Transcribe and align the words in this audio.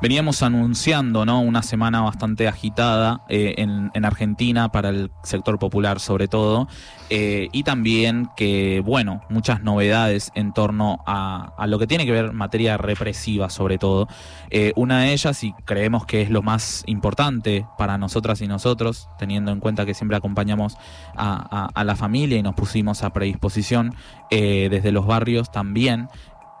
veníamos 0.00 0.42
anunciando 0.42 1.24
¿no? 1.24 1.40
una 1.40 1.62
semana 1.62 2.00
bastante 2.00 2.48
agitada 2.48 3.22
eh, 3.28 3.54
en, 3.58 3.90
en, 3.94 4.04
Argentina 4.04 4.70
para 4.70 4.90
el 4.90 5.10
sector 5.22 5.58
popular 5.58 6.00
sobre 6.00 6.28
todo, 6.28 6.68
eh, 7.10 7.48
y 7.52 7.62
también 7.62 8.28
que, 8.36 8.82
bueno, 8.84 9.22
muchas 9.28 9.62
novedades 9.62 10.32
en 10.34 10.52
torno 10.52 10.98
a, 11.06 11.66
lo 11.66 11.78
que 11.78 11.86
tiene 11.86 12.04
que 12.06 12.12
ver 12.12 12.32
materia 12.32 12.76
represiva 12.76 13.50
sobre 13.50 13.78
todo. 13.78 14.08
Eh, 14.50 14.72
una 14.76 15.00
de 15.00 15.12
ellas, 15.12 15.42
y 15.44 15.52
creemos 15.64 16.06
que 16.06 16.22
es 16.22 16.30
lo 16.30 16.42
más 16.42 16.82
importante 16.86 17.66
para 17.78 17.98
nosotras 17.98 18.40
y 18.40 18.46
nosotros, 18.46 19.08
teniendo 19.18 19.52
en 19.52 19.60
cuenta 19.60 19.86
que 19.86 19.94
siempre 19.94 20.16
acompañamos 20.16 20.76
a 21.16 21.84
la 21.84 21.96
familia 21.96 22.38
y 22.38 22.42
nos 22.42 22.54
pusimos 22.54 23.02
a 23.02 23.10
predisposición 23.10 23.94
desde 24.30 24.92
los 24.92 25.06
barrios 25.06 25.50
también, 25.50 26.08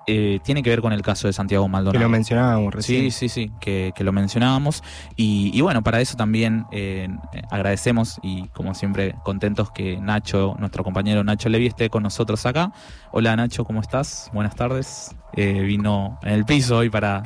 eh, 0.06 0.38
tiene 0.44 0.62
que 0.62 0.70
ver 0.70 0.80
con 0.80 0.92
el 0.92 1.02
caso 1.02 1.26
de 1.26 1.32
Santiago 1.32 1.66
Maldonado. 1.68 1.98
Que 1.98 2.04
lo 2.04 2.08
mencionábamos 2.08 2.72
recién. 2.72 3.10
Sí, 3.10 3.10
sí, 3.10 3.28
sí, 3.28 3.52
que, 3.60 3.92
que 3.94 4.04
lo 4.04 4.12
mencionábamos. 4.12 4.84
Y, 5.16 5.50
y, 5.52 5.60
bueno, 5.62 5.82
para 5.82 6.00
eso 6.00 6.16
también 6.16 6.64
eh, 6.70 7.08
agradecemos 7.50 8.20
y 8.22 8.46
como 8.48 8.74
siempre 8.74 9.16
contentos 9.24 9.70
que 9.72 9.96
Nacho, 9.96 10.54
nuestro 10.60 10.84
compañero 10.84 11.24
Nacho 11.24 11.48
Levi, 11.48 11.66
esté 11.66 11.90
con 11.90 12.04
nosotros 12.04 12.46
acá. 12.46 12.72
Hola 13.10 13.34
Nacho, 13.34 13.64
¿cómo 13.64 13.80
estás? 13.80 14.30
Buenas 14.32 14.54
tardes. 14.54 15.14
Eh, 15.34 15.60
vino 15.62 16.18
en 16.22 16.32
el 16.32 16.44
piso 16.44 16.78
hoy 16.78 16.90
para... 16.90 17.22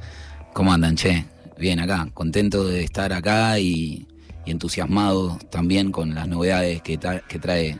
¿Cómo 0.53 0.72
andan, 0.72 0.95
che? 0.95 1.26
Bien, 1.58 1.80
acá, 1.80 2.08
contento 2.14 2.66
de 2.66 2.84
estar 2.84 3.12
acá 3.14 3.59
y, 3.59 4.08
y 4.45 4.52
entusiasmado 4.52 5.38
también 5.50 5.92
con 5.92 6.14
las 6.14 6.28
novedades 6.28 6.81
que, 6.81 7.00
que 7.28 7.40
trae 7.40 7.80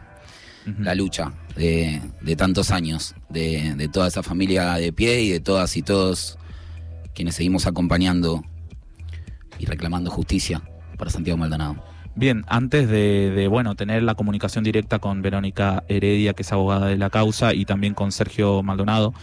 uh 0.65 0.69
-huh. 0.69 0.83
la 0.83 0.95
lucha 0.95 1.33
de, 1.55 2.01
de 2.21 2.35
tantos 2.35 2.71
años, 2.71 3.15
de, 3.29 3.73
de, 3.75 3.87
toda 3.87 4.07
esa 4.07 4.23
familia 4.23 4.73
de 4.75 4.91
pie 4.91 5.21
y 5.21 5.29
de 5.31 5.39
todas 5.39 5.75
y 5.77 5.81
todos 5.81 6.37
quienes 7.13 7.35
seguimos 7.35 7.65
acompañando 7.65 8.43
y 9.57 9.65
reclamando 9.65 10.11
justicia 10.11 10.61
para 10.97 11.11
Santiago 11.11 11.37
Maldonado. 11.37 11.84
Bien, 12.17 12.45
antes 12.48 12.87
de, 12.87 13.31
de, 13.31 13.48
bueno 13.49 13.75
tener 13.75 14.01
la 14.03 14.15
comunicación 14.15 14.63
directa 14.63 14.99
con 14.99 15.21
Verónica 15.21 15.84
Heredia, 15.90 16.34
que 16.34 16.43
es 16.43 16.51
abogada 16.53 16.87
de 16.87 16.97
la 16.97 17.09
causa, 17.09 17.53
y 17.53 17.65
también 17.65 17.93
con 17.93 18.13
Sergio 18.13 18.63
Maldonado, 18.63 19.13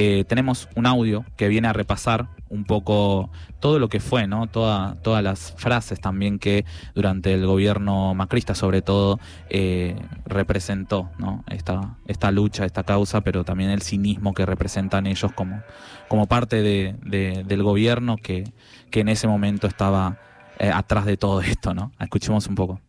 eh, 0.00 0.24
tenemos 0.28 0.68
un 0.76 0.86
audio 0.86 1.24
que 1.36 1.48
viene 1.48 1.66
a 1.66 1.72
repasar 1.72 2.28
un 2.50 2.62
poco 2.62 3.30
todo 3.58 3.80
lo 3.80 3.88
que 3.88 3.98
fue, 3.98 4.28
¿no? 4.28 4.46
Toda, 4.46 4.94
todas 5.02 5.24
las 5.24 5.54
frases 5.56 6.00
también 6.00 6.38
que 6.38 6.64
durante 6.94 7.34
el 7.34 7.44
gobierno 7.44 8.14
macrista, 8.14 8.54
sobre 8.54 8.80
todo, 8.80 9.18
eh, 9.50 9.96
representó, 10.24 11.10
¿no? 11.18 11.42
Esta, 11.48 11.96
esta 12.06 12.30
lucha, 12.30 12.64
esta 12.64 12.84
causa, 12.84 13.22
pero 13.22 13.42
también 13.42 13.70
el 13.70 13.82
cinismo 13.82 14.34
que 14.34 14.46
representan 14.46 15.08
ellos 15.08 15.32
como, 15.32 15.62
como 16.06 16.26
parte 16.26 16.62
de, 16.62 16.94
de, 17.04 17.42
del 17.44 17.64
gobierno 17.64 18.18
que, 18.18 18.44
que 18.92 19.00
en 19.00 19.08
ese 19.08 19.26
momento 19.26 19.66
estaba 19.66 20.18
eh, 20.60 20.70
atrás 20.72 21.06
de 21.06 21.16
todo 21.16 21.40
esto, 21.40 21.74
¿no? 21.74 21.90
Escuchemos 21.98 22.46
un 22.46 22.54
poco. 22.54 22.80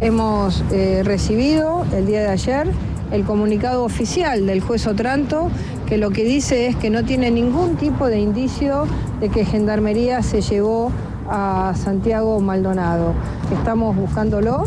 Hemos 0.00 0.62
recibido 1.02 1.84
el 1.92 2.06
día 2.06 2.20
de 2.20 2.28
ayer 2.28 2.68
el 3.10 3.24
comunicado 3.24 3.84
oficial 3.84 4.46
del 4.46 4.60
juez 4.60 4.86
Otranto 4.86 5.50
que 5.88 5.96
lo 5.96 6.10
que 6.10 6.24
dice 6.24 6.66
es 6.66 6.76
que 6.76 6.90
no 6.90 7.04
tiene 7.04 7.30
ningún 7.30 7.76
tipo 7.76 8.08
de 8.08 8.20
indicio 8.20 8.86
de 9.20 9.30
que 9.30 9.46
Gendarmería 9.46 10.22
se 10.22 10.42
llevó 10.42 10.92
a 11.30 11.72
Santiago 11.76 12.40
Maldonado. 12.40 13.14
Estamos 13.52 13.96
buscándolo, 13.96 14.64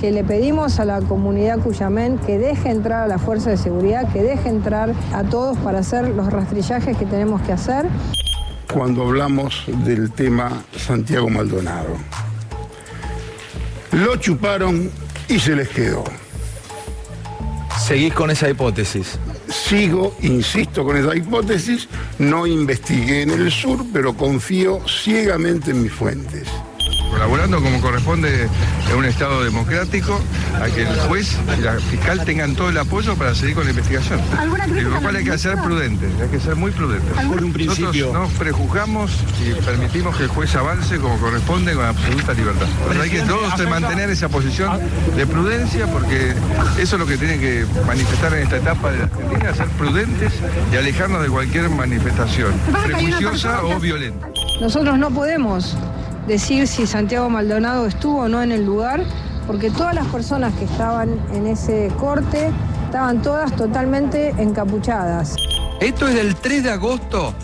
que 0.00 0.10
le 0.10 0.24
pedimos 0.24 0.80
a 0.80 0.84
la 0.84 1.00
comunidad 1.00 1.60
Cuyamén 1.60 2.18
que 2.18 2.38
deje 2.38 2.70
entrar 2.70 3.04
a 3.04 3.06
la 3.06 3.18
fuerza 3.18 3.50
de 3.50 3.56
seguridad, 3.56 4.12
que 4.12 4.22
deje 4.22 4.48
entrar 4.48 4.92
a 5.12 5.22
todos 5.22 5.56
para 5.58 5.78
hacer 5.78 6.08
los 6.08 6.32
rastrillajes 6.32 6.96
que 6.96 7.06
tenemos 7.06 7.40
que 7.42 7.52
hacer. 7.52 7.86
Cuando 8.72 9.04
hablamos 9.04 9.64
del 9.84 10.10
tema 10.10 10.50
Santiago 10.76 11.30
Maldonado, 11.30 11.94
lo 13.92 14.16
chuparon 14.16 14.90
y 15.28 15.38
se 15.38 15.54
les 15.54 15.68
quedó. 15.68 16.04
¿Seguís 17.86 18.12
con 18.14 18.32
esa 18.32 18.50
hipótesis? 18.50 19.16
Sigo, 19.48 20.16
insisto 20.22 20.84
con 20.84 20.96
esa 20.96 21.14
hipótesis, 21.14 21.88
no 22.18 22.44
investigué 22.44 23.22
en 23.22 23.30
el 23.30 23.52
sur, 23.52 23.86
pero 23.92 24.12
confío 24.12 24.80
ciegamente 24.88 25.70
en 25.70 25.84
mis 25.84 25.92
fuentes 25.92 26.48
colaborando 27.10 27.60
como 27.60 27.80
corresponde 27.80 28.48
en 28.90 28.96
un 28.96 29.04
Estado 29.04 29.44
democrático, 29.44 30.20
a 30.60 30.66
que 30.66 30.82
el 30.82 31.00
juez 31.00 31.36
y 31.58 31.60
la 31.60 31.74
fiscal 31.74 32.24
tengan 32.24 32.54
todo 32.54 32.70
el 32.70 32.78
apoyo 32.78 33.14
para 33.16 33.34
seguir 33.34 33.54
con 33.54 33.64
la 33.64 33.70
investigación. 33.70 34.20
Lo 34.90 35.00
cual 35.00 35.16
hay 35.16 35.24
que 35.24 35.38
ser 35.38 35.56
prudentes, 35.58 36.10
hay 36.20 36.28
que 36.28 36.40
ser 36.40 36.56
muy 36.56 36.70
prudentes. 36.70 37.12
Por 37.26 37.44
un 37.44 37.52
principio. 37.52 37.86
Nosotros 37.86 38.12
nos 38.12 38.32
prejuzgamos 38.32 39.10
y 39.44 39.52
permitimos 39.62 40.16
que 40.16 40.24
el 40.24 40.28
juez 40.28 40.54
avance 40.56 40.98
como 40.98 41.18
corresponde 41.18 41.74
con 41.74 41.84
absoluta 41.84 42.32
libertad. 42.32 42.66
Pero 42.88 43.02
hay 43.02 43.10
que 43.10 43.22
todos 43.22 43.56
mantener 43.68 44.10
esa 44.10 44.28
posición 44.28 44.80
de 45.16 45.26
prudencia 45.26 45.86
porque 45.86 46.34
eso 46.78 46.96
es 46.96 47.00
lo 47.00 47.06
que 47.06 47.16
tienen 47.16 47.40
que 47.40 47.66
manifestar 47.86 48.34
en 48.34 48.44
esta 48.44 48.56
etapa 48.56 48.90
de 48.90 48.98
la 48.98 49.04
Argentina, 49.04 49.54
ser 49.54 49.66
prudentes 49.70 50.32
y 50.72 50.76
alejarnos 50.76 51.22
de 51.22 51.28
cualquier 51.28 51.68
manifestación 51.70 52.52
prejuiciosa 52.84 53.64
o 53.64 53.78
violenta. 53.78 54.28
Nosotros 54.60 54.98
no 54.98 55.10
podemos 55.10 55.76
decir 56.26 56.66
si 56.66 56.86
Santiago 56.86 57.30
Maldonado 57.30 57.86
estuvo 57.86 58.22
o 58.22 58.28
no 58.28 58.42
en 58.42 58.52
el 58.52 58.64
lugar, 58.64 59.04
porque 59.46 59.70
todas 59.70 59.94
las 59.94 60.06
personas 60.06 60.54
que 60.54 60.64
estaban 60.64 61.20
en 61.32 61.46
ese 61.46 61.90
corte 61.98 62.50
estaban 62.84 63.22
todas 63.22 63.54
totalmente 63.54 64.30
encapuchadas. 64.38 65.36
Esto 65.80 66.08
es 66.08 66.14
del 66.14 66.34
3 66.34 66.64
de 66.64 66.70
agosto, 66.70 67.34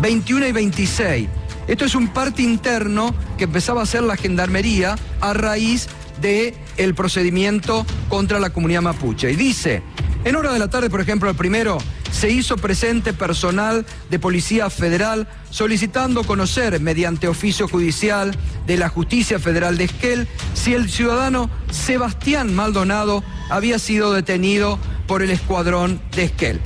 21 0.00 0.46
y 0.46 0.52
26. 0.52 1.28
Esto 1.66 1.84
es 1.84 1.94
un 1.94 2.08
parte 2.08 2.42
interno 2.42 3.14
que 3.36 3.44
empezaba 3.44 3.80
a 3.80 3.82
hacer 3.84 4.02
la 4.02 4.16
gendarmería 4.16 4.96
a 5.20 5.32
raíz 5.34 5.88
del 6.20 6.54
el 6.76 6.94
procedimiento 6.94 7.84
contra 8.08 8.40
la 8.40 8.50
comunidad 8.50 8.82
mapuche. 8.82 9.30
Y 9.30 9.36
dice, 9.36 9.82
en 10.24 10.36
hora 10.36 10.52
de 10.52 10.58
la 10.58 10.68
tarde, 10.68 10.90
por 10.90 11.00
ejemplo, 11.00 11.28
el 11.30 11.36
primero, 11.36 11.78
se 12.10 12.30
hizo 12.30 12.56
presente 12.56 13.12
personal 13.12 13.86
de 14.10 14.18
Policía 14.18 14.70
Federal 14.70 15.28
solicitando 15.50 16.24
conocer 16.24 16.80
mediante 16.80 17.28
oficio 17.28 17.68
judicial 17.68 18.36
de 18.66 18.76
la 18.76 18.88
Justicia 18.88 19.38
Federal 19.38 19.76
de 19.76 19.84
Esquel 19.84 20.28
si 20.54 20.74
el 20.74 20.90
ciudadano 20.90 21.50
Sebastián 21.70 22.54
Maldonado 22.54 23.22
había 23.48 23.78
sido 23.78 24.12
detenido 24.12 24.78
por 25.06 25.22
el 25.22 25.30
escuadrón 25.30 26.00
de 26.14 26.24
Esquel. 26.24 26.60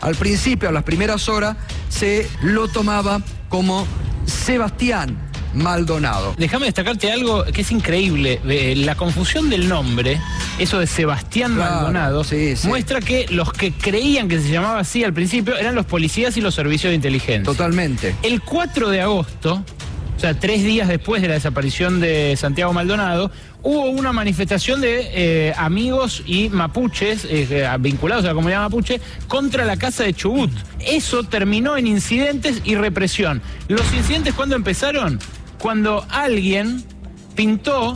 Al 0.00 0.14
principio, 0.14 0.68
a 0.68 0.72
las 0.72 0.82
primeras 0.82 1.28
horas, 1.28 1.56
se 1.88 2.28
lo 2.42 2.68
tomaba 2.68 3.22
como 3.48 3.86
Sebastián 4.26 5.16
Maldonado. 5.54 6.34
Déjame 6.36 6.66
destacarte 6.66 7.10
algo 7.10 7.44
que 7.44 7.62
es 7.62 7.70
increíble. 7.72 8.40
La 8.76 8.94
confusión 8.94 9.48
del 9.48 9.68
nombre, 9.68 10.20
eso 10.58 10.78
de 10.78 10.86
Sebastián 10.86 11.54
claro, 11.54 11.74
Maldonado, 11.74 12.24
sí, 12.24 12.56
sí. 12.56 12.68
muestra 12.68 13.00
que 13.00 13.26
los 13.30 13.52
que 13.52 13.72
creían 13.72 14.28
que 14.28 14.40
se 14.40 14.50
llamaba 14.50 14.80
así 14.80 15.04
al 15.04 15.12
principio 15.12 15.56
eran 15.56 15.74
los 15.74 15.86
policías 15.86 16.36
y 16.36 16.40
los 16.40 16.54
servicios 16.54 16.90
de 16.90 16.94
inteligencia. 16.94 17.44
Totalmente. 17.44 18.14
El 18.22 18.40
4 18.42 18.88
de 18.88 19.00
agosto, 19.02 19.62
o 20.16 20.20
sea, 20.20 20.34
tres 20.38 20.64
días 20.64 20.88
después 20.88 21.20
de 21.20 21.28
la 21.28 21.34
desaparición 21.34 22.00
de 22.00 22.36
Santiago 22.36 22.72
Maldonado, 22.72 23.30
hubo 23.62 23.90
una 23.90 24.12
manifestación 24.12 24.80
de 24.80 25.10
eh, 25.12 25.54
amigos 25.58 26.22
y 26.24 26.48
mapuches 26.48 27.26
eh, 27.28 27.68
vinculados 27.80 28.24
a 28.24 28.28
la 28.28 28.34
comunidad 28.34 28.60
mapuche 28.60 29.00
contra 29.28 29.64
la 29.64 29.76
casa 29.76 30.04
de 30.04 30.14
Chubut. 30.14 30.50
Eso 30.80 31.24
terminó 31.24 31.76
en 31.76 31.86
incidentes 31.86 32.62
y 32.64 32.76
represión. 32.76 33.42
¿Los 33.68 33.92
incidentes 33.92 34.34
cuándo 34.34 34.56
empezaron? 34.56 35.18
Cuando 35.58 36.06
alguien 36.10 36.84
pintó 37.34 37.94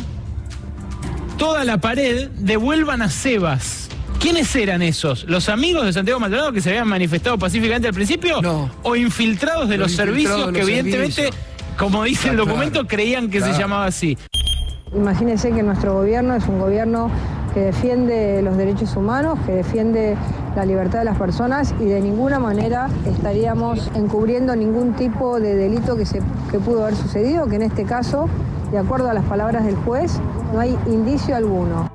toda 1.41 1.65
la 1.65 1.79
pared 1.79 2.29
de 2.33 2.59
vuelvan 2.59 3.01
a 3.01 3.09
Sebas. 3.09 3.89
¿Quiénes 4.19 4.55
eran 4.55 4.83
esos? 4.83 5.25
¿Los 5.25 5.49
amigos 5.49 5.87
de 5.87 5.95
Santiago 5.95 6.21
Maldonado 6.21 6.53
que 6.53 6.61
se 6.61 6.69
habían 6.69 6.87
manifestado 6.87 7.39
pacíficamente 7.39 7.89
al 7.89 7.95
principio? 7.95 8.43
No. 8.43 8.71
¿O 8.83 8.95
infiltrados 8.95 9.67
de 9.71 9.79
los, 9.79 9.89
los 9.89 9.97
servicios 9.97 10.37
de 10.37 10.45
los 10.45 10.53
que 10.53 10.61
evidentemente, 10.61 11.15
servicios. 11.15 11.45
como 11.79 12.05
dice 12.05 12.29
el 12.29 12.37
documento, 12.37 12.87
creían 12.87 13.31
que 13.31 13.39
claro. 13.39 13.55
se 13.55 13.59
llamaba 13.59 13.87
así? 13.87 14.19
Imagínense 14.95 15.51
que 15.53 15.63
nuestro 15.63 15.95
gobierno 15.95 16.35
es 16.37 16.47
un 16.47 16.59
gobierno 16.59 17.11
que 17.55 17.61
defiende 17.61 18.43
los 18.43 18.59
derechos 18.59 18.95
humanos, 18.95 19.39
que 19.47 19.53
defiende 19.53 20.19
la 20.55 20.67
libertad 20.67 20.99
de 20.99 21.07
las 21.07 21.17
personas 21.17 21.75
y 21.81 21.87
de 21.87 22.03
ninguna 22.03 22.39
manera 22.39 22.91
estaríamos 23.07 23.91
encubriendo 23.95 24.55
ningún 24.55 24.93
tipo 24.93 25.41
de 25.41 25.55
delito 25.55 25.97
que, 25.97 26.05
se, 26.05 26.21
que 26.51 26.59
pudo 26.59 26.83
haber 26.83 26.97
sucedido, 26.97 27.47
que 27.47 27.57
en 27.57 27.63
este 27.63 27.85
caso, 27.85 28.29
de 28.71 28.79
acuerdo 28.79 29.11
a 29.11 29.15
las 29.15 29.25
palabras 29.25 29.65
del 29.65 29.77
juez, 29.77 30.21
no 30.53 30.61
hay 30.61 30.77
indicio 30.87 31.37
alguno. 31.37 31.91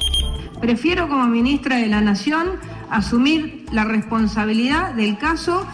Prefiero 0.59 1.07
como 1.07 1.25
ministra 1.27 1.77
de 1.77 1.87
la 1.87 2.01
Nación 2.01 2.59
asumir 2.89 3.65
la 3.71 3.83
responsabilidad 3.85 4.93
del 4.93 5.17
caso 5.17 5.65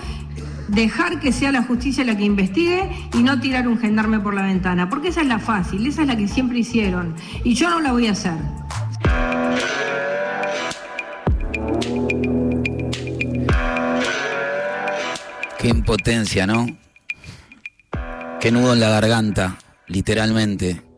dejar 0.67 1.19
que 1.19 1.31
sea 1.31 1.51
la 1.51 1.63
justicia 1.63 2.03
la 2.03 2.15
que 2.15 2.23
investigue 2.23 2.89
y 3.13 3.23
no 3.23 3.39
tirar 3.39 3.67
un 3.67 3.77
gendarme 3.77 4.19
por 4.19 4.33
la 4.33 4.43
ventana, 4.43 4.89
porque 4.89 5.09
esa 5.09 5.21
es 5.21 5.27
la 5.27 5.39
fácil, 5.39 5.85
esa 5.85 6.03
es 6.03 6.07
la 6.07 6.15
que 6.15 6.27
siempre 6.27 6.59
hicieron 6.59 7.15
y 7.43 7.53
yo 7.53 7.69
no 7.69 7.81
la 7.81 7.91
voy 7.91 8.07
a 8.07 8.11
hacer. 8.11 8.33
Qué 15.59 15.67
impotencia, 15.67 16.47
¿no? 16.47 16.65
Qué 18.39 18.51
nudo 18.51 18.73
en 18.73 18.79
la 18.79 18.89
garganta, 18.89 19.57
literalmente. 19.87 20.90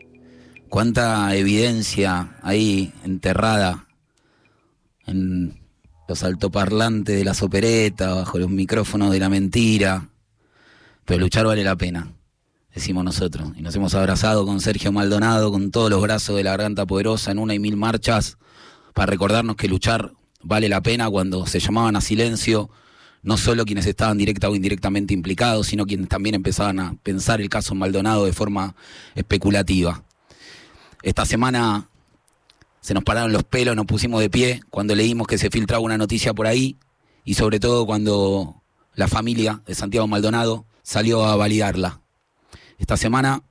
Cuánta 0.74 1.36
evidencia 1.36 2.36
ahí 2.42 2.92
enterrada 3.04 3.86
en 5.06 5.62
los 6.08 6.24
altoparlantes 6.24 7.16
de 7.16 7.24
las 7.24 7.44
operetas, 7.44 8.16
bajo 8.16 8.40
los 8.40 8.50
micrófonos 8.50 9.12
de 9.12 9.20
la 9.20 9.30
mentira. 9.30 10.10
Pero 11.06 11.20
luchar 11.20 11.46
vale 11.46 11.64
la 11.64 11.76
pena, 11.76 12.12
decimos 12.74 13.04
nosotros. 13.04 13.52
Y 13.56 13.62
nos 13.62 13.76
hemos 13.76 13.94
abrazado 13.94 14.48
con 14.48 14.62
Sergio 14.62 14.92
Maldonado, 14.92 15.52
con 15.52 15.70
todos 15.70 15.92
los 15.92 16.02
brazos 16.02 16.38
de 16.38 16.44
la 16.44 16.50
garganta 16.50 16.88
poderosa 16.88 17.30
en 17.30 17.38
una 17.38 17.54
y 17.54 17.60
mil 17.60 17.78
marchas, 17.78 18.40
para 18.96 19.12
recordarnos 19.12 19.58
que 19.58 19.68
luchar 19.68 20.14
vale 20.42 20.70
la 20.70 20.82
pena 20.82 21.08
cuando 21.08 21.46
se 21.46 21.60
llamaban 21.60 21.98
a 21.98 22.02
silencio 22.02 22.72
no 23.22 23.38
solo 23.38 23.66
quienes 23.66 23.86
estaban 23.86 24.18
directa 24.18 24.50
o 24.50 24.56
indirectamente 24.56 25.14
implicados, 25.14 25.68
sino 25.68 25.86
quienes 25.86 26.10
también 26.10 26.34
empezaban 26.34 26.80
a 26.80 26.96
pensar 27.04 27.42
el 27.42 27.50
caso 27.50 27.76
Maldonado 27.76 28.26
de 28.26 28.34
forma 28.34 28.76
especulativa. 29.14 30.04
Esta 31.04 31.26
semana 31.26 31.90
se 32.80 32.94
nos 32.94 33.04
pararon 33.04 33.34
los 33.34 33.44
pelos, 33.44 33.76
nos 33.76 33.86
pusimos 33.86 34.22
de 34.22 34.30
pie 34.30 34.62
cuando 34.70 34.96
leímos 34.96 35.28
que 35.28 35.38
se 35.38 35.50
filtraba 35.50 35.84
una 35.84 35.98
noticia 35.98 36.34
por 36.34 36.48
ahí 36.48 36.78
y 37.26 37.34
sobre 37.34 37.60
todo 37.60 37.86
cuando 37.86 38.62
la 38.96 39.10
familia 39.10 39.62
de 39.66 39.76
Santiago 39.76 40.08
Maldonado 40.08 40.66
salió 40.82 41.26
a 41.26 41.36
validarla. 41.36 42.00
Esta 42.78 42.96
semana 42.96 43.44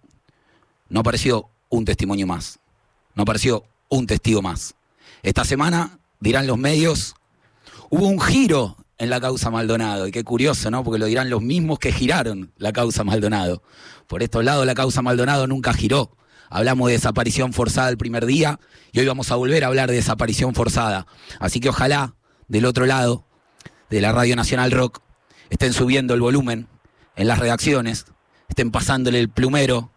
no 0.88 1.00
apareció 1.00 1.50
un 1.68 1.84
testimonio 1.84 2.26
más, 2.26 2.58
no 3.14 3.24
apareció 3.24 3.64
un 3.90 4.06
testigo 4.06 4.40
más. 4.40 4.74
Esta 5.22 5.44
semana, 5.44 5.98
dirán 6.20 6.46
los 6.46 6.56
medios, 6.56 7.16
hubo 7.90 8.08
un 8.08 8.18
giro 8.18 8.78
en 8.96 9.10
la 9.10 9.20
causa 9.20 9.50
Maldonado. 9.50 10.06
Y 10.06 10.10
qué 10.10 10.24
curioso, 10.24 10.70
¿no? 10.70 10.82
Porque 10.84 10.98
lo 10.98 11.06
dirán 11.06 11.28
los 11.28 11.42
mismos 11.42 11.78
que 11.78 11.92
giraron 11.92 12.50
la 12.56 12.72
causa 12.72 13.04
Maldonado. 13.04 13.62
Por 14.06 14.22
estos 14.22 14.42
lados 14.42 14.64
la 14.64 14.74
causa 14.74 15.02
Maldonado 15.02 15.46
nunca 15.46 15.74
giró. 15.74 16.16
Hablamos 16.54 16.88
de 16.88 16.92
desaparición 16.92 17.54
forzada 17.54 17.88
el 17.88 17.96
primer 17.96 18.26
día 18.26 18.60
y 18.92 19.00
hoy 19.00 19.06
vamos 19.06 19.30
a 19.30 19.36
volver 19.36 19.64
a 19.64 19.68
hablar 19.68 19.88
de 19.88 19.96
desaparición 19.96 20.54
forzada. 20.54 21.06
Así 21.40 21.60
que 21.60 21.70
ojalá 21.70 22.14
del 22.46 22.66
otro 22.66 22.84
lado 22.84 23.24
de 23.88 24.02
la 24.02 24.12
Radio 24.12 24.36
Nacional 24.36 24.70
Rock 24.70 25.00
estén 25.48 25.72
subiendo 25.72 26.12
el 26.12 26.20
volumen 26.20 26.68
en 27.16 27.26
las 27.26 27.38
redacciones, 27.38 28.04
estén 28.50 28.70
pasándole 28.70 29.18
el 29.18 29.30
plumero 29.30 29.92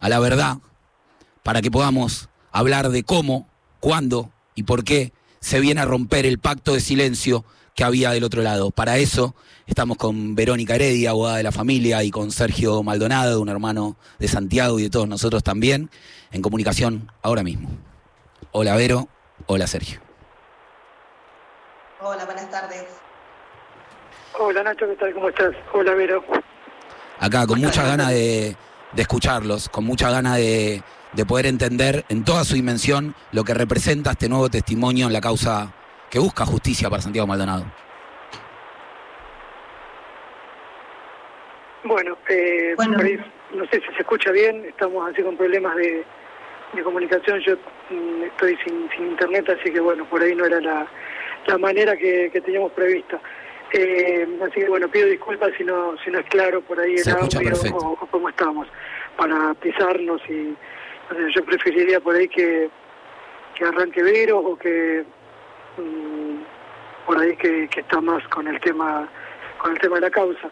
a 0.00 0.08
la 0.08 0.18
verdad 0.18 0.60
para 1.42 1.60
que 1.60 1.70
podamos 1.70 2.30
hablar 2.52 2.88
de 2.88 3.02
cómo, 3.02 3.46
cuándo 3.78 4.32
y 4.54 4.62
por 4.62 4.84
qué 4.84 5.12
se 5.40 5.60
viene 5.60 5.82
a 5.82 5.84
romper 5.84 6.24
el 6.24 6.38
pacto 6.38 6.72
de 6.72 6.80
silencio 6.80 7.44
que 7.78 7.84
había 7.84 8.10
del 8.10 8.24
otro 8.24 8.42
lado. 8.42 8.72
Para 8.72 8.96
eso 8.96 9.36
estamos 9.64 9.98
con 9.98 10.34
Verónica 10.34 10.74
Heredia, 10.74 11.10
abogada 11.10 11.36
de 11.36 11.44
la 11.44 11.52
familia, 11.52 12.02
y 12.02 12.10
con 12.10 12.32
Sergio 12.32 12.82
Maldonado, 12.82 13.40
un 13.40 13.48
hermano 13.48 13.96
de 14.18 14.26
Santiago 14.26 14.80
y 14.80 14.82
de 14.82 14.90
todos 14.90 15.06
nosotros 15.06 15.44
también, 15.44 15.88
en 16.32 16.42
comunicación 16.42 17.12
ahora 17.22 17.44
mismo. 17.44 17.70
Hola 18.50 18.74
Vero, 18.74 19.06
hola 19.46 19.68
Sergio. 19.68 20.00
Hola, 22.00 22.24
buenas 22.24 22.50
tardes. 22.50 22.82
Hola 24.40 24.64
Nacho, 24.64 24.84
¿qué 24.88 24.96
tal? 24.96 25.14
¿Cómo 25.14 25.28
estás? 25.28 25.54
Hola 25.72 25.94
Vero. 25.94 26.24
Acá, 27.20 27.46
con 27.46 27.60
mucha 27.60 27.84
ganas 27.84 28.08
de, 28.08 28.56
de 28.92 29.02
escucharlos, 29.02 29.68
con 29.68 29.84
mucha 29.84 30.10
ganas 30.10 30.36
de, 30.38 30.82
de 31.12 31.26
poder 31.26 31.46
entender 31.46 32.04
en 32.08 32.24
toda 32.24 32.42
su 32.42 32.56
dimensión 32.56 33.14
lo 33.30 33.44
que 33.44 33.54
representa 33.54 34.10
este 34.10 34.28
nuevo 34.28 34.48
testimonio 34.48 35.06
en 35.06 35.12
la 35.12 35.20
causa 35.20 35.72
que 36.10 36.18
busca 36.18 36.44
justicia 36.46 36.88
para 36.88 37.02
Santiago 37.02 37.26
Maldonado. 37.26 37.64
Bueno, 41.84 42.18
eh, 42.28 42.74
Bueno. 42.76 42.96
por 42.96 43.04
ahí, 43.06 43.18
no 43.54 43.64
sé 43.66 43.80
si 43.80 43.94
se 43.94 44.00
escucha 44.00 44.30
bien, 44.32 44.64
estamos 44.66 45.08
así 45.10 45.22
con 45.22 45.36
problemas 45.36 45.76
de, 45.76 46.04
de 46.74 46.82
comunicación, 46.82 47.40
yo 47.40 47.56
mm, 47.90 48.22
estoy 48.24 48.56
sin, 48.64 48.88
sin 48.90 49.06
internet, 49.06 49.48
así 49.48 49.70
que 49.72 49.80
bueno, 49.80 50.04
por 50.06 50.22
ahí 50.22 50.34
no 50.34 50.44
era 50.44 50.60
la, 50.60 50.86
la 51.46 51.58
manera 51.58 51.96
que, 51.96 52.30
que 52.32 52.40
teníamos 52.40 52.72
prevista. 52.72 53.20
Eh, 53.72 54.26
así 54.42 54.60
que 54.60 54.68
bueno, 54.68 54.88
pido 54.88 55.06
disculpas 55.06 55.52
si 55.56 55.64
no, 55.64 55.94
si 56.02 56.10
no 56.10 56.18
es 56.20 56.26
claro 56.26 56.62
por 56.62 56.80
ahí 56.80 56.94
el 56.94 57.10
audio 57.10 57.52
o, 57.74 57.92
o 57.92 58.06
cómo 58.10 58.28
estamos, 58.30 58.66
para 59.16 59.54
pisarnos 59.54 60.20
y 60.28 60.56
o 61.10 61.14
sea, 61.14 61.28
yo 61.34 61.44
preferiría 61.44 62.00
por 62.00 62.14
ahí 62.14 62.28
que, 62.28 62.70
que 63.54 63.64
arranque 63.64 64.02
Vero 64.02 64.38
o 64.38 64.56
que 64.56 65.04
por 67.06 67.18
ahí 67.18 67.36
que, 67.36 67.68
está 67.74 68.00
más 68.00 68.26
con 68.28 68.46
el 68.46 68.60
tema 68.60 69.08
con 69.58 69.72
el 69.72 69.78
tema 69.78 69.96
de 69.96 70.02
la 70.02 70.10
causa. 70.10 70.48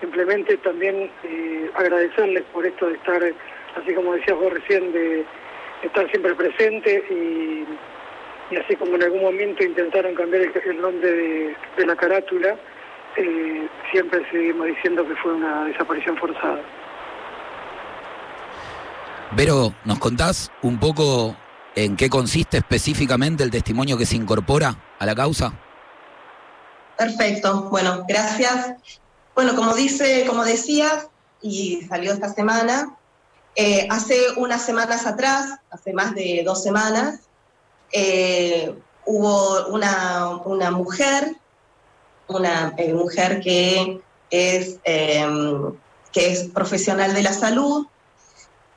Simplemente 0.00 0.56
también 0.58 1.10
eh, 1.24 1.70
agradecerles 1.74 2.44
por 2.52 2.66
esto 2.66 2.86
de 2.86 2.94
estar, 2.94 3.22
así 3.76 3.94
como 3.94 4.14
decías 4.14 4.36
vos 4.36 4.52
recién, 4.52 4.92
de 4.92 5.24
estar 5.82 6.08
siempre 6.10 6.34
presente 6.34 7.04
y, 7.10 7.66
y 8.54 8.56
así 8.56 8.76
como 8.76 8.94
en 8.96 9.02
algún 9.02 9.22
momento 9.22 9.64
intentaron 9.64 10.14
cambiar 10.14 10.42
el, 10.42 10.80
nombre 10.80 11.10
de, 11.10 11.56
de 11.76 11.86
la 11.86 11.96
carátula, 11.96 12.56
eh, 13.16 13.68
siempre 13.90 14.24
seguimos 14.30 14.66
diciendo 14.66 15.06
que 15.06 15.16
fue 15.16 15.32
una 15.32 15.64
desaparición 15.64 16.16
forzada. 16.16 16.60
Vero, 19.32 19.74
¿nos 19.84 19.98
contás 19.98 20.52
un 20.62 20.78
poco 20.78 21.36
en 21.74 21.96
qué 21.96 22.08
consiste 22.08 22.58
específicamente 22.58 23.42
el 23.42 23.50
testimonio 23.50 23.96
que 23.96 24.06
se 24.06 24.16
incorpora 24.16 24.76
a 24.98 25.06
la 25.06 25.14
causa? 25.14 25.52
Perfecto, 26.96 27.68
bueno, 27.70 28.04
gracias. 28.06 28.74
Bueno, 29.34 29.56
como 29.56 29.74
dice, 29.74 30.24
como 30.26 30.44
decías, 30.44 31.08
y 31.42 31.82
salió 31.88 32.12
esta 32.12 32.32
semana, 32.32 32.96
eh, 33.56 33.86
hace 33.90 34.18
unas 34.36 34.62
semanas 34.64 35.06
atrás, 35.06 35.58
hace 35.70 35.92
más 35.92 36.14
de 36.14 36.42
dos 36.44 36.62
semanas, 36.62 37.20
eh, 37.92 38.74
hubo 39.06 39.66
una, 39.68 40.36
una 40.44 40.70
mujer, 40.70 41.36
una 42.28 42.74
eh, 42.76 42.94
mujer 42.94 43.40
que 43.40 44.00
es, 44.30 44.78
que 44.84 46.32
es 46.32 46.44
profesional 46.48 47.14
de 47.14 47.22
la 47.22 47.32
salud, 47.32 47.86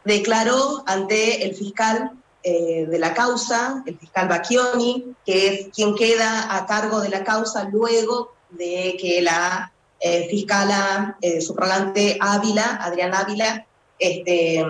declaró 0.04 0.84
ante 0.86 1.44
el 1.46 1.56
fiscal 1.56 2.12
eh, 2.44 2.86
de 2.88 3.00
la 3.00 3.14
causa, 3.14 3.84
el 3.86 3.98
fiscal 3.98 4.28
Bacchioni, 4.28 5.16
que 5.26 5.48
es 5.48 5.68
quien 5.76 5.96
queda 5.96 6.56
a 6.56 6.66
cargo 6.66 7.02
de 7.02 7.10
la 7.10 7.24
causa 7.24 7.66
luego 7.72 8.34
de 8.52 8.98
que 9.00 9.22
la 9.22 9.72
eh, 10.00 10.28
fiscala 10.30 11.18
eh, 11.22 11.42
subrogante 11.42 12.18
Ávila, 12.22 12.78
Adrián 12.82 13.14
Ávila, 13.14 13.66
este, 14.00 14.64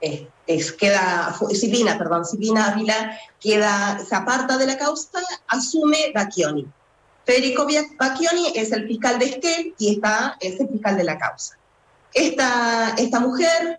es, 0.00 0.22
es- 0.46 0.72
queda, 0.72 1.34
Silvina, 1.52 1.96
perdón, 1.98 2.24
Silvina 2.24 2.72
Ávila 2.72 3.18
queda, 3.40 3.98
se 4.06 4.14
aparta 4.14 4.56
de 4.58 4.66
la 4.66 4.76
causa, 4.78 5.20
asume 5.48 6.12
Bacchioni. 6.14 6.66
Federico 7.24 7.66
Bacchioni 7.98 8.52
es 8.54 8.72
el 8.72 8.86
fiscal 8.86 9.18
de 9.18 9.26
Esquel 9.26 9.74
y 9.78 9.94
está, 9.94 10.36
es 10.40 10.58
el 10.60 10.68
fiscal 10.68 10.96
de 10.96 11.04
la 11.04 11.18
causa. 11.18 11.56
Esta, 12.12 12.94
esta 12.98 13.20
mujer 13.20 13.78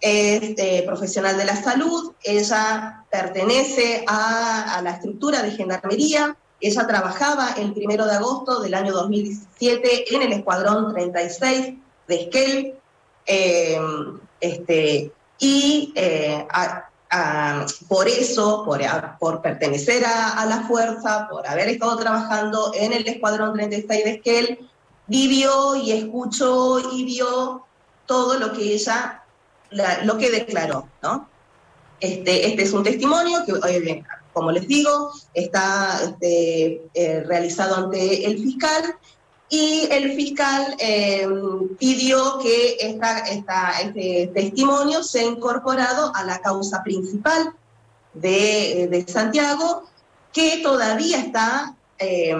es 0.00 0.54
eh, 0.56 0.82
profesional 0.86 1.36
de 1.36 1.44
la 1.44 1.56
salud, 1.56 2.12
ella 2.22 3.04
pertenece 3.10 4.04
a, 4.06 4.80
la 4.82 4.92
estructura 4.92 5.42
de 5.42 5.50
gendarmería, 5.50 6.36
ella 6.60 6.86
trabajaba 6.86 7.52
el 7.58 7.72
primero 7.72 8.06
de 8.06 8.12
agosto 8.12 8.60
del 8.60 8.74
año 8.74 8.92
2017 8.92 10.14
en 10.14 10.22
el 10.22 10.32
Escuadrón 10.32 10.92
36 10.92 11.74
de 12.08 12.14
Esquel, 12.22 12.74
eh, 13.26 13.78
este, 14.40 15.12
y 15.38 15.92
eh, 15.94 16.46
por 17.88 18.08
eso, 18.08 18.64
por, 18.64 18.80
por 19.18 19.42
pertenecer 19.42 20.04
a, 20.04 20.40
a 20.40 20.46
la 20.46 20.62
fuerza, 20.62 21.28
por 21.30 21.46
haber 21.46 21.68
estado 21.68 21.96
trabajando 21.96 22.72
en 22.74 22.92
el 22.92 23.06
Escuadrón 23.06 23.54
36 23.54 24.04
de 24.04 24.10
Esquel, 24.10 24.70
vivió 25.06 25.76
y 25.76 25.92
escuchó 25.92 26.78
y 26.92 27.04
vio 27.04 27.64
todo 28.06 28.38
lo 28.38 28.52
que 28.52 28.74
ella 28.74 29.19
la- 29.70 30.02
lo 30.04 30.18
que 30.18 30.30
declaró, 30.30 30.88
¿no? 31.02 31.28
Este, 32.00 32.46
este 32.48 32.62
es 32.62 32.72
un 32.72 32.82
testimonio 32.82 33.44
que, 33.44 34.02
como 34.32 34.50
les 34.52 34.66
digo, 34.66 35.12
está 35.34 36.00
este, 36.02 36.82
eh, 36.94 37.22
realizado 37.26 37.76
ante 37.76 38.24
el 38.26 38.38
fiscal 38.38 38.94
y 39.50 39.86
el 39.90 40.14
fiscal 40.14 40.76
eh, 40.78 41.26
pidió 41.78 42.38
que 42.38 42.76
esta, 42.80 43.18
este 43.80 44.30
testimonio 44.32 45.02
sea 45.02 45.24
incorporado 45.24 46.12
a 46.14 46.24
la 46.24 46.40
causa 46.40 46.82
principal 46.82 47.52
de, 48.14 48.88
de 48.90 49.12
Santiago, 49.12 49.84
que 50.32 50.60
todavía 50.62 51.18
está 51.20 51.74
eh, 51.98 52.34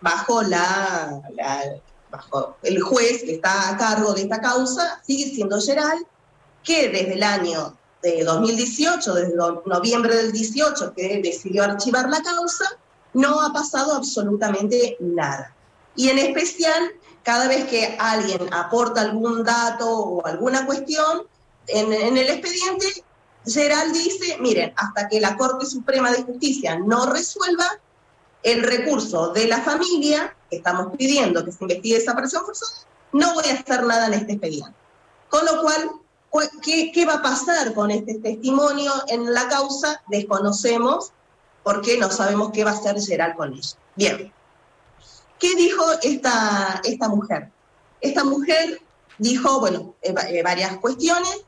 bajo 0.00 0.42
la, 0.42 1.22
la- 1.36 1.76
bajo 2.10 2.56
el 2.62 2.80
juez 2.82 3.22
que 3.24 3.34
está 3.34 3.70
a 3.70 3.76
cargo 3.76 4.12
de 4.14 4.22
esta 4.22 4.40
causa, 4.40 5.00
sigue 5.06 5.24
siendo 5.34 5.60
Geral, 5.60 5.98
que 6.66 6.88
desde 6.88 7.14
el 7.14 7.22
año 7.22 7.76
de 8.02 8.24
2018, 8.24 9.14
desde 9.14 9.36
no- 9.36 9.62
noviembre 9.64 10.14
del 10.16 10.32
18, 10.32 10.92
que 10.94 11.20
decidió 11.22 11.64
archivar 11.64 12.08
la 12.10 12.22
causa, 12.22 12.66
no 13.14 13.40
ha 13.40 13.52
pasado 13.52 13.94
absolutamente 13.94 14.96
nada. 15.00 15.54
Y 15.94 16.10
en 16.10 16.18
especial 16.18 16.92
cada 17.22 17.48
vez 17.48 17.64
que 17.64 17.96
alguien 17.98 18.52
aporta 18.52 19.00
algún 19.00 19.42
dato 19.42 19.88
o 19.88 20.26
alguna 20.26 20.66
cuestión 20.66 21.22
en, 21.68 21.92
en 21.92 22.16
el 22.16 22.28
expediente, 22.28 22.86
Geral 23.44 23.92
dice, 23.92 24.36
miren, 24.40 24.72
hasta 24.76 25.08
que 25.08 25.20
la 25.20 25.36
Corte 25.36 25.66
Suprema 25.66 26.10
de 26.12 26.22
Justicia 26.24 26.78
no 26.78 27.06
resuelva 27.06 27.78
el 28.42 28.62
recurso 28.62 29.32
de 29.32 29.46
la 29.48 29.60
familia, 29.62 30.36
que 30.50 30.56
estamos 30.56 30.96
pidiendo 30.96 31.44
que 31.44 31.52
se 31.52 31.58
investigue 31.62 31.98
desaparición 31.98 32.44
forzosa, 32.44 32.86
no 33.12 33.34
voy 33.34 33.44
a 33.50 33.54
hacer 33.54 33.84
nada 33.84 34.06
en 34.06 34.14
este 34.14 34.32
expediente. 34.32 34.74
Con 35.28 35.44
lo 35.46 35.62
cual, 35.62 35.90
¿qué, 36.62 36.92
¿qué, 36.92 37.06
va 37.06 37.14
a 37.14 37.22
pasar 37.22 37.74
con 37.74 37.90
este 37.90 38.18
testimonio 38.18 38.92
en 39.08 39.32
la 39.32 39.48
causa? 39.48 40.02
Desconocemos 40.08 41.12
porque 41.62 41.98
no 41.98 42.10
sabemos 42.10 42.50
qué 42.52 42.64
va 42.64 42.72
a 42.72 42.74
hacer 42.74 43.00
Geral 43.00 43.34
con 43.36 43.52
ello. 43.52 43.76
Bien, 43.94 44.32
¿qué 45.38 45.54
dijo 45.54 45.84
esta, 46.02 46.80
esta 46.84 47.08
mujer? 47.08 47.50
Esta 48.00 48.24
mujer 48.24 48.80
dijo, 49.18 49.60
bueno, 49.60 49.94
eh, 50.02 50.14
eh, 50.28 50.42
varias 50.42 50.76
cuestiones. 50.78 51.44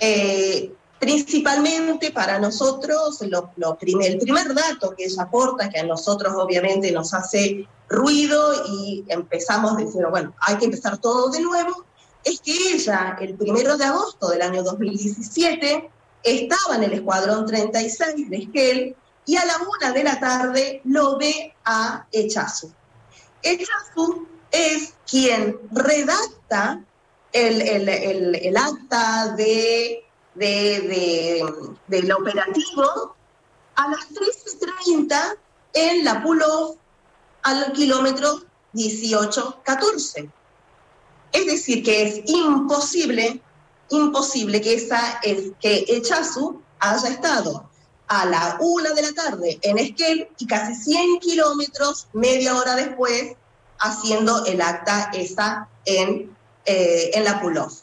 Eh, 0.00 0.72
Principalmente 0.98 2.10
para 2.10 2.38
nosotros, 2.38 3.20
el 3.20 4.18
primer 4.18 4.54
dato 4.54 4.94
que 4.96 5.04
ella 5.04 5.24
aporta, 5.24 5.68
que 5.68 5.80
a 5.80 5.84
nosotros 5.84 6.32
obviamente 6.36 6.90
nos 6.90 7.12
hace 7.12 7.68
ruido 7.88 8.64
y 8.66 9.04
empezamos 9.08 9.76
decir, 9.76 10.06
bueno, 10.08 10.34
hay 10.40 10.56
que 10.56 10.64
empezar 10.64 10.96
todo 10.96 11.28
de 11.28 11.40
nuevo, 11.40 11.84
es 12.26 12.40
que 12.40 12.52
ella, 12.72 13.16
el 13.20 13.36
primero 13.36 13.76
de 13.76 13.84
agosto 13.84 14.28
del 14.28 14.42
año 14.42 14.62
2017, 14.62 15.90
estaba 16.24 16.74
en 16.74 16.82
el 16.82 16.92
Escuadrón 16.94 17.46
36 17.46 18.28
de 18.28 18.36
Esquel 18.36 18.96
y 19.24 19.36
a 19.36 19.44
la 19.44 19.54
una 19.58 19.92
de 19.92 20.04
la 20.04 20.18
tarde 20.18 20.80
lo 20.84 21.16
ve 21.18 21.54
a 21.64 22.06
Echazu. 22.10 22.72
Echazu 23.42 24.26
es 24.50 24.94
quien 25.08 25.56
redacta 25.70 26.82
el, 27.32 27.62
el, 27.62 27.88
el, 27.88 28.34
el 28.34 28.56
acta 28.56 29.34
de 29.36 30.02
de, 30.36 30.46
de, 30.46 31.74
del 31.86 32.12
operativo 32.12 33.16
a 33.74 33.88
las 33.88 34.08
13.30 34.10 35.36
en 35.72 36.04
la 36.04 36.22
pull-off 36.22 36.76
al 37.42 37.72
kilómetro 37.72 38.42
18-14. 38.74 40.30
Es 41.32 41.46
decir, 41.46 41.82
que 41.82 42.02
es 42.02 42.22
imposible, 42.26 43.40
imposible 43.90 44.60
que, 44.60 44.74
esa, 44.74 45.20
que 45.22 45.84
Echazu 45.88 46.60
haya 46.78 47.08
estado 47.08 47.68
a 48.08 48.24
la 48.26 48.56
una 48.60 48.90
de 48.90 49.02
la 49.02 49.12
tarde 49.12 49.58
en 49.62 49.78
Esquel 49.78 50.28
y 50.38 50.46
casi 50.46 50.74
100 50.74 51.18
kilómetros 51.20 52.06
media 52.12 52.56
hora 52.56 52.76
después 52.76 53.34
haciendo 53.78 54.44
el 54.46 54.60
acta 54.60 55.10
esa 55.12 55.68
en, 55.84 56.34
eh, 56.64 57.10
en 57.14 57.24
la 57.24 57.40
pull-off. 57.40 57.80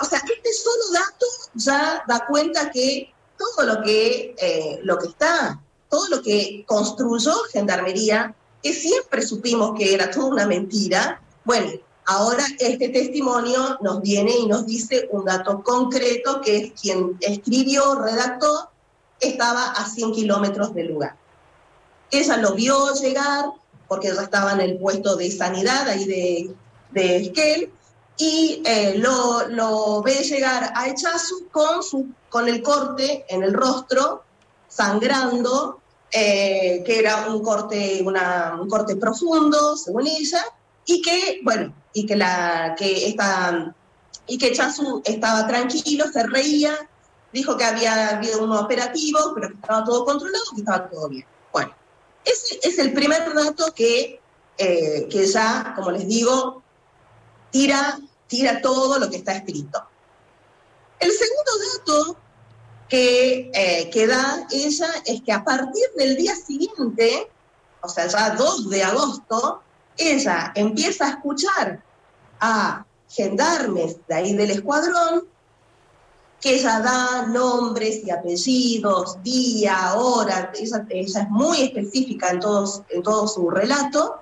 O 0.00 0.04
sea, 0.04 0.18
este 0.18 0.52
solo 0.52 0.92
dato 0.92 1.26
ya 1.54 2.04
da 2.06 2.26
cuenta 2.26 2.70
que 2.70 3.12
todo 3.36 3.66
lo 3.66 3.82
que, 3.82 4.34
eh, 4.38 4.80
lo 4.82 4.98
que 4.98 5.08
está, 5.08 5.60
todo 5.88 6.08
lo 6.08 6.22
que 6.22 6.64
construyó 6.66 7.32
Gendarmería, 7.52 8.34
que 8.62 8.72
siempre 8.72 9.22
supimos 9.22 9.76
que 9.78 9.94
era 9.94 10.10
toda 10.10 10.26
una 10.26 10.46
mentira, 10.46 11.22
bueno, 11.44 11.70
ahora 12.06 12.44
este 12.58 12.88
testimonio 12.88 13.78
nos 13.80 14.02
viene 14.02 14.32
y 14.36 14.46
nos 14.46 14.66
dice 14.66 15.08
un 15.10 15.24
dato 15.24 15.62
concreto 15.62 16.40
que 16.40 16.56
es 16.56 16.80
quien 16.80 17.16
escribió, 17.20 17.94
redactó, 17.96 18.70
estaba 19.20 19.72
a 19.72 19.88
100 19.88 20.12
kilómetros 20.12 20.74
del 20.74 20.88
lugar. 20.88 21.16
Ella 22.10 22.36
lo 22.36 22.54
vio 22.54 22.92
llegar 22.94 23.46
porque 23.88 24.12
ya 24.14 24.22
estaba 24.22 24.52
en 24.52 24.60
el 24.60 24.78
puesto 24.78 25.16
de 25.16 25.30
sanidad 25.30 25.88
ahí 25.88 26.04
de, 26.04 26.54
de 26.92 27.16
Esquel, 27.16 27.70
y 28.16 28.62
eh, 28.64 28.94
lo, 28.96 29.48
lo, 29.48 30.02
ve 30.02 30.22
llegar 30.22 30.72
a 30.74 30.88
Echazu 30.88 31.48
con, 31.50 31.82
su, 31.82 32.06
con 32.28 32.48
el 32.48 32.62
corte 32.62 33.24
en 33.28 33.42
el 33.42 33.52
rostro, 33.52 34.22
sangrando, 34.68 35.80
eh, 36.10 36.82
que 36.86 36.98
era 37.00 37.26
un 37.28 37.42
corte, 37.42 38.02
una, 38.04 38.56
un 38.60 38.68
corte 38.68 38.96
profundo, 38.96 39.76
según 39.76 40.06
ella, 40.06 40.44
y 40.86 41.02
que, 41.02 41.40
bueno, 41.42 41.74
y 41.92 42.06
que, 42.06 42.16
la, 42.16 42.74
que, 42.76 43.08
esta, 43.08 43.74
y 44.26 44.38
que 44.38 44.48
estaba 44.48 45.46
tranquilo, 45.46 46.06
se 46.12 46.26
reía, 46.26 46.76
dijo 47.32 47.56
que 47.56 47.64
había 47.64 48.16
habido 48.16 48.44
un 48.44 48.52
operativo, 48.52 49.32
pero 49.34 49.48
que 49.48 49.54
estaba 49.54 49.84
todo 49.84 50.04
controlado, 50.04 50.44
que 50.54 50.60
estaba 50.60 50.88
todo 50.88 51.08
bien. 51.08 51.26
Bueno, 51.52 51.74
ese 52.24 52.60
es 52.62 52.78
el 52.78 52.92
primer 52.92 53.32
dato 53.34 53.72
que, 53.74 54.20
eh, 54.58 55.08
que 55.10 55.26
ya, 55.26 55.72
como 55.74 55.90
les 55.90 56.06
digo, 56.06 56.62
tira, 57.50 57.98
tira 58.26 58.60
todo 58.60 58.98
lo 58.98 59.10
que 59.10 59.16
está 59.16 59.32
escrito. 59.32 59.82
El 61.00 61.10
segundo 61.10 61.52
dato 61.72 62.16
que, 62.88 63.50
eh, 63.52 63.90
que 63.90 64.06
da 64.06 64.46
ella 64.50 64.88
es 65.04 65.22
que 65.22 65.32
a 65.32 65.44
partir 65.44 65.84
del 65.96 66.16
día 66.16 66.34
siguiente, 66.36 67.30
o 67.80 67.88
sea, 67.88 68.06
ya 68.06 68.30
2 68.36 68.70
de 68.70 68.82
agosto, 68.84 69.63
ella 69.96 70.52
empieza 70.54 71.06
a 71.06 71.10
escuchar 71.10 71.82
a 72.40 72.84
gendarmes 73.08 73.96
de 74.08 74.14
ahí 74.14 74.34
del 74.34 74.50
escuadrón, 74.50 75.24
que 76.40 76.56
ella 76.56 76.80
da 76.80 77.26
nombres 77.26 78.04
y 78.04 78.10
apellidos, 78.10 79.22
día, 79.22 79.94
hora, 79.94 80.52
ella, 80.54 80.86
es 80.90 81.28
muy 81.30 81.62
específica 81.62 82.30
en, 82.30 82.40
todos, 82.40 82.82
en 82.90 83.02
todo 83.02 83.26
su 83.26 83.48
relato, 83.48 84.20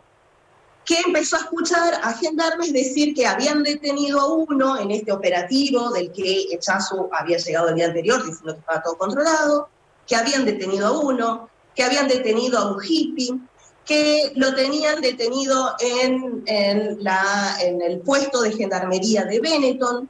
que 0.85 1.01
empezó 1.07 1.37
a 1.37 1.41
escuchar 1.41 1.95
a 2.03 2.13
gendarmes 2.15 2.73
decir 2.73 3.15
que 3.15 3.27
habían 3.27 3.63
detenido 3.63 4.21
a 4.21 4.33
uno 4.33 4.79
en 4.79 4.91
este 4.91 5.13
operativo 5.13 5.91
del 5.91 6.13
que 6.13 6.49
Echazo 6.53 7.09
había 7.13 7.39
llegado 7.39 7.69
el 7.69 7.77
día 7.77 7.87
anterior 7.87 8.25
diciendo 8.25 8.55
que 8.55 8.61
estaba 8.61 8.83
todo 8.83 8.99
controlado, 8.99 9.69
que 10.07 10.17
habían 10.17 10.45
detenido 10.45 10.89
a 10.89 11.01
uno, 11.01 11.49
que 11.75 11.85
habían 11.85 12.09
detenido 12.09 12.59
a 12.59 12.73
un 12.73 12.83
hippie, 12.83 13.41
que 13.85 14.33
lo 14.37 14.55
tenían 14.55 15.01
detenido 15.01 15.75
en, 15.81 16.43
en, 16.47 17.03
la, 17.03 17.57
en 17.61 17.83
el 17.83 18.01
puesto 18.01 18.43
de 18.43 18.53
gendarmería 18.53 19.25
de 19.25 19.41
Benetton, 19.41 20.09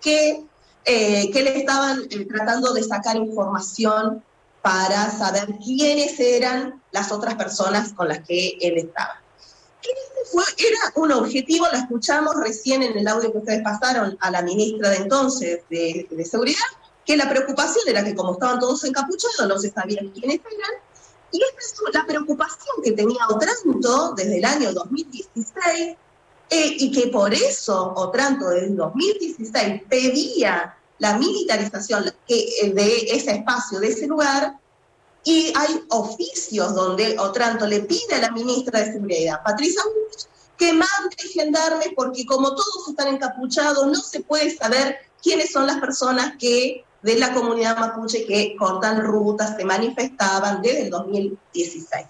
que, 0.00 0.44
eh, 0.84 1.30
que 1.30 1.42
le 1.42 1.58
estaban 1.58 2.02
eh, 2.10 2.24
tratando 2.26 2.72
de 2.72 2.82
sacar 2.82 3.16
información 3.16 4.22
para 4.62 5.10
saber 5.10 5.48
quiénes 5.62 6.18
eran 6.20 6.82
las 6.92 7.10
otras 7.10 7.34
personas 7.34 7.92
con 7.92 8.08
las 8.08 8.20
que 8.20 8.56
él 8.60 8.78
estaba. 8.78 9.20
Fue, 10.32 10.44
era 10.56 10.92
un 10.94 11.12
objetivo, 11.12 11.66
la 11.70 11.80
escuchamos 11.80 12.34
recién 12.36 12.82
en 12.82 12.96
el 12.96 13.06
audio 13.06 13.30
que 13.30 13.38
ustedes 13.38 13.62
pasaron 13.62 14.16
a 14.20 14.30
la 14.30 14.40
ministra 14.40 14.88
de 14.88 14.96
entonces 14.96 15.60
de, 15.68 16.06
de 16.10 16.24
Seguridad, 16.24 16.62
que 17.04 17.16
la 17.16 17.28
preocupación 17.28 17.84
era 17.86 18.02
que 18.02 18.14
como 18.14 18.32
estaban 18.32 18.58
todos 18.58 18.84
encapuchados, 18.84 19.46
no 19.46 19.58
se 19.58 19.70
sabía 19.70 20.00
quiénes 20.14 20.40
eran, 20.40 20.70
y 21.34 21.42
esta 21.42 21.88
es 21.88 21.94
la 21.94 22.06
preocupación 22.06 22.76
que 22.84 22.92
tenía 22.92 23.26
Otranto 23.28 24.14
desde 24.14 24.38
el 24.38 24.44
año 24.44 24.72
2016, 24.72 25.96
eh, 26.48 26.76
y 26.78 26.92
que 26.92 27.08
por 27.08 27.34
eso 27.34 27.92
Otranto 27.96 28.50
desde 28.50 28.66
el 28.66 28.76
2016 28.76 29.82
pedía 29.88 30.76
la 30.98 31.18
militarización 31.18 32.04
que, 32.28 32.72
de 32.72 32.98
ese 33.10 33.32
espacio, 33.32 33.80
de 33.80 33.88
ese 33.88 34.06
lugar, 34.06 34.54
y 35.24 35.52
hay 35.56 35.82
oficios 35.88 36.72
donde 36.72 37.18
Otranto 37.18 37.66
le 37.66 37.80
pide 37.80 38.14
a 38.14 38.20
la 38.20 38.30
ministra 38.30 38.80
de 38.80 38.92
Seguridad, 38.92 39.42
Patricia 39.42 39.82
Bush, 39.82 40.26
que 40.56 40.72
mande 40.72 41.16
gendarmes 41.32 41.88
porque 41.96 42.24
como 42.26 42.50
todos 42.50 42.88
están 42.90 43.08
encapuchados, 43.08 43.88
no 43.88 43.96
se 43.96 44.20
puede 44.20 44.56
saber 44.56 44.98
quiénes 45.20 45.50
son 45.50 45.66
las 45.66 45.80
personas 45.80 46.34
que 46.38 46.84
de 47.04 47.18
la 47.18 47.34
comunidad 47.34 47.76
mapuche 47.76 48.24
que 48.24 48.56
cortan 48.56 49.02
rutas, 49.02 49.56
se 49.56 49.64
manifestaban 49.64 50.62
desde 50.62 50.84
el 50.84 50.90
2016. 50.90 52.06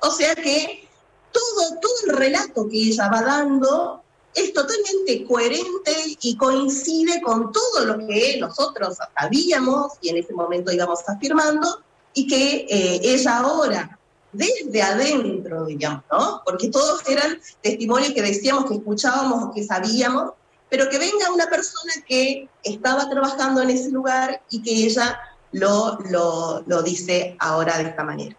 O 0.00 0.10
sea 0.10 0.34
que 0.34 0.88
todo, 1.30 1.78
todo 1.80 1.92
el 2.08 2.16
relato 2.16 2.68
que 2.68 2.76
ella 2.76 3.08
va 3.08 3.22
dando 3.22 4.02
es 4.34 4.52
totalmente 4.52 5.24
coherente 5.28 5.92
y 6.22 6.36
coincide 6.36 7.22
con 7.22 7.52
todo 7.52 7.84
lo 7.84 8.04
que 8.04 8.38
nosotros 8.40 8.98
sabíamos 9.16 9.92
y 10.00 10.08
en 10.08 10.16
ese 10.16 10.34
momento 10.34 10.72
íbamos 10.72 11.08
afirmando, 11.08 11.82
y 12.12 12.26
que 12.26 12.66
eh, 12.68 13.00
ella 13.04 13.38
ahora, 13.38 13.96
desde 14.32 14.82
adentro, 14.82 15.66
digamos, 15.66 16.02
¿no? 16.10 16.42
Porque 16.44 16.68
todos 16.68 17.08
eran 17.08 17.40
testimonios 17.62 18.12
que 18.12 18.22
decíamos 18.22 18.64
que 18.66 18.74
escuchábamos 18.74 19.44
o 19.44 19.52
que 19.52 19.62
sabíamos, 19.62 20.32
pero 20.70 20.88
que 20.88 20.98
venga 20.98 21.30
una 21.32 21.46
persona 21.46 21.92
que 22.06 22.48
estaba 22.62 23.10
trabajando 23.10 23.60
en 23.62 23.70
ese 23.70 23.90
lugar 23.90 24.40
y 24.50 24.62
que 24.62 24.70
ella 24.70 25.20
lo, 25.52 25.98
lo, 26.08 26.62
lo 26.66 26.82
dice 26.82 27.36
ahora 27.40 27.76
de 27.78 27.90
esta 27.90 28.04
manera. 28.04 28.36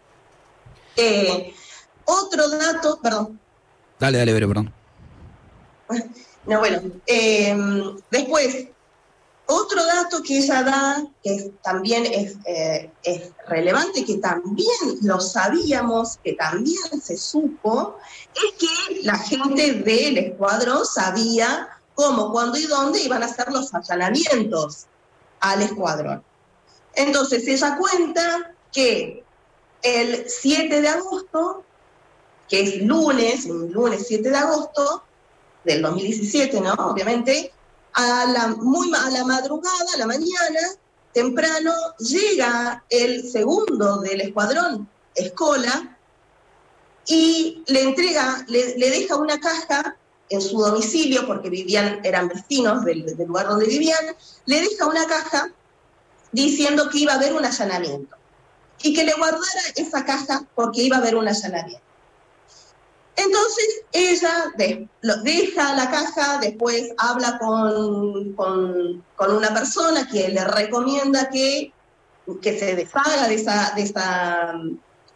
Eh, 0.96 1.54
otro 2.04 2.48
dato, 2.48 2.98
perdón. 3.02 3.38
Dale, 4.00 4.18
dale, 4.18 4.32
Vero, 4.32 4.48
perdón. 4.48 4.72
No, 6.44 6.58
bueno, 6.58 6.80
eh, 7.06 7.56
después, 8.10 8.66
otro 9.46 9.86
dato 9.86 10.24
que 10.24 10.38
ella 10.38 10.64
da, 10.64 11.06
que 11.22 11.52
también 11.62 12.04
es, 12.04 12.34
eh, 12.46 12.90
es 13.04 13.30
relevante, 13.46 14.04
que 14.04 14.16
también 14.16 14.66
lo 15.02 15.20
sabíamos, 15.20 16.18
que 16.24 16.32
también 16.32 17.00
se 17.00 17.16
supo, 17.16 17.96
es 18.34 18.58
que 18.58 19.02
la 19.02 19.18
gente 19.18 19.72
del 19.74 20.18
escuadrón 20.18 20.84
sabía 20.84 21.68
cómo, 21.94 22.32
cuándo 22.32 22.58
y 22.58 22.66
dónde 22.66 23.02
iban 23.02 23.22
a 23.22 23.26
hacer 23.26 23.50
los 23.52 23.72
allanamientos 23.74 24.86
al 25.40 25.62
escuadrón. 25.62 26.22
Entonces 26.94 27.46
ella 27.46 27.76
cuenta 27.76 28.54
que 28.72 29.24
el 29.82 30.24
7 30.28 30.80
de 30.80 30.88
agosto, 30.88 31.64
que 32.48 32.60
es 32.62 32.82
lunes, 32.82 33.46
un 33.46 33.72
lunes 33.72 34.06
7 34.06 34.30
de 34.30 34.36
agosto 34.36 35.02
del 35.64 35.82
2017, 35.82 36.60
¿no? 36.60 36.72
Obviamente, 36.74 37.52
a 37.94 38.24
la, 38.26 38.48
muy, 38.48 38.90
a 38.94 39.10
la 39.10 39.24
madrugada, 39.24 39.94
a 39.94 39.98
la 39.98 40.06
mañana, 40.06 40.60
temprano, 41.12 41.72
llega 41.98 42.84
el 42.88 43.30
segundo 43.30 43.98
del 43.98 44.22
escuadrón, 44.22 44.88
Escola, 45.14 45.98
y 47.06 47.62
le 47.66 47.82
entrega, 47.82 48.44
le 48.48 48.90
deja 48.90 49.16
una 49.16 49.38
caja 49.40 49.96
en 50.34 50.40
su 50.40 50.58
domicilio, 50.58 51.26
porque 51.26 51.50
vivían, 51.50 52.00
eran 52.04 52.28
vecinos 52.28 52.84
del, 52.84 53.04
lugar 53.26 53.48
donde 53.48 53.66
vivían, 53.66 54.16
le 54.46 54.60
deja 54.60 54.86
una 54.86 55.06
caja 55.06 55.50
diciendo 56.32 56.88
que 56.90 56.98
iba 56.98 57.12
a 57.12 57.16
haber 57.16 57.34
un 57.34 57.44
allanamiento 57.44 58.16
y 58.82 58.94
que 58.94 59.04
le 59.04 59.14
guardara 59.14 59.62
esa 59.76 60.04
caja 60.04 60.44
porque 60.54 60.82
iba 60.82 60.96
a 60.96 61.00
haber 61.00 61.16
un 61.16 61.28
allanamiento. 61.28 61.82
Entonces 63.14 63.82
ella 63.92 64.52
de, 64.56 64.88
deja 65.22 65.74
la 65.74 65.90
caja, 65.90 66.38
después 66.38 66.90
habla 66.96 67.38
con, 67.38 68.32
con, 68.32 69.04
con, 69.16 69.36
una 69.36 69.52
persona 69.52 70.08
que 70.08 70.28
le 70.28 70.44
recomienda 70.44 71.28
que, 71.28 71.72
que 72.40 72.58
se 72.58 72.74
deshaga 72.74 73.28
de 73.28 73.34
esa, 73.34 73.72
de, 73.76 73.82
esa, 73.82 74.54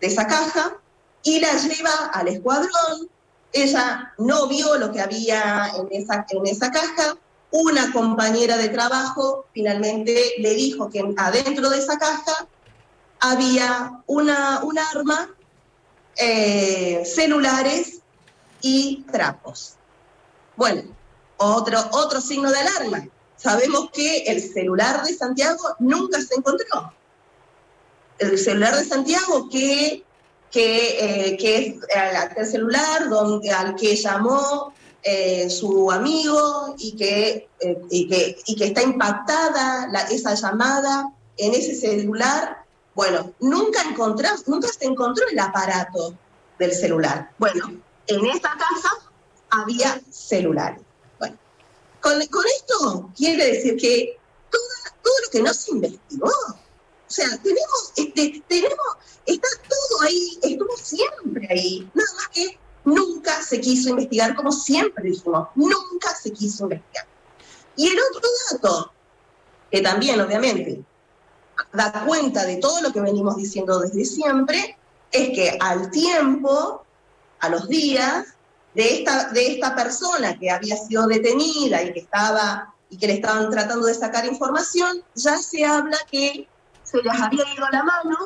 de 0.01 0.07
esa 0.07 0.27
caja 0.27 0.79
y 1.23 1.41
la 1.41 1.53
lleva 1.57 2.11
al 2.13 2.29
escuadrón. 2.29 3.09
Ella 3.53 4.13
no 4.19 4.49
vio 4.49 4.77
lo 4.77 4.93
que 4.93 5.01
había 5.01 5.73
en 5.77 5.89
esa, 5.91 6.27
en 6.29 6.47
esa 6.47 6.71
caja. 6.71 7.17
Una 7.51 7.93
compañera 7.93 8.57
de 8.57 8.69
trabajo 8.69 9.47
finalmente 9.53 10.35
le 10.39 10.55
dijo 10.55 10.91
que 10.91 11.15
adentro 11.17 11.71
de 11.71 11.79
esa 11.79 11.99
caja 11.99 12.47
había 13.21 14.03
una, 14.07 14.61
un 14.63 14.79
arma 14.79 15.31
eh, 16.17 17.03
celulares 17.05 18.01
y 18.61 19.05
trapos. 19.11 19.75
Bueno, 20.57 20.83
otro, 21.37 21.79
otro 21.93 22.21
signo 22.21 22.51
de 22.51 22.59
alarma. 22.59 23.07
Sabemos 23.37 23.91
que 23.93 24.25
el 24.25 24.41
celular 24.41 25.03
de 25.05 25.15
Santiago 25.15 25.77
nunca 25.79 26.21
se 26.23 26.35
encontró. 26.37 26.93
El 28.19 28.39
celular 28.39 28.75
de 28.75 28.85
Santiago 28.85 29.51
que, 29.51 30.06
que, 30.57 31.29
eh, 31.33 31.37
que 31.37 31.57
es 31.67 31.75
el 32.37 32.47
celular 32.47 33.11
donde, 33.11 33.51
al 33.51 33.77
que 33.77 33.95
llamó 33.95 34.73
eh, 35.03 35.51
su 35.51 35.91
amigo 35.93 36.75
y 36.79 36.97
que, 36.97 37.51
eh, 37.61 37.79
y 37.91 38.09
que, 38.09 38.39
y 38.47 38.57
que 38.57 38.65
está 38.65 38.83
impactada 38.83 39.87
la, 39.89 40.01
esa 40.05 40.33
llamada 40.35 41.13
en 41.37 41.53
ese 41.53 41.75
celular. 41.75 42.65
Bueno, 42.95 43.35
nunca, 43.41 43.83
encontrás, 43.83 44.49
nunca 44.49 44.69
se 44.69 44.87
encontró 44.87 45.29
el 45.29 45.39
aparato 45.39 46.15
del 46.59 46.73
celular. 46.73 47.31
Bueno, 47.37 47.75
en 48.07 48.25
esta 48.25 48.57
casa 48.57 48.91
había 49.51 50.01
celulares. 50.11 50.81
Bueno, 51.19 51.37
con, 52.01 52.27
con 52.29 52.45
esto 52.47 53.11
quiere 53.15 53.45
decir 53.53 53.77
que 53.77 54.17
todo, 54.51 54.63
lo 55.23 55.31
que 55.31 55.43
no 55.43 55.53
se 55.53 55.73
investigó, 55.73 56.33
o 57.09 57.11
sea, 57.11 57.29
tenemos, 57.43 57.93
este, 57.95 58.43
tenemos, 58.49 58.79
está 59.25 59.49
todo 59.69 60.03
ahí, 60.03 60.39
estuvo 60.43 60.77
siempre 60.77 61.47
ahí, 61.51 61.91
nada 61.95 62.09
más 62.17 62.29
que 62.29 62.59
nunca 62.85 63.43
se 63.43 63.61
quiso 63.61 63.91
investigar, 63.91 64.35
como 64.35 64.51
siempre 64.51 65.11
dijimos, 65.11 65.49
nunca 65.55 66.15
se 66.21 66.33
quiso 66.33 66.65
investigar. 66.65 67.07
Y 67.77 67.89
el 67.89 67.99
otro 67.99 68.29
dato, 68.51 68.93
que 69.71 69.83
también 69.83 70.21
obviamente 70.21 70.83
da 71.73 72.05
cuenta 72.07 72.45
de 72.45 72.57
todo 72.57 72.81
lo 72.81 72.93
que 72.93 73.01
venimos 73.01 73.37
diciendo 73.37 73.79
desde 73.81 74.05
siempre, 74.05 74.77
es 75.13 75.29
que 75.31 75.57
al 75.61 75.91
tiempo 75.91 76.85
a 77.41 77.49
los 77.49 77.69
días 77.69 78.27
de 78.75 78.99
esta, 78.99 79.31
de 79.31 79.55
esta 79.55 79.75
persona 79.75 80.39
que 80.39 80.51
había 80.51 80.77
sido 80.77 81.07
detenida 81.07 81.83
y 81.83 81.93
que, 81.93 82.01
estaba, 82.01 82.75
y 82.91 82.99
que 82.99 83.07
le 83.07 83.15
estaban 83.15 83.51
tratando 83.51 83.87
de 83.87 83.95
sacar 83.95 84.27
información, 84.27 85.03
ya 85.15 85.39
se 85.39 85.65
habla 85.65 85.97
que 86.11 86.49
se 86.87 87.03
les 87.03 87.21
había 87.21 87.45
ido 87.55 87.67
la 87.71 87.83
mano 87.83 88.17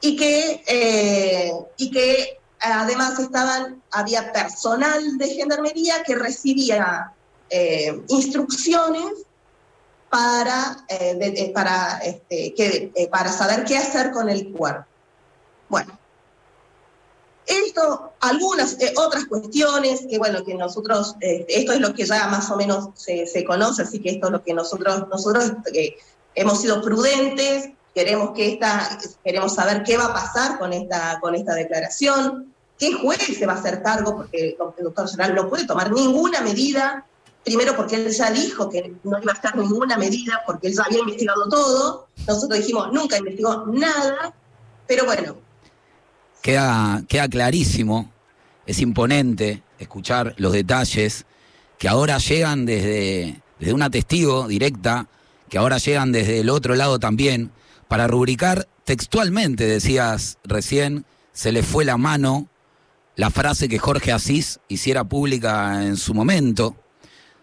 y 0.00 0.16
que, 0.16 0.62
eh, 0.66 1.52
y 1.76 1.90
que 1.90 2.38
además 2.60 3.18
estaban, 3.18 3.82
había 3.90 4.32
personal 4.32 5.18
de 5.18 5.28
gendarmería 5.28 6.02
que 6.04 6.14
recibía 6.14 7.12
eh, 7.48 8.02
instrucciones 8.08 9.12
para, 10.10 10.84
eh, 10.88 11.50
para, 11.54 11.98
este, 11.98 12.54
que, 12.54 13.08
para 13.10 13.32
saber 13.32 13.64
qué 13.64 13.76
hacer 13.78 14.10
con 14.12 14.28
el 14.28 14.52
cuerpo. 14.52 14.84
Bueno, 15.68 15.98
esto, 17.46 18.12
algunas 18.20 18.76
otras 18.96 19.24
cuestiones 19.26 20.04
que, 20.08 20.18
bueno, 20.18 20.44
que 20.44 20.54
nosotros, 20.54 21.16
esto 21.20 21.72
es 21.72 21.80
lo 21.80 21.94
que 21.94 22.04
ya 22.04 22.28
más 22.28 22.50
o 22.50 22.56
menos 22.56 22.90
se, 22.94 23.26
se, 23.26 23.44
conoce, 23.44 23.82
así 23.82 24.00
que 24.00 24.10
esto 24.10 24.26
es 24.26 24.32
lo 24.32 24.42
que 24.42 24.54
nosotros, 24.54 25.08
nosotros 25.08 25.52
hemos 26.36 26.60
sido 26.60 26.80
prudentes, 26.82 27.70
queremos, 27.94 28.30
que 28.30 28.52
esta, 28.52 28.98
queremos 29.24 29.54
saber 29.54 29.82
qué 29.82 29.96
va 29.96 30.06
a 30.06 30.14
pasar 30.14 30.58
con 30.58 30.72
esta, 30.72 31.18
con 31.20 31.34
esta 31.34 31.54
declaración, 31.54 32.52
qué 32.78 32.92
juez 32.92 33.18
se 33.36 33.46
va 33.46 33.54
a 33.54 33.56
hacer 33.56 33.82
cargo, 33.82 34.14
porque 34.16 34.56
el 34.78 34.84
doctor 34.84 35.08
general 35.08 35.34
no 35.34 35.48
puede 35.48 35.66
tomar 35.66 35.90
ninguna 35.90 36.42
medida, 36.42 37.04
primero 37.42 37.74
porque 37.74 37.96
él 37.96 38.10
ya 38.10 38.30
dijo 38.30 38.68
que 38.68 38.92
no 39.02 39.18
iba 39.20 39.32
a 39.32 39.34
estar 39.34 39.56
ninguna 39.56 39.96
medida, 39.96 40.42
porque 40.46 40.68
él 40.68 40.74
ya 40.76 40.82
había 40.82 40.98
investigado 41.00 41.48
todo, 41.48 42.06
nosotros 42.26 42.60
dijimos, 42.60 42.92
nunca 42.92 43.16
investigó 43.16 43.64
nada, 43.66 44.32
pero 44.86 45.06
bueno, 45.06 45.36
Queda, 46.42 47.02
queda, 47.08 47.28
clarísimo, 47.28 48.12
es 48.66 48.78
imponente 48.80 49.64
escuchar 49.80 50.32
los 50.36 50.52
detalles 50.52 51.24
que 51.76 51.88
ahora 51.88 52.18
llegan 52.18 52.64
desde, 52.64 53.40
desde 53.58 53.72
una 53.72 53.90
testigo 53.90 54.46
directa, 54.46 55.08
que 55.48 55.58
ahora 55.58 55.78
llegan 55.78 56.12
desde 56.12 56.40
el 56.40 56.50
otro 56.50 56.74
lado 56.74 56.98
también, 56.98 57.50
para 57.88 58.06
rubricar 58.06 58.68
textualmente, 58.84 59.66
decías 59.66 60.38
recién, 60.44 61.04
se 61.32 61.52
le 61.52 61.62
fue 61.62 61.84
la 61.84 61.96
mano 61.96 62.48
la 63.16 63.30
frase 63.30 63.68
que 63.68 63.78
Jorge 63.78 64.12
Asís 64.12 64.60
hiciera 64.68 65.04
pública 65.04 65.84
en 65.84 65.96
su 65.96 66.12
momento, 66.12 66.76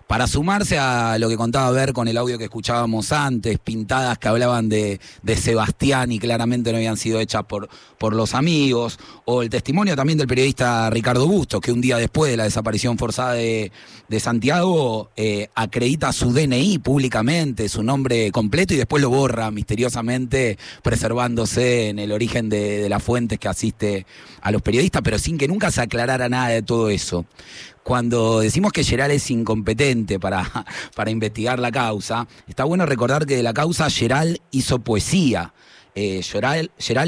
para 0.08 0.28
sumarse 0.28 0.78
a 0.78 1.18
lo 1.18 1.30
que 1.30 1.38
contaba 1.38 1.72
ver 1.72 1.94
con 1.94 2.08
el 2.08 2.18
audio 2.18 2.38
que 2.38 2.46
escuchábamos 2.46 3.12
antes, 3.12 3.58
pintadas 3.60 4.18
que 4.18 4.28
hablaban 4.28 4.70
de, 4.70 5.00
de, 5.22 5.36
Sebastián 5.38 6.12
y 6.12 6.20
claramente 6.20 6.72
no 6.72 6.78
habían 6.78 6.98
sido 6.98 7.20
hechas 7.20 7.44
por, 7.46 7.70
por 7.98 8.14
los 8.14 8.34
amigos, 8.34 9.00
o 9.26 9.42
el 9.42 9.50
testimonio 9.50 9.96
también 9.96 10.18
del 10.18 10.28
periodista 10.28 10.90
Ricardo 10.90 11.28
Bustos, 11.28 11.62
que 11.62 11.72
un 11.72 11.82
día 11.82 11.98
después 11.98 12.32
de 12.32 12.38
la 12.38 12.44
desaparición 12.44 12.98
forzada 12.98 13.34
de, 13.34 13.72
de 14.08 14.20
Santiago 14.20 15.10
eh, 15.16 15.50
acredita 15.56 16.12
su 16.12 16.32
DNI 16.32 16.80
públicamente, 16.80 17.70
su 17.70 17.84
nombre 17.84 18.32
completo 18.32 18.74
y 18.74 18.78
después 18.78 19.02
lo 19.02 19.10
borra 19.10 19.52
misteriosamente, 19.52 20.58
preservándose 20.82 21.90
en 21.90 22.00
el 22.00 22.12
origen 22.12 22.50
de, 22.50 22.82
de 22.82 22.90
las 22.90 23.02
fuentes 23.02 23.40
que 23.40 23.48
asiste 23.48 24.06
a 24.42 24.52
los 24.52 24.62
periodistas, 24.62 25.02
pero 25.02 25.18
sin 25.18 25.38
que 25.38 25.48
nunca 25.48 25.72
se 25.72 25.82
aclarara 25.82 26.30
nada 26.30 26.50
de 26.50 26.62
todo 26.62 26.90
eso 26.90 27.26
cuando 27.84 28.40
decimos 28.40 28.72
que 28.72 28.84
Geral 28.84 29.12
es 29.12 29.30
incompetente 29.30 30.20
para, 30.20 30.66
para 30.96 31.12
investigar 31.12 31.60
la 31.60 31.72
causa, 31.72 32.28
está 32.48 32.64
bueno 32.64 32.86
recordar 32.86 33.26
que 33.26 33.36
de 33.36 33.44
la 33.44 33.54
causa 33.54 33.90
Geral 33.90 34.42
hizo 34.52 34.80
poesía. 34.80 35.54
Eh, 35.96 36.22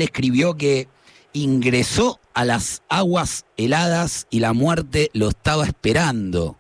escribió 0.02 0.56
que 0.56 0.88
ingresó 1.34 2.20
a 2.34 2.46
las 2.46 2.84
aguas 2.88 3.46
heladas 3.58 4.28
y 4.30 4.40
la 4.40 4.54
muerte 4.54 5.10
lo 5.14 5.30
estaba 5.30 5.66
esperando 5.66 6.58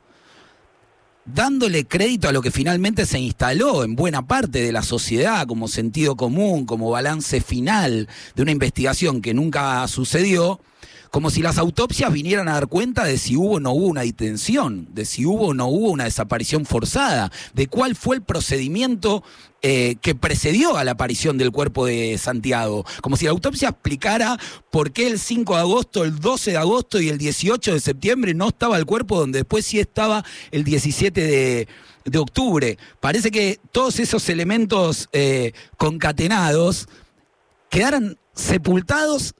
dándole 1.25 1.86
crédito 1.86 2.30
a 2.30 2.32
lo 2.32 2.41
que 2.41 2.51
finalmente 2.51 3.06
se 3.06 3.19
instaló 3.19 3.84
en 3.84 3.95
buena 3.95 4.28
parte 4.28 4.62
de 4.62 4.71
la 4.71 4.84
sociedad 4.84 5.47
como 5.47 5.67
sentido 5.67 6.15
común, 6.15 6.65
como 6.65 6.91
balance 6.91 7.41
final 7.41 8.08
de 8.36 8.41
una 8.41 8.51
investigación 8.51 9.21
que 9.21 9.34
nunca 9.34 9.88
sucedió, 9.88 10.60
como 11.15 11.30
si 11.30 11.41
las 11.41 11.58
autopsias 11.58 12.12
vinieran 12.12 12.49
a 12.49 12.56
dar 12.56 12.67
cuenta 12.67 13.06
de 13.06 13.17
si 13.17 13.38
hubo 13.38 13.54
o 13.54 13.60
no 13.62 13.71
hubo 13.71 13.88
una 13.88 14.01
detención, 14.01 14.89
de 14.93 15.06
si 15.06 15.25
hubo 15.25 15.47
o 15.47 15.54
no 15.54 15.67
hubo 15.67 15.89
una 15.91 16.04
desaparición 16.04 16.65
forzada, 16.65 17.32
de 17.54 17.67
cuál 17.67 17.95
fue 17.95 18.17
el 18.17 18.21
procedimiento 18.21 19.23
eh, 19.62 19.95
que 20.01 20.13
precedió 20.13 20.75
a 20.75 20.84
la 20.84 20.91
aparición 20.91 21.38
del 21.38 21.54
cuerpo 21.54 21.86
de 21.86 22.17
Santiago. 22.17 22.86
Como 22.99 23.15
si 23.15 23.23
la 23.23 23.32
autopsia 23.32 23.69
explicara 23.69 24.38
por 24.69 24.91
qué 24.91 25.08
el 25.08 25.17
5 25.17 25.56
de 25.56 25.62
agosto, 25.62 26.04
el 26.04 26.19
12 26.19 26.51
de 26.51 26.58
agosto 26.58 26.99
y 26.99 27.08
el 27.08 27.17
18 27.17 27.71
de 27.71 27.80
septiembre 27.80 28.34
no 28.34 28.49
estaba 28.49 28.75
el 28.78 28.86
cuerpo, 28.86 29.17
donde 29.17 29.39
después 29.39 29.65
sí 29.65 29.80
estaba 29.80 30.25
el 30.51 30.65
17 30.65 31.21
de, 31.21 31.67
de 32.04 32.17
octubre. 32.17 32.78
Parece 32.99 33.32
que 33.32 33.62
todos 33.71 34.01
esos 34.01 34.28
elementos 34.28 35.08
eh, 35.13 35.54
concatenados 35.78 36.89
quedaron 37.69 38.19
sepultados 38.34 39.34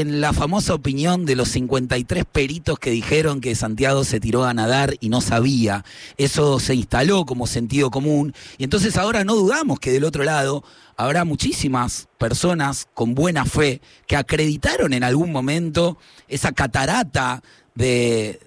en 0.00 0.20
la 0.20 0.34
famosa 0.34 0.74
opinión 0.74 1.24
de 1.24 1.36
los 1.36 1.48
53 1.48 2.26
peritos 2.26 2.78
que 2.78 2.90
dijeron 2.90 3.40
que 3.40 3.54
Santiago 3.54 4.04
se 4.04 4.20
tiró 4.20 4.44
a 4.44 4.52
nadar 4.52 4.94
y 5.00 5.08
no 5.08 5.22
sabía. 5.22 5.86
Eso 6.18 6.60
se 6.60 6.74
instaló 6.74 7.24
como 7.24 7.46
sentido 7.46 7.90
común. 7.90 8.34
Y 8.58 8.64
entonces 8.64 8.98
ahora 8.98 9.24
no 9.24 9.34
dudamos 9.34 9.80
que 9.80 9.92
del 9.92 10.04
otro 10.04 10.22
lado 10.22 10.62
habrá 10.98 11.24
muchísimas 11.24 12.08
personas 12.18 12.88
con 12.92 13.14
buena 13.14 13.46
fe 13.46 13.80
que 14.06 14.16
acreditaron 14.16 14.92
en 14.92 15.02
algún 15.02 15.32
momento 15.32 15.96
esa 16.28 16.52
catarata 16.52 17.42
de, 17.74 18.40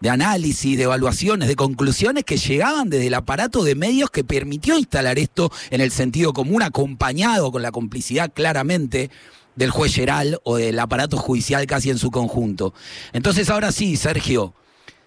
de 0.00 0.10
análisis, 0.10 0.76
de 0.76 0.82
evaluaciones, 0.82 1.46
de 1.46 1.54
conclusiones 1.54 2.24
que 2.24 2.38
llegaban 2.38 2.90
desde 2.90 3.06
el 3.06 3.14
aparato 3.14 3.62
de 3.62 3.76
medios 3.76 4.10
que 4.10 4.24
permitió 4.24 4.76
instalar 4.76 5.20
esto 5.20 5.52
en 5.70 5.80
el 5.80 5.92
sentido 5.92 6.32
común, 6.32 6.62
acompañado 6.62 7.52
con 7.52 7.62
la 7.62 7.70
complicidad 7.70 8.32
claramente 8.34 9.10
del 9.56 9.70
juez 9.70 9.94
Geral 9.94 10.38
o 10.44 10.56
del 10.56 10.78
aparato 10.78 11.16
judicial 11.16 11.66
casi 11.66 11.90
en 11.90 11.98
su 11.98 12.10
conjunto. 12.10 12.72
Entonces 13.12 13.50
ahora 13.50 13.72
sí, 13.72 13.96
Sergio, 13.96 14.54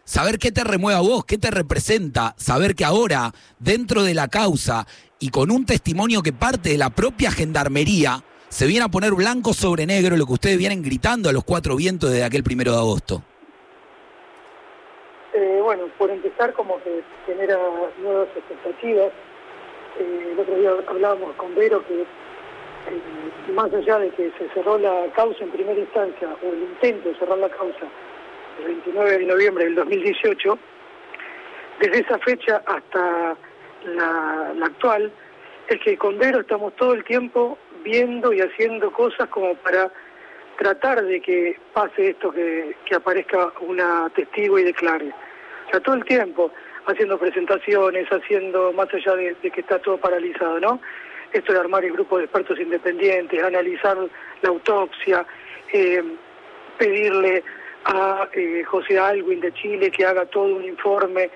saber 0.03 0.39
qué 0.39 0.51
te 0.51 0.63
remueve 0.63 0.97
a 0.97 1.01
vos, 1.01 1.25
qué 1.25 1.37
te 1.37 1.51
representa, 1.51 2.35
saber 2.37 2.75
que 2.75 2.85
ahora, 2.85 3.33
dentro 3.59 4.03
de 4.03 4.13
la 4.13 4.27
causa 4.27 4.87
y 5.19 5.29
con 5.29 5.51
un 5.51 5.65
testimonio 5.65 6.21
que 6.21 6.33
parte 6.33 6.69
de 6.69 6.77
la 6.77 6.89
propia 6.89 7.31
gendarmería, 7.31 8.23
se 8.49 8.67
viene 8.67 8.85
a 8.85 8.89
poner 8.89 9.13
blanco 9.13 9.53
sobre 9.53 9.85
negro 9.85 10.15
lo 10.15 10.27
que 10.27 10.33
ustedes 10.33 10.57
vienen 10.57 10.83
gritando 10.83 11.29
a 11.29 11.33
los 11.33 11.43
cuatro 11.43 11.75
vientos 11.75 12.11
desde 12.11 12.23
aquel 12.23 12.43
primero 12.43 12.71
de 12.71 12.77
agosto. 12.77 13.23
Eh, 15.33 15.59
bueno, 15.63 15.85
por 15.97 16.11
empezar, 16.11 16.53
como 16.53 16.77
que 16.83 17.01
genera 17.25 17.57
nuevas 17.99 18.27
expectativas. 18.35 19.11
Eh, 19.99 20.29
el 20.33 20.39
otro 20.39 20.55
día 20.55 20.69
hablábamos 20.87 21.35
con 21.35 21.55
Vero 21.55 21.83
que 21.87 22.05
más 23.53 23.73
allá 23.73 23.99
de 23.99 24.09
que 24.11 24.31
se 24.37 24.49
cerró 24.53 24.77
la 24.77 25.07
causa 25.15 25.43
en 25.43 25.51
primera 25.51 25.79
instancia, 25.79 26.29
o 26.41 26.47
el 26.47 26.63
intento 26.63 27.09
de 27.09 27.15
cerrar 27.15 27.37
la 27.37 27.49
causa 27.49 27.87
el 28.59 28.65
29 28.65 29.17
de 29.17 29.25
noviembre 29.25 29.65
del 29.65 29.75
2018, 29.75 30.57
desde 31.79 31.99
esa 31.99 32.19
fecha 32.19 32.61
hasta 32.65 33.35
la, 33.85 34.53
actual, 34.63 35.11
es 35.67 35.79
que 35.81 35.97
con 35.97 36.17
Vero 36.17 36.41
estamos 36.41 36.75
todo 36.75 36.93
el 36.93 37.03
tiempo 37.03 37.57
viendo 37.83 38.31
y 38.31 38.41
haciendo 38.41 38.91
cosas 38.91 39.27
como 39.29 39.55
para 39.55 39.91
tratar 40.57 41.03
de 41.03 41.19
que 41.21 41.57
pase 41.73 42.09
esto, 42.09 42.31
que, 42.31 42.75
que 42.85 42.95
aparezca 42.95 43.51
una 43.61 44.09
testigo 44.15 44.59
y 44.59 44.63
declare. 44.63 45.11
O 45.67 45.71
sea, 45.71 45.79
todo 45.79 45.95
el 45.95 46.05
tiempo 46.05 46.51
haciendo 46.85 47.17
presentaciones, 47.17 48.07
haciendo, 48.09 48.71
más 48.73 48.93
allá 48.93 49.15
de 49.15 49.35
que 49.35 49.61
está 49.61 49.79
todo 49.79 49.97
paralizado, 49.97 50.59
¿no? 50.59 50.79
Esto 51.33 51.51
de 51.51 51.59
armar 51.59 51.83
el 51.83 51.91
grupo 51.93 52.17
de 52.17 52.25
expertos 52.25 52.59
independientes, 52.59 53.43
analizar 53.43 53.97
la 54.41 54.49
autopsia, 54.49 55.25
eh, 55.71 56.03
pedirle 56.77 57.43
a 57.85 58.29
eh, 58.33 58.63
José 58.63 58.99
Alwin 58.99 59.39
de 59.39 59.51
Chile 59.53 59.91
que 59.91 60.05
haga 60.05 60.25
todo 60.25 60.55
un 60.55 60.63
informe 60.63 61.29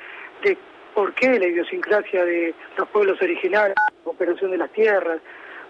de 0.43 0.57
por 0.93 1.13
qué 1.13 1.39
la 1.39 1.47
idiosincrasia 1.47 2.23
de 2.23 2.53
los 2.77 2.87
pueblos 2.89 3.21
originarios, 3.21 3.75
la 4.05 4.11
operación 4.11 4.51
de 4.51 4.57
las 4.57 4.71
tierras, 4.71 5.19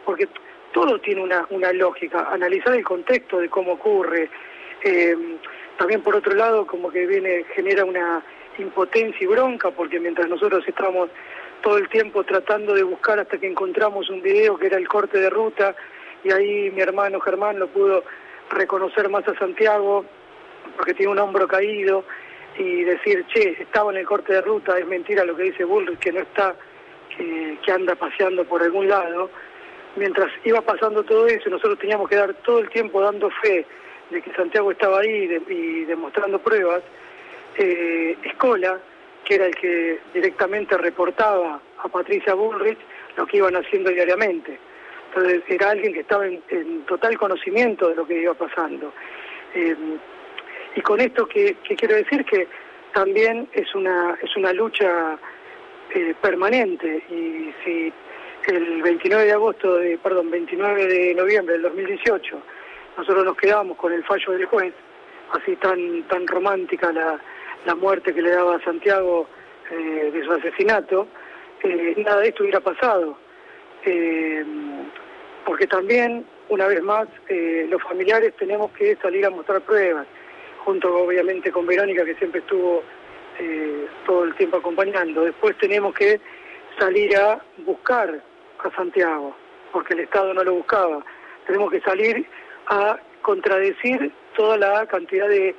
porque 0.05 0.27
todo 0.73 0.99
tiene 0.99 1.21
una, 1.21 1.47
una 1.49 1.71
lógica, 1.73 2.27
analizar 2.31 2.75
el 2.75 2.83
contexto 2.83 3.39
de 3.39 3.49
cómo 3.49 3.73
ocurre. 3.73 4.29
Eh, 4.83 5.15
también 5.77 6.01
por 6.01 6.15
otro 6.15 6.33
lado 6.33 6.67
como 6.67 6.89
que 6.91 7.05
viene, 7.05 7.45
genera 7.55 7.85
una 7.85 8.23
impotencia 8.57 9.23
y 9.23 9.27
bronca, 9.27 9.71
porque 9.71 9.99
mientras 9.99 10.27
nosotros 10.27 10.63
estamos 10.67 11.09
todo 11.61 11.77
el 11.77 11.89
tiempo 11.89 12.23
tratando 12.23 12.73
de 12.73 12.83
buscar 12.83 13.19
hasta 13.19 13.37
que 13.37 13.47
encontramos 13.47 14.09
un 14.09 14.21
video 14.21 14.57
que 14.57 14.67
era 14.67 14.77
el 14.77 14.87
corte 14.87 15.19
de 15.19 15.29
ruta, 15.29 15.75
y 16.23 16.31
ahí 16.31 16.71
mi 16.71 16.81
hermano 16.81 17.19
Germán 17.19 17.59
lo 17.59 17.67
pudo 17.67 18.03
reconocer 18.49 19.09
más 19.09 19.27
a 19.27 19.37
Santiago, 19.37 20.05
porque 20.75 20.93
tiene 20.93 21.11
un 21.11 21.19
hombro 21.19 21.47
caído, 21.47 22.03
y 22.57 22.83
decir, 22.83 23.25
che, 23.27 23.61
estaba 23.61 23.91
en 23.91 23.97
el 23.97 24.05
corte 24.05 24.33
de 24.33 24.41
ruta, 24.41 24.77
es 24.79 24.87
mentira 24.87 25.23
lo 25.23 25.35
que 25.35 25.43
dice 25.43 25.63
Bullrich, 25.63 25.99
que 25.99 26.11
no 26.11 26.21
está, 26.21 26.55
que, 27.15 27.57
que 27.63 27.71
anda 27.71 27.95
paseando 27.95 28.45
por 28.45 28.63
algún 28.63 28.87
lado. 28.87 29.29
Mientras 29.95 30.31
iba 30.43 30.61
pasando 30.61 31.03
todo 31.03 31.27
eso, 31.27 31.49
nosotros 31.49 31.77
teníamos 31.79 32.09
que 32.09 32.15
dar 32.15 32.33
todo 32.35 32.59
el 32.59 32.69
tiempo 32.69 33.01
dando 33.01 33.29
fe 33.41 33.65
de 34.09 34.21
que 34.21 34.31
Santiago 34.33 34.71
estaba 34.71 34.99
ahí 34.99 35.27
de- 35.27 35.41
y 35.53 35.85
demostrando 35.85 36.39
pruebas, 36.39 36.81
eh, 37.57 38.17
Escola, 38.23 38.79
que 39.27 39.35
era 39.35 39.45
el 39.45 39.55
que 39.55 39.99
directamente 40.13 40.77
reportaba 40.77 41.59
a 41.79 41.87
Patricia 41.89 42.33
Bullrich 42.33 42.77
lo 43.17 43.27
que 43.27 43.37
iban 43.37 43.57
haciendo 43.57 43.89
diariamente. 43.89 44.57
Entonces 45.09 45.43
era 45.49 45.71
alguien 45.71 45.93
que 45.93 45.99
estaba 45.99 46.25
en, 46.25 46.85
total 46.85 47.17
conocimiento 47.17 47.89
de 47.89 47.95
lo 47.95 48.07
que 48.07 48.21
iba 48.21 48.33
pasando. 48.33 48.93
Eh, 49.53 49.75
y 50.75 50.81
con 50.81 51.01
esto 51.01 51.27
que, 51.27 51.57
quiero 51.77 51.95
decir 51.95 52.23
que 52.23 52.47
también 52.93 53.49
es 53.51 53.75
una, 53.75 54.17
es 54.21 54.33
una 54.37 54.53
lucha 54.53 55.17
eh, 55.93 56.15
permanente 56.21 57.03
y 57.09 57.53
si 57.65 57.93
el 58.47 58.81
29 58.81 59.25
de 59.25 59.31
agosto, 59.33 59.75
de, 59.75 59.97
perdón, 59.97 60.31
29 60.31 60.85
de 60.85 61.13
noviembre 61.15 61.53
del 61.53 61.63
2018 61.63 62.41
nosotros 62.97 63.25
nos 63.25 63.35
quedamos 63.35 63.77
con 63.77 63.91
el 63.91 64.03
fallo 64.05 64.31
del 64.31 64.45
juez, 64.45 64.73
así 65.31 65.55
tan, 65.57 66.03
tan 66.03 66.25
romántica 66.25 66.91
la, 66.91 67.19
la 67.67 67.75
muerte 67.75 68.13
que 68.13 68.21
le 68.21 68.31
daba 68.31 68.55
a 68.55 68.63
Santiago 68.63 69.27
eh, 69.69 70.09
de 70.13 70.23
su 70.23 70.31
asesinato, 70.31 71.05
eh, 71.63 71.95
nada 71.97 72.21
de 72.21 72.29
esto 72.29 72.43
hubiera 72.43 72.61
pasado. 72.61 73.17
Eh, 73.83 74.43
porque 75.45 75.67
también, 75.67 76.25
una 76.49 76.67
vez 76.67 76.81
más, 76.81 77.07
los 77.69 77.81
familiares 77.83 78.33
tenemos 78.37 78.71
que 78.71 78.95
salir 78.97 79.25
a 79.25 79.29
mostrar 79.29 79.61
pruebas, 79.61 80.07
junto 80.65 80.93
obviamente 80.97 81.51
con 81.51 81.65
Verónica, 81.65 82.03
que 82.03 82.15
siempre 82.15 82.39
estuvo 82.39 82.83
todo 84.05 84.25
el 84.25 84.35
tiempo 84.35 84.57
acompañando. 84.57 85.23
Después 85.23 85.57
tenemos 85.57 85.93
que 85.93 86.19
salir 86.77 87.15
a 87.15 87.39
buscar 87.59 88.21
a 88.59 88.75
Santiago, 88.75 89.35
porque 89.71 89.93
el 89.93 90.01
Estado 90.01 90.33
no 90.33 90.43
lo 90.43 90.55
buscaba. 90.55 91.05
Tenemos 91.45 91.71
que 91.71 91.79
salir 91.79 92.25
a 92.67 92.99
contradecir 93.21 94.11
toda 94.35 94.57
la 94.57 94.85
cantidad 94.87 95.29
de, 95.29 95.55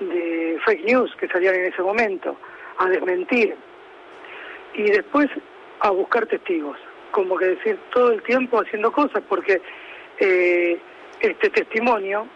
de 0.00 0.58
fake 0.64 0.84
news 0.84 1.14
que 1.16 1.28
salían 1.28 1.54
en 1.54 1.66
ese 1.66 1.82
momento, 1.82 2.36
a 2.78 2.88
desmentir. 2.88 3.54
Y 4.74 4.82
después 4.84 5.28
a 5.80 5.90
buscar 5.90 6.26
testigos, 6.26 6.78
como 7.10 7.36
que 7.36 7.46
decir 7.46 7.78
todo 7.92 8.12
el 8.12 8.22
tiempo 8.22 8.60
haciendo 8.60 8.92
cosas, 8.92 9.22
porque 9.28 9.60
eh, 10.18 10.78
este 11.20 11.50
testimonio 11.50 12.26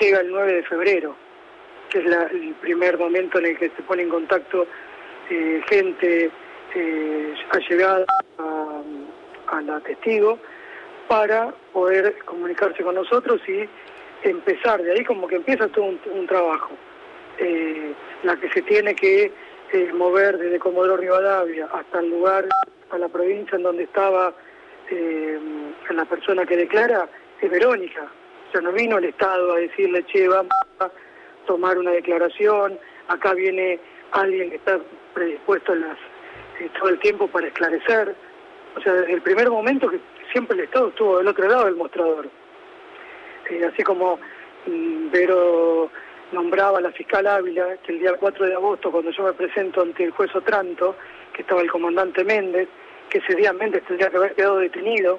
llega 0.00 0.20
el 0.20 0.30
9 0.30 0.52
de 0.54 0.62
febrero, 0.64 1.14
que 1.90 1.98
es 1.98 2.04
la- 2.06 2.24
el 2.24 2.54
primer 2.60 2.98
momento 2.98 3.38
en 3.38 3.46
el 3.46 3.58
que 3.58 3.70
se 3.70 3.82
pone 3.82 4.02
en 4.02 4.08
contacto 4.08 4.66
eh, 5.30 5.62
gente 5.68 6.30
eh, 6.74 7.34
allegada 7.50 8.04
a, 8.38 8.82
a 9.56 9.60
la 9.62 9.80
testigo 9.80 10.38
para 11.08 11.54
poder 11.72 12.16
comunicarse 12.24 12.82
con 12.82 12.94
nosotros 12.96 13.40
y 13.48 13.68
empezar, 14.26 14.82
de 14.82 14.92
ahí 14.92 15.04
como 15.04 15.28
que 15.28 15.36
empieza 15.36 15.68
todo 15.68 15.84
un, 15.84 16.00
un 16.12 16.26
trabajo, 16.26 16.70
eh, 17.38 17.94
la 18.22 18.36
que 18.36 18.48
se 18.50 18.62
tiene 18.62 18.94
que 18.94 19.32
eh, 19.72 19.92
mover 19.92 20.38
desde 20.38 20.58
Comodoro 20.58 20.96
Rivadavia 20.96 21.68
hasta 21.72 22.00
el 22.00 22.10
lugar, 22.10 22.46
hasta 22.82 22.98
la 22.98 23.08
provincia 23.08 23.56
en 23.56 23.62
donde 23.64 23.84
estaba 23.84 24.32
eh, 24.90 25.38
la 25.90 26.04
persona 26.04 26.46
que 26.46 26.56
declara, 26.56 27.08
es 27.40 27.50
Verónica. 27.50 28.02
O 28.48 28.52
sea, 28.52 28.60
no 28.60 28.72
vino 28.72 28.98
el 28.98 29.06
Estado 29.06 29.52
a 29.52 29.56
decirle, 29.56 30.04
che, 30.06 30.28
vamos 30.28 30.52
a 30.78 30.90
tomar 31.46 31.78
una 31.78 31.90
declaración, 31.90 32.78
acá 33.08 33.34
viene 33.34 33.80
alguien 34.12 34.50
que 34.50 34.56
está 34.56 34.78
predispuesto 35.12 35.72
en 35.72 35.80
las, 35.82 35.98
eh, 36.60 36.70
todo 36.78 36.90
el 36.90 36.98
tiempo 37.00 37.26
para 37.28 37.48
esclarecer. 37.48 38.14
O 38.76 38.80
sea, 38.80 38.92
desde 38.92 39.12
el 39.12 39.22
primer 39.22 39.50
momento 39.50 39.88
que 39.88 40.00
siempre 40.32 40.56
el 40.56 40.64
Estado 40.64 40.88
estuvo 40.88 41.18
del 41.18 41.28
otro 41.28 41.48
lado 41.48 41.64
del 41.64 41.76
mostrador. 41.76 42.28
Así 43.72 43.82
como 43.82 44.18
mm, 44.66 45.10
Vero 45.10 45.90
nombraba 46.32 46.78
a 46.78 46.80
la 46.80 46.92
fiscal 46.92 47.26
Ávila, 47.26 47.76
que 47.84 47.92
el 47.92 48.00
día 48.00 48.14
4 48.18 48.46
de 48.46 48.54
agosto, 48.54 48.90
cuando 48.90 49.10
yo 49.10 49.24
me 49.24 49.32
presento 49.32 49.82
ante 49.82 50.04
el 50.04 50.10
juez 50.10 50.34
Otranto, 50.34 50.96
que 51.32 51.42
estaba 51.42 51.60
el 51.60 51.70
comandante 51.70 52.24
Méndez, 52.24 52.68
que 53.08 53.18
ese 53.18 53.34
día 53.34 53.52
Méndez 53.52 53.84
tendría 53.86 54.10
que 54.10 54.16
haber 54.16 54.34
quedado 54.34 54.58
detenido 54.58 55.18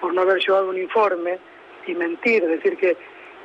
por 0.00 0.14
no 0.14 0.22
haber 0.22 0.38
llevado 0.38 0.68
un 0.68 0.78
informe 0.78 1.38
y 1.86 1.94
mentir, 1.94 2.46
decir 2.46 2.76
que 2.76 2.96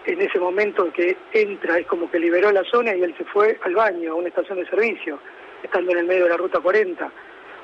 en 0.06 0.22
ese 0.22 0.40
momento 0.40 0.92
que 0.92 1.18
entra 1.34 1.78
es 1.78 1.88
como 1.88 2.10
que 2.10 2.20
liberó 2.20 2.52
la 2.52 2.64
zona 2.64 2.96
y 2.96 3.04
él 3.04 3.14
se 3.18 3.26
fue 3.26 3.60
al 3.64 3.76
baño, 3.76 4.14
a 4.14 4.16
una 4.16 4.30
estación 4.30 4.60
de 4.60 4.66
servicio, 4.68 5.20
estando 5.62 5.92
en 5.92 6.00
el 6.00 6.06
medio 6.06 6.24
de 6.24 6.30
la 6.30 6.38
ruta 6.38 6.60
40. 6.60 7.12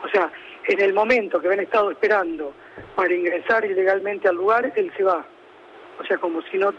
O 0.03 0.09
sea, 0.09 0.31
en 0.67 0.81
el 0.81 0.93
momento 0.93 1.39
que 1.39 1.47
habían 1.47 1.63
estado 1.63 1.91
esperando 1.91 2.53
para 2.95 3.13
ingresar 3.13 3.65
ilegalmente 3.65 4.27
al 4.27 4.35
lugar, 4.35 4.71
él 4.75 4.91
se 4.95 5.03
va. 5.03 5.25
O 5.99 6.03
sea, 6.03 6.17
como 6.17 6.41
si 6.43 6.57
no, 6.57 6.73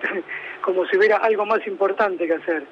como 0.66 0.84
si 0.86 0.96
hubiera 0.96 1.18
algo 1.18 1.46
más 1.46 1.64
importante 1.68 2.26
que 2.26 2.34
hacer. 2.34 2.64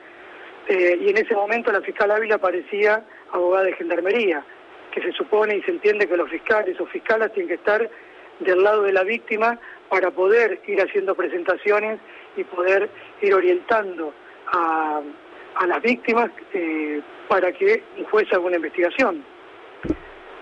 Eh, 0.67 0.99
y 1.01 1.11
en 1.11 1.17
ese 1.17 1.33
momento 1.33 1.71
la 1.71 1.81
fiscal 1.81 2.11
Ávila 2.11 2.39
parecía 2.39 3.05
abogada 3.31 3.67
de 3.67 3.75
gendarmería, 3.75 4.45
que 4.91 5.01
se 5.01 5.13
supone 5.13 5.59
y 5.59 5.63
se 5.63 5.71
entiende 5.71 6.09
que 6.09 6.17
los 6.17 6.29
fiscales 6.29 6.79
o 6.81 6.87
fiscalas 6.87 7.33
tienen 7.33 7.49
que 7.49 7.55
estar 7.55 7.89
del 8.41 8.63
lado 8.65 8.83
de 8.83 8.93
la 8.93 9.05
víctima 9.05 9.61
para 9.89 10.11
poder 10.11 10.61
ir 10.67 10.81
haciendo 10.81 11.15
presentaciones 11.15 12.01
y 12.37 12.43
poder 12.43 12.91
ir 13.23 13.33
orientando 13.33 14.13
a, 14.49 15.01
a 15.55 15.67
las 15.69 15.81
víctimas 15.81 16.31
eh, 16.53 17.01
para 17.29 17.53
que 17.53 17.85
un 17.97 18.05
juez 18.07 18.27
haga 18.33 18.41
una 18.41 18.57
investigación. 18.57 19.25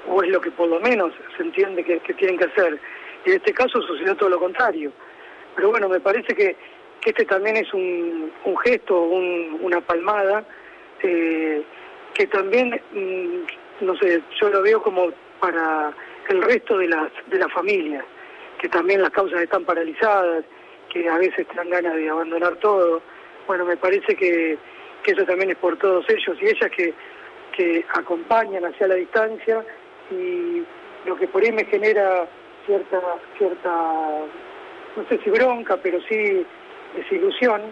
O 0.09 0.23
es 0.23 0.31
lo 0.31 0.41
que 0.41 0.53
por 0.53 0.69
lo 0.69 0.81
menos 0.81 1.13
se 1.37 1.43
entiende 1.43 1.85
que, 1.85 1.99
que 1.99 2.15
tienen 2.15 2.39
que 2.39 2.45
hacer. 2.45 2.79
Y 3.27 3.31
en 3.31 3.37
este 3.37 3.53
caso 3.53 3.83
sucedió 3.83 4.17
todo 4.17 4.31
lo 4.31 4.41
contrario. 4.41 4.91
Pero 5.55 5.71
bueno, 5.71 5.89
me 5.89 6.01
parece 6.01 6.35
que, 6.35 6.57
que 7.03 7.11
este 7.11 7.25
también 7.25 7.57
es 7.57 7.73
un, 7.75 8.33
un 8.45 8.59
gesto, 8.59 9.03
un, 9.03 9.59
una 9.61 9.81
palmada, 9.81 10.45
eh, 11.03 11.63
que 12.15 12.27
también, 12.29 12.81
mm, 12.93 13.85
no 13.85 13.97
sé, 13.97 14.23
yo 14.41 14.49
lo 14.49 14.63
veo 14.63 14.81
como 14.81 15.11
para 15.41 15.93
el 16.29 16.43
resto 16.43 16.79
de 16.79 16.89
las, 16.89 17.11
de 17.27 17.39
las 17.39 17.53
familias, 17.53 18.05
que 18.59 18.69
también 18.69 19.03
las 19.03 19.11
causas 19.11 19.43
están 19.43 19.65
paralizadas, 19.65 20.45
que 20.91 21.09
a 21.09 21.19
veces 21.19 21.47
te 21.49 21.55
dan 21.57 21.71
ganas 21.71 21.97
de 21.97 22.09
abandonar 22.09 22.55
todo. 22.57 23.03
Bueno, 23.49 23.65
me 23.65 23.77
parece 23.77 24.15
que, 24.15 24.57
eso 25.05 25.25
también 25.25 25.51
es 25.51 25.57
por 25.57 25.77
todos 25.79 26.09
ellos 26.09 26.37
y 26.41 26.47
ellas 26.47 26.71
que, 26.71 26.95
que 27.57 27.85
acompañan 27.93 28.65
hacia 28.65 28.87
la 28.87 28.95
distancia 28.95 29.65
y 30.13 30.63
lo 31.05 31.17
que 31.17 31.27
por 31.27 31.43
ahí 31.43 31.51
me 31.51 31.65
genera 31.65 32.29
cierta, 32.65 33.01
cierta, 33.37 33.71
no 34.95 35.09
sé 35.09 35.19
si 35.25 35.31
bronca, 35.31 35.77
pero 35.83 35.99
sí 36.03 36.47
desilusión 36.97 37.63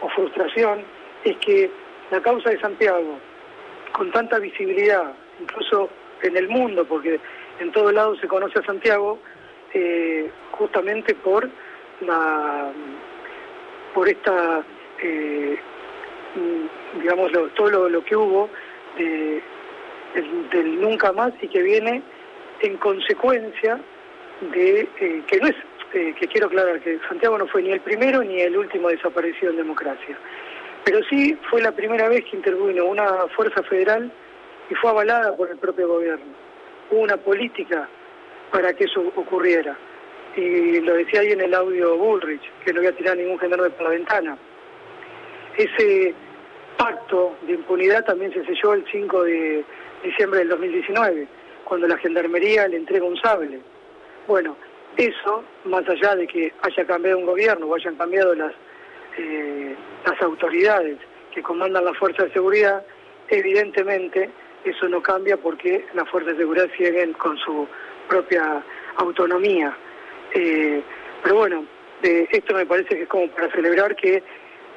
o 0.00 0.08
frustración, 0.10 0.84
es 1.24 1.36
que 1.38 1.70
la 2.10 2.20
causa 2.20 2.50
de 2.50 2.60
Santiago, 2.60 3.18
con 3.92 4.10
tanta 4.12 4.38
visibilidad, 4.38 5.12
incluso 5.40 5.90
en 6.22 6.36
el 6.36 6.48
mundo, 6.48 6.84
porque 6.84 7.20
en 7.60 7.72
todo 7.72 7.92
lado 7.92 8.16
se 8.16 8.28
conoce 8.28 8.58
a 8.58 8.64
Santiago, 8.64 9.18
eh, 9.74 10.30
justamente 10.52 11.14
por 11.14 11.48
la 12.00 12.72
por 13.94 14.08
esta 14.08 14.62
eh, 15.02 15.58
mm, 16.34 17.00
digamos 17.00 17.32
lo, 17.32 17.48
todo 17.50 17.70
lo, 17.70 17.88
lo, 17.88 18.04
que 18.04 18.16
hubo 18.16 18.48
de, 18.96 19.42
del, 20.50 20.80
nunca 20.80 21.12
más 21.12 21.32
y 21.40 21.48
que 21.48 21.62
viene 21.62 22.02
en 22.60 22.76
consecuencia 22.78 23.80
de 24.52 24.88
eh, 25.00 25.22
que 25.26 25.38
no 25.38 25.48
es 25.48 25.56
eh, 25.94 26.14
que 26.18 26.28
quiero 26.28 26.46
aclarar 26.46 26.80
que 26.80 26.98
Santiago 27.08 27.38
no 27.38 27.46
fue 27.46 27.62
ni 27.62 27.72
el 27.72 27.80
primero 27.80 28.22
ni 28.22 28.40
el 28.40 28.56
último 28.56 28.88
desaparecido 28.88 29.50
en 29.50 29.58
democracia 29.58 30.18
pero 30.84 31.00
sí 31.08 31.36
fue 31.50 31.60
la 31.60 31.72
primera 31.72 32.08
vez 32.08 32.24
que 32.24 32.36
intervino 32.36 32.84
una 32.84 33.26
fuerza 33.36 33.62
federal 33.62 34.10
y 34.70 34.74
fue 34.74 34.90
avalada 34.90 35.36
por 35.36 35.50
el 35.50 35.58
propio 35.58 35.88
gobierno 35.88 36.26
hubo 36.90 37.00
una 37.00 37.16
política 37.16 37.88
para 38.50 38.72
que 38.72 38.84
eso 38.84 39.00
ocurriera 39.16 39.76
y 40.36 40.80
lo 40.80 40.94
decía 40.94 41.20
ahí 41.20 41.32
en 41.32 41.40
el 41.40 41.54
audio 41.54 41.96
Bullrich, 41.96 42.42
que 42.64 42.72
no 42.72 42.80
voy 42.80 42.88
a 42.88 42.96
tirar 42.96 43.16
ningún 43.16 43.38
gendarme 43.38 43.70
por 43.70 43.84
la 43.84 43.90
ventana. 43.90 44.38
Ese 45.56 46.14
pacto 46.76 47.36
de 47.42 47.54
impunidad 47.54 48.04
también 48.04 48.32
se 48.32 48.44
selló 48.44 48.74
el 48.74 48.84
5 48.90 49.24
de 49.24 49.64
diciembre 50.04 50.40
del 50.40 50.50
2019, 50.50 51.26
cuando 51.64 51.88
la 51.88 51.98
gendarmería 51.98 52.68
le 52.68 52.76
entrega 52.76 53.04
un 53.04 53.16
sable. 53.16 53.60
Bueno, 54.28 54.56
eso, 54.98 55.44
más 55.64 55.88
allá 55.88 56.16
de 56.16 56.26
que 56.26 56.52
haya 56.62 56.84
cambiado 56.84 57.18
un 57.18 57.26
gobierno 57.26 57.66
o 57.66 57.74
hayan 57.74 57.94
cambiado 57.94 58.34
las, 58.34 58.52
eh, 59.16 59.74
las 60.04 60.20
autoridades 60.20 60.98
que 61.32 61.40
comandan 61.42 61.84
la 61.84 61.94
fuerza 61.94 62.24
de 62.24 62.32
seguridad, 62.32 62.84
evidentemente 63.28 64.28
eso 64.64 64.88
no 64.88 65.00
cambia 65.00 65.36
porque 65.36 65.86
las 65.94 66.08
fuerzas 66.10 66.32
de 66.32 66.40
seguridad 66.40 66.68
siguen 66.76 67.12
con 67.12 67.38
su 67.38 67.68
propia 68.08 68.62
autonomía. 68.96 69.76
Eh, 70.34 70.82
pero 71.22 71.36
bueno, 71.36 71.64
esto 72.02 72.54
me 72.54 72.66
parece 72.66 72.96
que 72.96 73.02
es 73.02 73.08
como 73.08 73.28
para 73.28 73.50
celebrar 73.52 73.94
que 73.94 74.22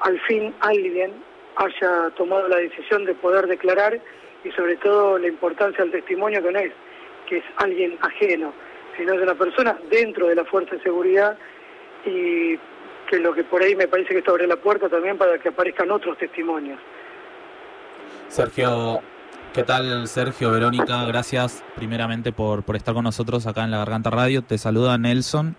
al 0.02 0.20
fin 0.22 0.54
alguien 0.60 1.12
haya 1.56 2.10
tomado 2.16 2.48
la 2.48 2.58
decisión 2.58 3.06
de 3.06 3.16
poder 3.16 3.48
declarar 3.48 4.00
y 4.44 4.52
sobre 4.52 4.76
todo 4.78 5.18
la 5.18 5.28
importancia 5.28 5.84
del 5.84 5.92
testimonio 5.92 6.42
que 6.44 6.52
no 6.52 6.60
es 6.60 6.72
que 7.28 7.38
es 7.38 7.44
alguien 7.58 7.98
ajeno, 8.02 8.54
sino 8.97 9.13
es 9.13 9.21
una 9.21 9.36
persona 9.36 9.77
dentro 9.89 10.27
de 10.27 10.36
la 10.36 10.45
fuerza 10.45 10.75
de 10.75 10.82
seguridad 10.82 11.38
y 12.06 12.58
que 13.10 13.19
lo 13.19 13.34
que 13.34 13.43
por 13.43 13.62
ahí 13.62 13.75
me 13.75 13.88
parece 13.88 14.10
que 14.10 14.19
esto 14.19 14.32
abre 14.32 14.47
la 14.47 14.56
puerta 14.56 14.89
también 14.89 15.17
para 15.17 15.38
que 15.38 15.49
aparezcan 15.49 15.91
otros 15.91 16.17
testimonios. 16.17 16.80
Sergio, 18.27 19.01
¿Qué 19.54 19.63
tal, 19.63 20.08
Sergio, 20.08 20.51
Verónica? 20.51 21.04
Gracias 21.06 21.62
primeramente 21.75 22.32
por, 22.32 22.63
por 22.63 22.77
estar 22.77 22.93
con 22.93 23.04
nosotros 23.04 23.45
acá 23.47 23.65
en 23.65 23.71
la 23.71 23.80
Garganta 23.80 24.10
Radio. 24.10 24.41
Te 24.43 24.58
saluda 24.58 24.97
Nelson. 24.97 25.58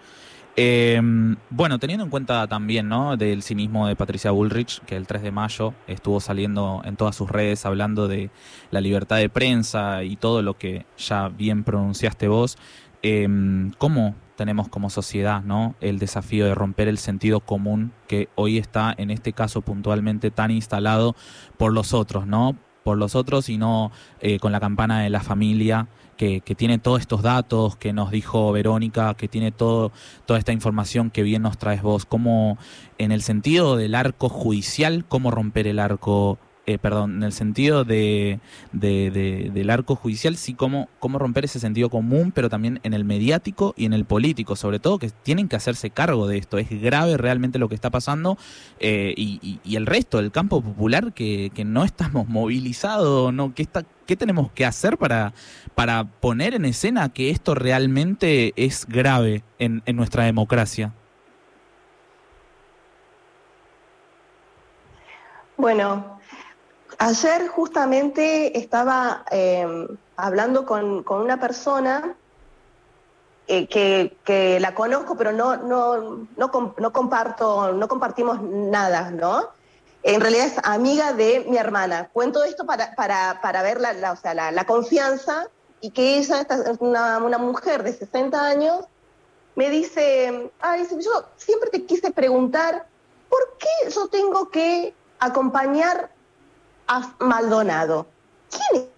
Eh, 0.55 1.01
bueno, 1.49 1.79
teniendo 1.79 2.05
en 2.05 2.11
cuenta 2.11 2.47
también 2.47 2.89
¿no? 2.89 3.17
del 3.17 3.43
cinismo 3.43 3.89
de 3.89 3.97
Patricia 3.97 4.31
Bullrich, 4.31 4.81
que 4.85 4.97
el 4.97 5.07
3 5.07 5.23
de 5.23 5.31
mayo 5.31 5.73
estuvo 5.87 6.21
saliendo 6.21 6.83
en 6.85 6.97
todas 6.97 7.17
sus 7.17 7.31
redes 7.31 7.65
hablando 7.65 8.07
de 8.07 8.31
la 8.71 8.81
libertad 8.81 9.17
de 9.17 9.31
prensa 9.31 10.05
y 10.05 10.17
todo 10.17 10.43
lo 10.43 10.59
que 10.59 10.85
ya 10.99 11.29
bien 11.29 11.65
pronunciaste 11.65 12.29
vos, 12.29 12.59
eh, 13.03 13.29
¿cómo 13.79 14.15
tenemos 14.37 14.69
como 14.69 14.91
sociedad 14.91 15.43
¿no? 15.43 15.75
el 15.81 15.99
desafío 15.99 16.47
de 16.47 16.55
romper 16.55 16.89
el 16.89 16.99
sentido 16.99 17.41
común 17.41 17.93
que 18.09 18.29
hoy 18.35 18.59
está, 18.59 18.95
en 18.97 19.11
este 19.11 19.33
caso 19.33 19.63
puntualmente, 19.63 20.31
tan 20.31 20.51
instalado 20.51 21.15
por 21.59 21.73
los 21.73 21.95
otros, 21.95 22.27
¿no? 22.27 22.57
por 22.83 22.99
los 22.99 23.15
otros 23.15 23.49
y 23.49 23.59
no 23.59 23.93
eh, 24.21 24.39
con 24.39 24.53
la 24.53 24.61
campana 24.61 25.01
de 25.01 25.11
la 25.11 25.21
familia 25.21 25.89
que, 26.17 26.41
que, 26.41 26.55
tiene 26.55 26.79
todos 26.79 27.01
estos 27.01 27.23
datos 27.23 27.77
que 27.77 27.93
nos 27.93 28.11
dijo 28.11 28.53
Verónica, 28.53 29.15
que 29.15 29.29
tiene 29.29 29.53
todo, 29.53 29.93
toda 30.27 30.39
esta 30.39 30.53
información 30.53 31.11
que 31.11 31.23
bien 31.23 31.43
nos 31.43 31.59
traes 31.59 31.83
vos. 31.83 32.05
¿Cómo, 32.05 32.59
en 32.99 33.13
el 33.13 33.23
sentido 33.23 33.77
del 33.77 33.95
arco 33.95 34.29
judicial, 34.29 35.05
cómo 35.09 35.31
romper 35.31 35.67
el 35.67 35.79
arco 35.79 36.39
eh, 36.65 36.79
perdón, 36.79 37.17
en 37.17 37.23
el 37.25 37.33
sentido 37.33 37.85
de, 37.85 38.39
de, 38.73 39.11
de, 39.11 39.51
del 39.53 39.69
arco 39.69 39.97
judicial, 39.97 40.37
sí, 40.37 40.55
cómo, 40.55 40.89
cómo 41.01 41.19
romper 41.19 41.45
ese 41.45 41.59
sentido 41.59 41.91
común, 41.91 42.31
pero 42.33 42.49
también 42.49 42.79
en 42.85 42.95
el 42.95 43.05
mediático 43.05 43.75
y 43.77 43.85
en 43.85 43.93
el 43.93 44.05
político, 44.05 44.55
sobre 44.55 44.79
todo 44.79 45.01
que 45.01 45.11
tienen 45.11 45.49
que 45.49 45.57
hacerse 45.57 45.91
cargo 45.91 46.29
de 46.29 46.39
esto. 46.39 46.59
Es 46.59 46.71
grave 46.71 47.17
realmente 47.17 47.59
lo 47.59 47.69
que 47.69 47.75
está 47.75 47.91
pasando 47.91 48.39
eh, 48.79 49.13
y, 49.17 49.61
el 49.77 49.87
resto 49.87 50.19
del 50.19 50.31
campo 50.31 50.63
popular 50.63 51.13
que, 51.13 51.51
no 51.67 51.85
estamos 51.85 52.29
movilizados, 52.29 53.33
¿no? 53.33 53.55
¿Qué, 53.55 53.63
está, 53.63 53.85
¿Qué 54.07 54.17
tenemos 54.17 54.53
que 54.53 54.65
hacer 54.65 54.99
para, 54.99 55.33
para 55.75 56.05
poner 56.05 56.55
en 56.55 56.65
escena 56.65 57.09
que 57.09 57.31
esto 57.31 57.55
realmente 57.55 58.53
es 58.57 58.87
grave 58.87 59.43
en 59.59 59.83
nuestra 59.97 60.25
democracia? 60.25 60.93
Bueno, 65.57 66.12
Ayer 66.99 67.49
justamente 67.49 68.59
estaba 68.59 69.25
eh, 69.31 69.87
hablando 70.17 70.67
con, 70.67 71.03
con, 71.03 71.21
una 71.21 71.41
persona 71.41 72.15
eh, 73.47 73.67
que, 73.67 74.17
que, 74.25 74.61
la 74.61 74.75
conozco, 74.75 75.17
pero 75.17 75.33
no, 75.33 75.57
no, 75.57 76.27
no, 76.37 76.75
no, 76.77 76.93
comparto, 76.93 77.73
no 77.73 77.89
compartimos 77.89 78.41
nada, 78.43 79.11
¿no? 79.11 79.49
En 80.03 80.21
realidad 80.21 80.47
es 80.47 80.57
amiga 80.65 81.13
de 81.13 81.47
mi 81.49 81.57
hermana. 81.57 82.09
Cuento 82.13 82.43
esto 82.45 82.67
para, 82.67 82.95
para, 82.95 83.41
para 83.41 83.63
ver 83.63 83.81
la, 83.81 83.93
la, 83.93 84.13
o 84.13 84.17
sea, 84.17 84.35
la, 84.35 84.51
la, 84.51 84.65
confianza 84.65 85.49
y 85.81 85.91
que 85.91 86.19
ella, 86.19 86.41
es 86.41 86.77
una, 86.81 87.19
mujer 87.39 87.83
de 87.83 87.93
60 87.93 88.41
años, 88.41 88.85
me 89.55 89.71
dice, 89.71 90.51
ay, 90.61 90.87
yo 90.91 91.25
siempre 91.37 91.71
te 91.71 91.85
quise 91.85 92.11
preguntar, 92.11 92.87
¿por 93.29 93.59
qué 93.59 93.91
yo 93.91 94.09
tengo 94.09 94.49
que 94.49 94.95
acompañar 95.19 96.11
Maldonado. 97.19 98.07
¿Quién 98.51 98.91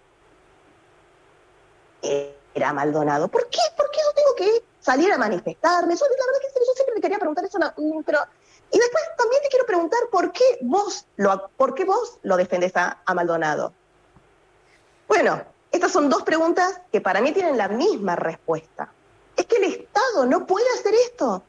era 2.54 2.72
Maldonado? 2.72 3.28
¿Por 3.28 3.48
qué? 3.48 3.60
¿Por 3.76 3.90
qué 3.90 3.98
yo 4.04 4.14
tengo 4.14 4.34
que 4.34 4.64
salir 4.80 5.12
a 5.12 5.18
manifestarme? 5.18 5.96
Yo, 5.96 6.04
la 6.04 6.26
verdad 6.26 6.40
que 6.40 6.60
yo 6.60 6.72
siempre 6.74 6.94
me 6.94 7.00
quería 7.00 7.18
preguntar 7.18 7.44
eso, 7.44 7.58
pero... 8.04 8.18
Y 8.70 8.78
después 8.78 9.04
también 9.16 9.42
te 9.42 9.48
quiero 9.48 9.66
preguntar 9.66 10.00
por 10.10 10.32
qué 10.32 10.58
vos 10.62 11.06
lo, 11.16 11.48
por 11.56 11.74
qué 11.74 11.84
vos 11.84 12.18
lo 12.22 12.36
defendés 12.36 12.76
a, 12.76 13.02
a 13.04 13.14
Maldonado. 13.14 13.72
Bueno, 15.06 15.42
estas 15.70 15.92
son 15.92 16.08
dos 16.08 16.22
preguntas 16.22 16.80
que 16.90 17.00
para 17.00 17.20
mí 17.20 17.32
tienen 17.32 17.56
la 17.56 17.68
misma 17.68 18.16
respuesta. 18.16 18.90
Es 19.36 19.46
que 19.46 19.56
el 19.56 19.64
Estado 19.64 20.26
no 20.26 20.46
puede 20.46 20.66
hacer 20.70 20.94
esto. 20.94 21.42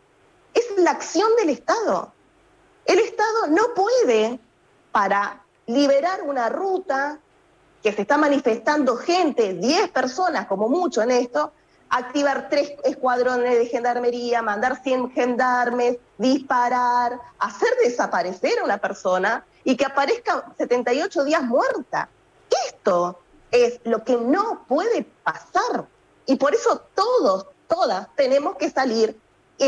Es 0.54 0.66
la 0.78 0.92
acción 0.92 1.36
del 1.38 1.50
Estado. 1.50 2.14
El 2.86 3.00
Estado 3.00 3.48
no 3.48 3.74
puede, 3.74 4.40
para 4.92 5.45
liberar 5.68 6.22
una 6.24 6.50
ruta 6.50 7.20
que 7.82 7.92
se 7.92 8.02
está 8.02 8.18
manifestando 8.18 8.96
gente, 8.98 9.54
10 9.54 9.92
personas 9.92 10.48
como 10.48 10.68
mucho 10.68 11.02
en 11.02 11.12
esto, 11.12 11.52
activar 11.90 12.50
tres 12.50 12.74
escuadrones 12.84 13.58
de 13.58 13.68
gendarmería, 13.68 14.42
mandar 14.42 14.82
100 14.82 15.12
gendarmes, 15.12 15.98
disparar, 16.18 17.20
hacer 17.40 17.70
desaparecer 17.84 18.60
a 18.60 18.64
una 18.64 18.78
persona 18.78 19.46
y 19.64 19.78
que 19.78 19.86
aparezca 19.86 20.52
78 20.58 21.24
días 21.26 21.44
muerta. 21.44 22.10
Esto 22.68 23.20
es 23.52 23.80
lo 23.84 24.04
que 24.04 24.18
no 24.18 24.66
puede 24.68 25.06
pasar. 25.24 25.86
Y 26.26 26.36
por 26.38 26.56
eso 26.56 26.82
todos, 26.96 27.48
todas 27.68 28.08
tenemos 28.16 28.56
que 28.58 28.70
salir 28.70 29.20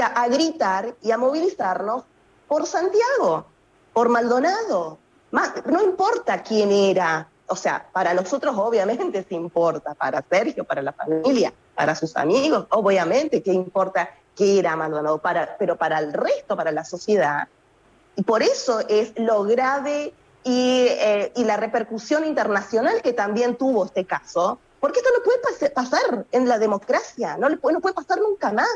a, 0.02 0.06
a 0.06 0.28
gritar 0.28 0.96
y 1.02 1.12
a 1.12 1.18
movilizarnos 1.18 2.04
por 2.48 2.66
Santiago, 2.66 3.46
por 3.94 4.10
Maldonado. 4.10 4.98
No 5.32 5.82
importa 5.84 6.42
quién 6.42 6.72
era, 6.72 7.28
o 7.48 7.56
sea, 7.56 7.88
para 7.92 8.14
nosotros 8.14 8.56
obviamente 8.58 9.26
sí 9.28 9.36
importa, 9.36 9.94
para 9.94 10.24
Sergio, 10.30 10.64
para 10.64 10.82
la 10.82 10.94
familia, 10.94 11.54
para 11.76 11.96
sus 11.96 12.16
amigos, 12.16 12.66
obviamente 12.72 13.44
que 13.44 13.52
importa 13.54 14.10
que 14.36 14.60
era 14.60 14.76
Maldonado, 14.76 15.22
pero 15.60 15.76
para 15.76 16.00
el 16.00 16.14
resto, 16.14 16.56
para 16.56 16.72
la 16.72 16.86
sociedad, 16.86 17.48
y 18.16 18.24
por 18.24 18.42
eso 18.42 18.80
es 18.88 19.14
lo 19.18 19.44
grave 19.44 20.14
y, 20.44 20.86
eh, 20.90 21.32
la 21.36 21.58
repercusión 21.58 22.24
internacional 22.26 23.02
que 23.02 23.14
también 23.14 23.58
tuvo 23.58 23.86
este 23.86 24.06
caso, 24.06 24.60
porque 24.80 25.00
esto 25.00 25.10
no 25.18 25.24
puede 25.24 25.42
pas- 25.42 25.74
pasar 25.74 26.26
en 26.32 26.48
la 26.48 26.58
democracia, 26.60 27.36
no, 27.38 27.50
le 27.50 27.58
puede, 27.58 27.80
pasar 27.94 28.20
nunca 28.20 28.52
más. 28.54 28.70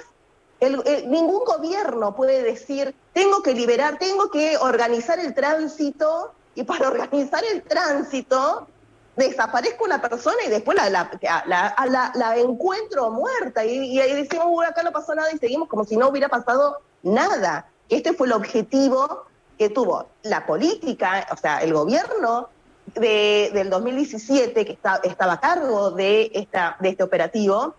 El- 0.59 0.83
ningún 1.09 1.43
gobierno 1.45 2.15
puede 2.15 2.43
decir, 2.43 2.93
tengo 3.13 3.41
que 3.41 3.53
liberar, 3.53 3.97
tengo 3.97 4.29
que 4.29 4.57
organizar 4.57 5.19
el 5.19 5.33
tránsito, 5.33 6.33
y 6.55 6.63
para 6.63 6.87
organizar 6.89 7.43
el 7.51 7.61
tránsito 7.63 8.67
desaparezca 9.15 9.83
una 9.83 10.01
persona 10.01 10.37
y 10.45 10.49
después 10.49 10.77
la, 10.77 10.89
la, 10.89 11.09
la- 11.45 11.75
la- 11.89 12.11
la 12.15 12.37
encuentro 12.37 13.09
muerta 13.11 13.63
y, 13.65 13.71
y 13.93 13.99
ahí 13.99 14.13
decimos, 14.13 14.45
"Uy, 14.49 14.65
acá 14.65 14.83
no 14.83 14.91
pasó 14.91 15.13
nada 15.13 15.31
y 15.33 15.37
seguimos 15.37 15.67
como 15.67 15.83
si 15.83 15.97
no 15.97 16.07
hubiera 16.09 16.29
pasado 16.29 16.77
nada. 17.03 17.67
Este 17.89 18.13
fue 18.13 18.27
el 18.27 18.33
objetivo 18.33 19.25
que 19.57 19.69
tuvo 19.69 20.07
la 20.23 20.45
política, 20.45 21.27
o 21.31 21.37
sea, 21.37 21.61
el 21.61 21.73
gobierno 21.73 22.49
de- 22.95 23.51
del 23.53 23.69
2017 23.69 24.65
que 24.65 24.71
estaba 25.03 25.33
a 25.33 25.39
cargo 25.39 25.91
de, 25.91 26.31
esta, 26.33 26.77
de 26.79 26.89
este 26.89 27.03
operativo 27.03 27.75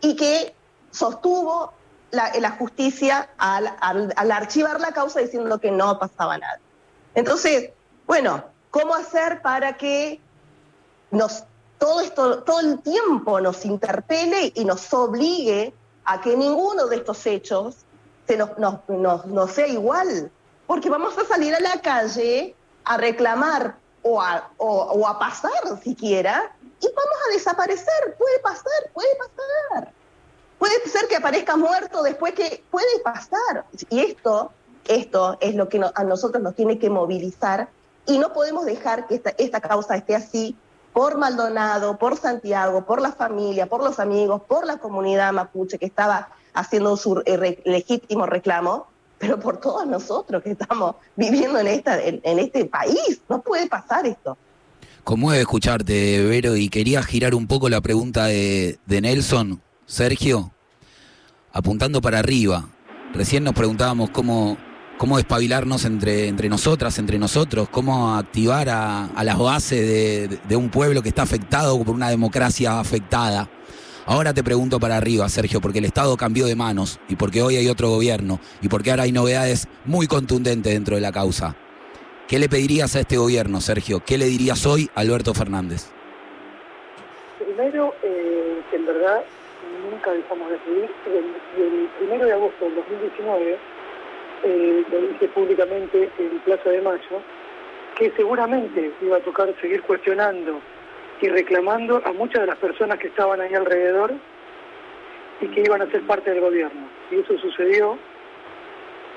y 0.00 0.16
que 0.16 0.54
sostuvo 0.90 1.72
la, 2.10 2.30
la 2.38 2.50
justicia 2.52 3.30
al, 3.38 3.74
al- 3.80 4.12
al 4.16 4.30
archivar 4.32 4.80
la 4.80 4.92
causa 4.92 5.20
diciendo 5.20 5.58
que 5.58 5.70
no 5.70 5.98
pasaba 5.98 6.36
nada. 6.38 6.60
Entonces, 7.14 7.70
bueno, 8.12 8.44
¿cómo 8.70 8.94
hacer 8.94 9.40
para 9.40 9.78
que 9.78 10.20
nos, 11.12 11.44
todo 11.78 12.02
esto, 12.02 12.42
todo 12.42 12.60
el 12.60 12.82
tiempo 12.82 13.40
nos 13.40 13.64
interpele 13.64 14.52
y 14.54 14.66
nos 14.66 14.92
obligue 14.92 15.72
a 16.04 16.20
que 16.20 16.36
ninguno 16.36 16.88
de 16.88 16.96
estos 16.96 17.24
hechos 17.24 17.86
se 18.26 18.36
nos, 18.36 19.50
sea 19.50 19.66
igual? 19.66 20.30
Porque 20.66 20.90
vamos 20.90 21.16
a 21.16 21.24
salir 21.24 21.54
a 21.54 21.60
la 21.60 21.80
calle 21.80 22.54
a 22.84 22.98
reclamar 22.98 23.76
o 24.02 24.20
a, 24.20 25.18
pasar 25.18 25.80
siquiera 25.82 26.54
y 26.82 26.86
vamos 26.88 27.18
a 27.26 27.32
desaparecer. 27.32 28.14
Puede 28.18 28.38
pasar, 28.40 28.90
puede 28.92 29.16
pasar. 29.16 29.90
Puede 30.58 30.86
ser 30.86 31.08
que 31.08 31.16
aparezca 31.16 31.56
muerto 31.56 32.02
después 32.02 32.34
que 32.34 32.62
puede 32.70 32.98
pasar. 33.02 33.64
Y 33.88 34.00
esto, 34.00 34.52
esto 34.84 35.38
es 35.40 35.54
lo 35.54 35.70
que 35.70 35.80
a 35.94 36.04
nosotros 36.04 36.42
nos 36.42 36.54
tiene 36.54 36.78
que 36.78 36.90
movilizar 36.90 37.70
y 38.06 38.18
no 38.18 38.32
podemos 38.32 38.64
dejar 38.64 39.06
que 39.06 39.14
esta, 39.14 39.30
esta 39.38 39.60
causa 39.60 39.96
esté 39.96 40.14
así 40.14 40.56
por 40.92 41.18
Maldonado, 41.18 41.98
por 41.98 42.16
Santiago, 42.16 42.84
por 42.84 43.00
la 43.00 43.12
familia, 43.12 43.66
por 43.66 43.82
los 43.82 43.98
amigos, 43.98 44.42
por 44.46 44.66
la 44.66 44.78
comunidad 44.78 45.32
mapuche 45.32 45.78
que 45.78 45.86
estaba 45.86 46.28
haciendo 46.54 46.96
su 46.96 47.22
eh, 47.24 47.62
legítimo 47.64 48.26
reclamo, 48.26 48.88
pero 49.18 49.38
por 49.40 49.58
todos 49.58 49.86
nosotros 49.86 50.42
que 50.42 50.50
estamos 50.50 50.96
viviendo 51.16 51.58
en, 51.58 51.68
esta, 51.68 52.02
en, 52.02 52.20
en 52.24 52.38
este 52.38 52.64
país. 52.66 53.22
No 53.28 53.40
puede 53.40 53.68
pasar 53.68 54.06
esto. 54.06 54.36
Conmueve 55.04 55.40
escucharte, 55.40 56.24
Vero, 56.24 56.56
y 56.56 56.68
quería 56.68 57.02
girar 57.02 57.34
un 57.34 57.46
poco 57.46 57.68
la 57.68 57.80
pregunta 57.80 58.26
de, 58.26 58.78
de 58.86 59.00
Nelson, 59.00 59.60
Sergio, 59.86 60.52
apuntando 61.52 62.00
para 62.00 62.20
arriba. 62.20 62.68
Recién 63.12 63.42
nos 63.42 63.54
preguntábamos 63.54 64.10
cómo, 64.10 64.56
cómo 65.02 65.16
despabilarnos 65.16 65.84
entre, 65.84 66.28
entre 66.28 66.48
nosotras, 66.48 66.96
entre 67.00 67.18
nosotros, 67.18 67.68
cómo 67.68 68.14
activar 68.14 68.68
a, 68.68 69.06
a 69.06 69.24
las 69.24 69.36
bases 69.36 70.38
de, 70.48 70.56
un 70.56 70.70
pueblo 70.70 71.02
que 71.02 71.08
está 71.08 71.22
afectado 71.22 71.76
por 71.82 71.92
una 71.92 72.08
democracia 72.08 72.78
afectada. 72.78 73.48
Ahora 74.06 74.32
te 74.32 74.44
pregunto 74.44 74.78
para 74.78 74.96
arriba, 74.96 75.28
Sergio, 75.28 75.60
porque 75.60 75.80
el 75.80 75.86
Estado 75.86 76.16
cambió 76.16 76.46
de 76.46 76.54
manos 76.54 77.00
y 77.08 77.16
porque 77.16 77.42
hoy 77.42 77.56
hay 77.56 77.66
otro 77.66 77.88
gobierno 77.88 78.38
y 78.60 78.68
porque 78.68 78.92
ahora 78.92 79.02
hay 79.02 79.10
novedades 79.10 79.66
muy 79.84 80.06
contundentes 80.06 80.72
dentro 80.72 80.94
de 80.94 81.00
la 81.00 81.10
causa. 81.10 81.56
¿Qué 82.28 82.38
le 82.38 82.48
pedirías 82.48 82.94
a 82.94 83.00
este 83.00 83.16
gobierno, 83.16 83.60
Sergio? 83.60 84.04
¿Qué 84.06 84.16
le 84.18 84.26
dirías 84.26 84.64
hoy 84.66 84.88
a 84.94 85.00
Alberto 85.00 85.34
Fernández? 85.34 85.90
Primero, 87.44 87.92
eh, 88.04 88.62
que 88.70 88.76
en 88.76 88.86
verdad 88.86 89.24
nunca 89.90 90.12
dejamos 90.12 90.48
de 90.48 90.58
pedir, 90.58 90.90
el, 91.06 91.60
el 91.64 91.88
primero 91.98 92.24
de 92.24 92.32
agosto 92.34 92.66
del 92.66 92.76
2019, 92.76 93.58
eh, 94.42 94.84
lo 94.90 95.00
dije 95.00 95.28
públicamente 95.28 96.10
en 96.18 96.38
Plaza 96.40 96.70
de 96.70 96.80
Mayo, 96.80 97.22
que 97.96 98.10
seguramente 98.16 98.90
iba 99.00 99.16
a 99.16 99.20
tocar 99.20 99.52
seguir 99.60 99.82
cuestionando 99.82 100.60
y 101.20 101.28
reclamando 101.28 102.02
a 102.04 102.12
muchas 102.12 102.40
de 102.42 102.46
las 102.48 102.56
personas 102.56 102.98
que 102.98 103.08
estaban 103.08 103.40
ahí 103.40 103.54
alrededor 103.54 104.12
y 105.40 105.46
que 105.48 105.60
iban 105.60 105.82
a 105.82 105.90
ser 105.90 106.02
parte 106.02 106.30
del 106.30 106.40
gobierno. 106.40 106.88
Y 107.10 107.20
eso 107.20 107.38
sucedió. 107.38 107.98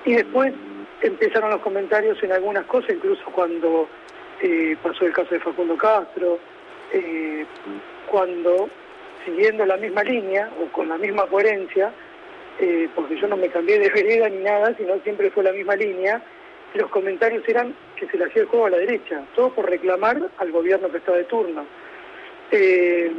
Y 0.05 0.13
después 0.13 0.53
empezaron 1.01 1.49
los 1.49 1.61
comentarios 1.61 2.21
en 2.21 2.31
algunas 2.31 2.65
cosas, 2.65 2.91
incluso 2.91 3.23
cuando 3.31 3.87
eh, 4.41 4.75
pasó 4.83 5.05
el 5.05 5.13
caso 5.13 5.33
de 5.33 5.39
Facundo 5.39 5.75
Castro, 5.77 6.39
eh, 6.91 7.45
cuando 8.07 8.69
siguiendo 9.25 9.65
la 9.65 9.77
misma 9.77 10.03
línea 10.03 10.49
o 10.61 10.71
con 10.71 10.89
la 10.89 10.97
misma 10.97 11.25
coherencia, 11.25 11.91
eh, 12.59 12.89
porque 12.95 13.17
yo 13.17 13.27
no 13.27 13.37
me 13.37 13.49
cambié 13.49 13.79
de 13.79 13.89
vereda 13.89 14.29
ni 14.29 14.43
nada, 14.43 14.75
sino 14.77 14.99
siempre 14.99 15.31
fue 15.31 15.43
la 15.43 15.51
misma 15.51 15.75
línea, 15.75 16.21
los 16.75 16.89
comentarios 16.89 17.47
eran 17.47 17.73
que 17.95 18.07
se 18.07 18.17
le 18.17 18.25
hacía 18.25 18.41
el 18.43 18.47
juego 18.47 18.65
a 18.65 18.69
la 18.69 18.77
derecha, 18.77 19.23
todo 19.35 19.49
por 19.53 19.69
reclamar 19.69 20.21
al 20.37 20.51
gobierno 20.51 20.91
que 20.91 20.97
está 20.97 21.13
de 21.13 21.23
turno. 21.25 21.65
Eh, 22.51 23.11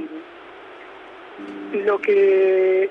lo 1.85 1.99
que 2.01 2.89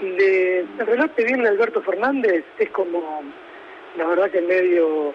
le, 0.00 0.60
en 0.60 0.86
realidad 0.86 1.10
pedirle 1.12 1.48
a 1.48 1.50
Alberto 1.50 1.82
Fernández 1.82 2.44
es 2.58 2.70
como, 2.70 3.22
la 3.96 4.06
verdad 4.06 4.30
que 4.30 4.38
en 4.38 4.46
medio 4.46 5.14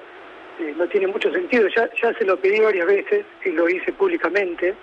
eh, 0.60 0.74
no 0.76 0.88
tiene 0.88 1.08
mucho 1.08 1.32
sentido, 1.32 1.68
ya, 1.68 1.90
ya 2.02 2.14
se 2.14 2.26
lo 2.26 2.38
pedí 2.38 2.60
varias 2.60 2.88
veces 2.88 3.26
y 3.46 3.50
lo 3.50 3.70
hice 3.70 3.94
públicamente, 3.94 4.74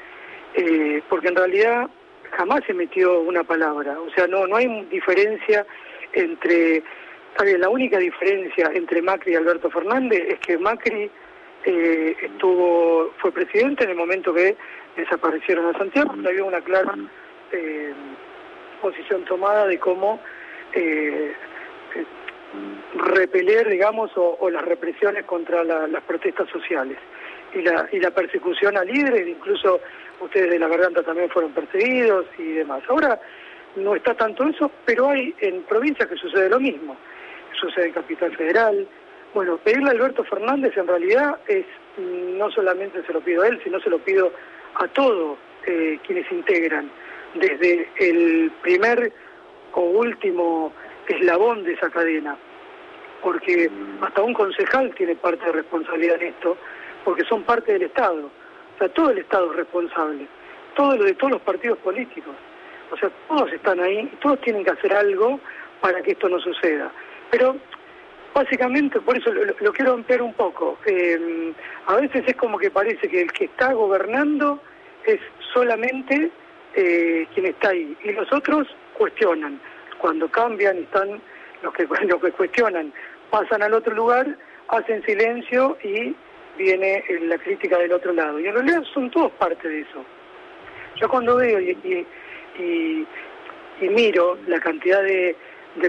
eh, 0.54 1.02
porque 1.08 1.28
en 1.28 1.36
realidad 1.36 1.88
jamás 2.36 2.62
se 2.66 2.74
metió 2.74 3.20
una 3.20 3.44
palabra, 3.44 3.98
o 4.00 4.10
sea, 4.10 4.26
no, 4.26 4.46
no 4.46 4.56
hay 4.56 4.66
diferencia 4.90 5.66
entre, 6.12 6.82
bien, 7.42 7.60
la 7.60 7.68
única 7.68 7.98
diferencia 7.98 8.70
entre 8.74 9.02
Macri 9.02 9.32
y 9.32 9.36
Alberto 9.36 9.70
Fernández 9.70 10.22
es 10.28 10.38
que 10.40 10.58
Macri 10.58 11.10
eh, 11.64 12.16
estuvo, 12.22 13.12
fue 13.18 13.32
presidente 13.32 13.84
en 13.84 13.90
el 13.90 13.96
momento 13.96 14.32
que 14.34 14.56
desaparecieron 14.96 15.74
a 15.74 15.78
Santiago, 15.78 16.12
había 16.24 16.44
una 16.44 16.60
clara 16.60 16.94
eh, 17.52 17.92
posición 18.82 19.24
tomada 19.24 19.66
de 19.66 19.78
cómo 19.78 20.20
eh, 20.72 21.32
repeler, 22.96 23.68
digamos, 23.68 24.10
o, 24.16 24.48
las 24.50 24.64
represiones 24.64 25.24
contra 25.24 25.64
la- 25.64 25.86
las 25.88 26.02
protestas 26.04 26.48
sociales 26.50 26.98
y 27.54 27.62
la, 27.62 27.88
y 27.92 28.00
la 28.00 28.10
persecución 28.10 28.76
a 28.76 28.84
líderes, 28.84 29.28
incluso 29.28 29.80
ustedes 30.20 30.50
de 30.50 30.58
la 30.58 30.68
garganta 30.68 31.02
también 31.02 31.30
fueron 31.30 31.52
perseguidos 31.52 32.26
y 32.38 32.52
demás. 32.52 32.82
Ahora 32.88 33.20
no 33.76 33.94
está 33.94 34.14
tanto 34.14 34.44
eso, 34.44 34.70
pero 34.84 35.10
hay 35.10 35.34
en 35.40 35.62
provincias 35.62 36.08
que 36.08 36.16
sucede 36.16 36.48
lo 36.48 36.60
mismo. 36.60 36.96
Sucede 37.58 37.86
en 37.86 37.92
Capital 37.92 38.36
Federal. 38.36 38.86
Bueno, 39.32 39.56
pedirle 39.58 39.88
a 39.88 39.92
Alberto 39.92 40.24
Fernández 40.24 40.76
en 40.76 40.86
realidad 40.86 41.38
es, 41.48 41.66
no 41.98 42.50
solamente 42.50 43.02
se 43.04 43.12
lo 43.12 43.20
pido 43.20 43.42
a 43.42 43.48
él, 43.48 43.60
sino 43.64 43.80
se 43.80 43.90
lo 43.90 43.98
pido 43.98 44.32
a 44.76 44.86
todos 44.88 45.38
eh, 45.66 45.98
quienes 46.06 46.30
integran, 46.30 46.90
desde 47.34 47.88
el 47.98 48.52
primer 48.62 49.12
o 49.72 49.80
último 49.80 50.72
eslabón 51.08 51.64
de 51.64 51.72
esa 51.72 51.90
cadena, 51.90 52.36
porque 53.22 53.70
hasta 54.00 54.22
un 54.22 54.34
concejal 54.34 54.94
tiene 54.94 55.16
parte 55.16 55.44
de 55.46 55.52
responsabilidad 55.52 56.22
en 56.22 56.28
esto, 56.28 56.56
porque 57.04 57.24
son 57.24 57.42
parte 57.42 57.72
del 57.72 57.82
Estado. 57.82 58.26
O 58.26 58.78
sea, 58.78 58.88
todo 58.88 59.10
el 59.10 59.18
Estado 59.18 59.50
es 59.50 59.56
responsable, 59.56 60.26
todo 60.74 60.96
lo 60.96 61.04
de 61.04 61.14
todos 61.14 61.32
los 61.34 61.42
partidos 61.42 61.78
políticos. 61.78 62.34
O 62.90 62.96
sea, 62.96 63.10
todos 63.28 63.52
están 63.52 63.80
ahí 63.80 64.10
y 64.12 64.16
todos 64.16 64.40
tienen 64.40 64.64
que 64.64 64.70
hacer 64.70 64.92
algo 64.94 65.40
para 65.80 66.02
que 66.02 66.12
esto 66.12 66.28
no 66.28 66.38
suceda. 66.40 66.90
Pero 67.30 67.56
básicamente, 68.34 69.00
por 69.00 69.16
eso 69.16 69.32
lo, 69.32 69.72
quiero 69.72 69.94
ampliar 69.94 70.22
un 70.22 70.34
poco. 70.34 70.78
Eh, 70.86 71.52
a 71.86 71.96
veces 71.96 72.24
es 72.26 72.36
como 72.36 72.58
que 72.58 72.70
parece 72.70 73.08
que 73.08 73.22
el 73.22 73.32
que 73.32 73.46
está 73.46 73.72
gobernando 73.72 74.60
es 75.06 75.20
solamente 75.52 76.30
eh, 76.74 77.26
quien 77.32 77.46
está 77.46 77.70
ahí 77.70 77.96
y 78.02 78.12
los 78.12 78.32
otros 78.32 78.66
cuestionan. 78.94 79.60
Cuando 79.98 80.28
cambian 80.28 80.78
están 80.78 81.20
los 81.62 81.72
que, 81.72 81.86
los 82.06 82.20
que 82.20 82.32
cuestionan, 82.32 82.92
pasan 83.30 83.62
al 83.62 83.74
otro 83.74 83.94
lugar, 83.94 84.36
hacen 84.68 85.02
silencio 85.04 85.78
y 85.82 86.14
viene 86.56 87.04
eh, 87.08 87.20
la 87.22 87.38
crítica 87.38 87.78
del 87.78 87.92
otro 87.92 88.12
lado. 88.12 88.38
Y 88.40 88.46
en 88.46 88.54
realidad 88.54 88.82
son 88.92 89.10
todos 89.10 89.32
parte 89.32 89.68
de 89.68 89.80
eso. 89.80 90.04
Yo 90.96 91.08
cuando 91.08 91.36
veo 91.36 91.60
y, 91.60 91.70
y- 91.84 92.06
y- 92.62 93.06
y 93.80 93.88
miro 93.88 94.38
la 94.46 94.60
cantidad 94.60 95.02
de, 95.02 95.36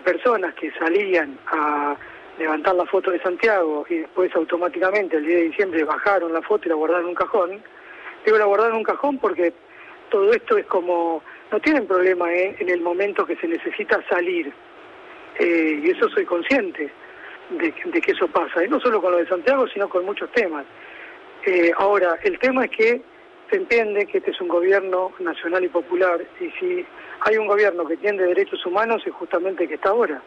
personas 0.04 0.56
que 0.56 0.72
salían 0.80 1.38
a 1.46 1.96
levantar 2.40 2.74
la 2.74 2.86
foto 2.88 3.12
de 3.12 3.20
Santiago 3.22 3.86
y 3.88 3.98
después 4.00 4.36
automáticamente 4.36 5.18
el 5.18 5.26
día 5.26 5.36
de 5.38 5.44
diciembre 5.44 5.84
bajaron 5.84 6.34
la 6.34 6.42
foto 6.42 6.66
y 6.66 6.70
la 6.70 6.76
guardaron 6.76 7.04
en 7.04 7.10
un 7.10 7.16
cajón, 7.16 7.62
digo 8.26 8.38
la 8.40 8.46
guardaron 8.46 8.74
en 8.74 8.78
un 8.80 8.84
cajón 8.84 9.20
porque 9.20 9.54
todo 10.10 10.32
esto 10.34 10.58
es 10.58 10.66
como, 10.66 11.22
no 11.52 11.60
tienen 11.60 11.86
problema 11.86 12.34
¿eh? 12.34 12.56
en 12.60 12.70
el 12.70 12.82
momento 12.82 13.26
que 13.28 13.36
se 13.36 13.48
necesita 13.48 14.02
salir. 14.10 14.52
Eh, 15.38 15.82
y 15.84 15.90
eso 15.92 16.10
soy 16.10 16.26
consciente 16.26 16.90
de, 17.50 17.74
de 17.86 18.02
que 18.02 18.12
eso 18.12 18.28
pasa, 18.28 18.64
y 18.64 18.68
no 18.68 18.80
solo 18.80 19.02
con 19.02 19.12
lo 19.12 19.18
de 19.18 19.28
Santiago, 19.28 19.68
sino 19.68 19.90
con 19.90 20.06
muchos 20.06 20.32
temas. 20.32 20.66
Eh, 21.46 21.72
ahora, 21.78 22.18
el 22.24 22.40
tema 22.40 22.66
es 22.66 22.72
que 22.72 23.02
se 23.50 23.56
entiende 23.58 24.08
que 24.08 24.18
este 24.18 24.32
es 24.32 24.42
un 24.42 24.48
gobierno 24.48 25.12
nacional 25.20 25.64
y 25.64 25.70
popular, 25.70 26.20
y 26.40 26.50
si 26.60 26.86
hay 27.22 27.38
un 27.38 27.48
gobierno 27.48 27.86
que 27.88 27.98
tiene 27.98 28.24
derechos 28.24 28.66
humanos 28.66 29.04
es 29.06 29.14
justamente 29.14 29.68
que 29.68 29.76
está 29.76 29.90
ahora, 29.90 30.22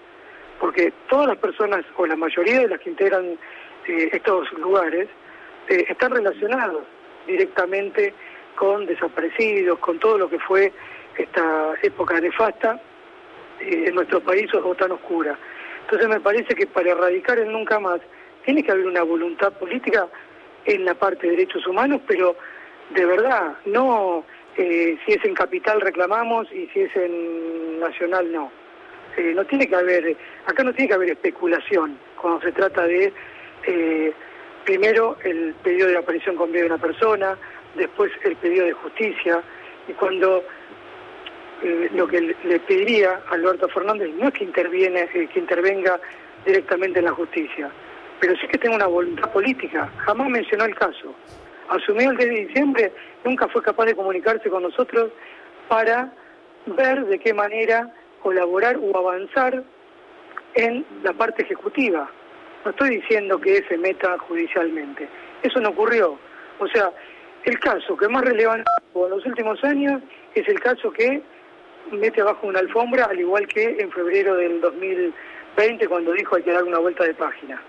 porque 0.61 0.93
todas 1.09 1.27
las 1.27 1.39
personas, 1.39 1.85
o 1.97 2.07
la 2.07 2.17
mayoría 2.17 2.61
de 2.61 2.69
las 2.69 2.81
que 2.81 2.91
integran 2.91 3.39
eh, 3.87 4.11
estos 4.13 4.53
lugares, 4.53 5.09
eh, 5.69 5.87
están 5.89 6.13
relacionados 6.13 6.83
directamente 7.27 8.15
con 8.55 8.87
desaparecidos, 8.87 9.79
con 9.79 9.99
todo 9.99 10.19
lo 10.19 10.29
que 10.29 10.39
fue 10.39 10.73
esta 11.17 11.75
época 11.83 12.21
nefasta 12.21 12.81
en 13.61 13.95
nuestro 13.95 14.21
país 14.21 14.53
o 14.55 14.75
tan 14.75 14.93
oscura. 14.93 15.37
Entonces 15.89 16.09
me 16.11 16.21
parece 16.21 16.55
que 16.55 16.67
para 16.67 16.91
erradicar 16.91 17.39
el 17.39 17.51
nunca 17.51 17.81
más 17.81 17.99
tiene 18.45 18.63
que 18.63 18.71
haber 18.71 18.87
una 18.87 19.03
voluntad 19.03 19.55
política 19.55 20.07
en 20.67 20.85
la 20.85 20.93
parte 20.93 21.27
de 21.27 21.37
derechos 21.37 21.67
humanos, 21.67 22.03
pero 22.07 22.37
de 22.91 23.07
verdad, 23.07 23.57
no 23.65 24.23
eh, 24.59 24.99
si 25.07 25.13
es 25.13 25.25
en 25.25 25.33
capital 25.33 25.81
reclamamos 25.81 26.47
y 26.53 26.67
si 26.75 26.81
es 26.81 26.95
en 26.95 27.81
nacional 27.81 28.31
no. 28.31 28.53
Eh, 29.17 29.33
no 29.35 29.47
tiene 29.47 29.67
que 29.67 29.77
haber, 29.77 30.15
acá 30.45 30.63
no 30.63 30.75
tiene 30.75 30.89
que 30.89 30.95
haber 30.95 31.11
especulación 31.13 31.99
cuando 32.21 32.43
se 32.43 32.53
trata 32.53 32.85
de 32.87 33.11
eh, 33.67 34.13
primero 34.67 35.17
el 35.25 35.55
pedido 35.63 35.89
de 35.89 35.97
aparición 35.97 36.37
con 36.37 36.53
vida 36.53 36.65
de 36.65 36.67
una 36.67 36.79
persona, 36.79 37.39
después 37.77 38.13
el 38.25 38.37
pedido 38.37 38.67
de 38.67 38.75
justicia 38.75 39.43
y 39.89 39.93
cuando 39.95 40.45
eh, 41.63 41.91
lo 41.95 42.07
que 42.07 42.21
le, 42.21 42.61
pediría 42.61 43.21
a 43.29 43.35
Alberto 43.35 43.69
Fernández 43.69 44.11
no 44.15 44.29
es 44.29 44.35
que 44.35 44.45
interviene, 44.45 45.09
eh, 45.13 45.29
que 45.33 45.41
intervenga 45.41 45.99
directamente 46.45 47.01
en 47.01 47.07
la 47.07 47.13
justicia, 47.13 47.71
pero 48.21 48.37
sí 48.37 48.47
que 48.47 48.59
tenga 48.59 48.77
una 48.77 48.87
voluntad 48.87 49.31
política. 49.33 49.91
Jamás 49.99 50.29
mencionó 50.29 50.65
el 50.67 50.75
caso. 50.75 51.15
Asumió 51.69 52.11
el 52.11 52.17
10 52.17 52.29
de 52.31 52.47
diciembre, 52.47 52.93
nunca 53.25 53.49
fue 53.49 53.63
capaz 53.63 53.87
de 53.87 53.95
comunicarse 53.95 54.49
con 54.49 54.63
nosotros 54.63 55.11
para 55.69 56.13
ver 56.67 57.05
de 57.07 57.19
qué 57.19 57.35
manera 57.35 57.93
colaborar 58.23 58.79
o 58.81 58.97
avanzar 58.97 59.63
en 60.55 60.85
la 61.03 61.13
parte 61.13 61.43
ejecutiva. 61.43 62.11
No 62.65 62.71
estoy 62.71 62.97
diciendo 63.01 63.41
que 63.41 63.63
se 63.69 63.77
meta 63.77 64.17
judicialmente. 64.19 65.09
Eso 65.43 65.61
no 65.61 65.71
ocurrió. 65.71 66.19
O 66.59 66.67
sea, 66.69 66.93
el 67.45 67.59
caso 67.61 67.97
que 67.97 68.09
más 68.09 68.25
relevante 68.25 68.71
en 68.95 69.11
los 69.11 69.25
últimos 69.27 69.63
años 69.65 70.03
es 70.35 70.49
el 70.49 70.59
caso 70.61 70.91
que 70.91 71.23
mete 71.93 72.21
abajo 72.21 72.47
una 72.47 72.61
alfombra, 72.61 73.05
al 73.05 73.19
igual 73.19 73.47
que 73.47 73.77
en 73.79 73.91
febrero 73.91 74.37
del 74.37 74.61
2020 74.61 75.89
cuando 75.89 76.13
dijo 76.13 76.37
hay 76.37 76.43
que 76.43 76.53
dar 76.53 76.65
una 76.65 76.79
vuelta 76.79 77.05
de 77.05 77.15
página. 77.15 77.61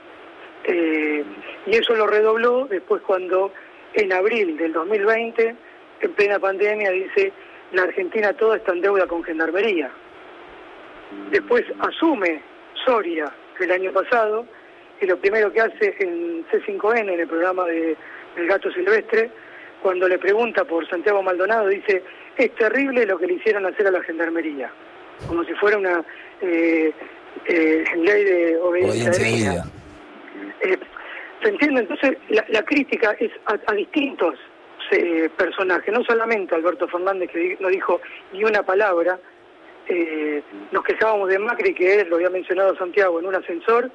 Eh, 0.65 1.24
y 1.65 1.76
eso 1.76 1.95
lo 1.95 2.07
redobló 2.07 2.65
después 2.65 3.01
cuando 3.01 3.51
en 3.93 4.13
abril 4.13 4.57
del 4.57 4.74
2020, 4.74 5.55
en 6.01 6.13
plena 6.13 6.39
pandemia, 6.39 6.91
dice 6.91 7.32
la 7.72 7.84
Argentina 7.84 8.34
toda 8.34 8.57
está 8.57 8.74
en 8.74 8.82
deuda 8.82 9.05
con 9.07 9.24
Gendarmería. 9.24 9.91
Después 11.32 11.65
asume 11.80 12.41
Soria 12.86 13.32
el 13.59 13.72
año 13.72 13.91
pasado 13.91 14.45
y 15.01 15.05
lo 15.05 15.17
primero 15.17 15.51
que 15.51 15.61
hace 15.61 15.95
en 15.99 16.45
C5N, 16.47 17.13
en 17.13 17.20
el 17.20 17.28
programa 17.28 17.65
de 17.65 17.95
El 18.36 18.47
Gato 18.47 18.72
Silvestre, 18.72 19.30
cuando 19.82 20.07
le 20.07 20.17
pregunta 20.17 20.65
por 20.65 20.88
Santiago 20.89 21.24
Maldonado, 21.24 21.67
dice, 21.67 22.03
es 22.46 22.56
terrible 22.56 23.06
lo 23.06 23.18
que 23.18 23.28
le 23.28 23.34
hicieron 23.34 23.66
hacer 23.66 23.88
a 23.88 23.92
la 23.92 24.02
Gendarmería, 24.04 24.72
como 25.28 25.44
si 25.44 25.54
fuera 25.54 25.78
una 25.78 26.04
eh, 26.42 26.92
eh, 27.46 27.84
ley 27.96 28.24
de 28.24 28.58
obediencia. 28.58 29.64
Eh, 30.62 30.78
¿Se 31.42 31.50
entiende? 31.50 31.82
Entonces, 31.82 32.18
la, 32.30 32.46
la 32.50 32.64
crítica 32.64 33.16
es 33.20 33.32
a, 33.46 33.58
a 33.66 33.74
distintos 33.74 34.36
eh, 34.92 35.30
personajes, 35.38 35.94
no 35.94 36.04
solamente 36.04 36.56
Alberto 36.56 36.88
Fernández, 36.88 37.30
que 37.32 37.58
no 37.60 37.70
dijo 37.70 38.02
ni 38.34 38.44
una 38.44 38.64
palabra. 38.64 39.20
Eh, 39.88 40.44
nos 40.72 40.84
quejábamos 40.84 41.30
de 41.30 41.40
Macri, 41.40 41.74
que 41.74 42.02
él 42.02 42.10
lo 42.10 42.18
había 42.18 42.30
mencionado 42.30 42.76
Santiago 42.76 43.20
en 43.20 43.26
un 43.26 43.36
ascensor, 43.36 43.90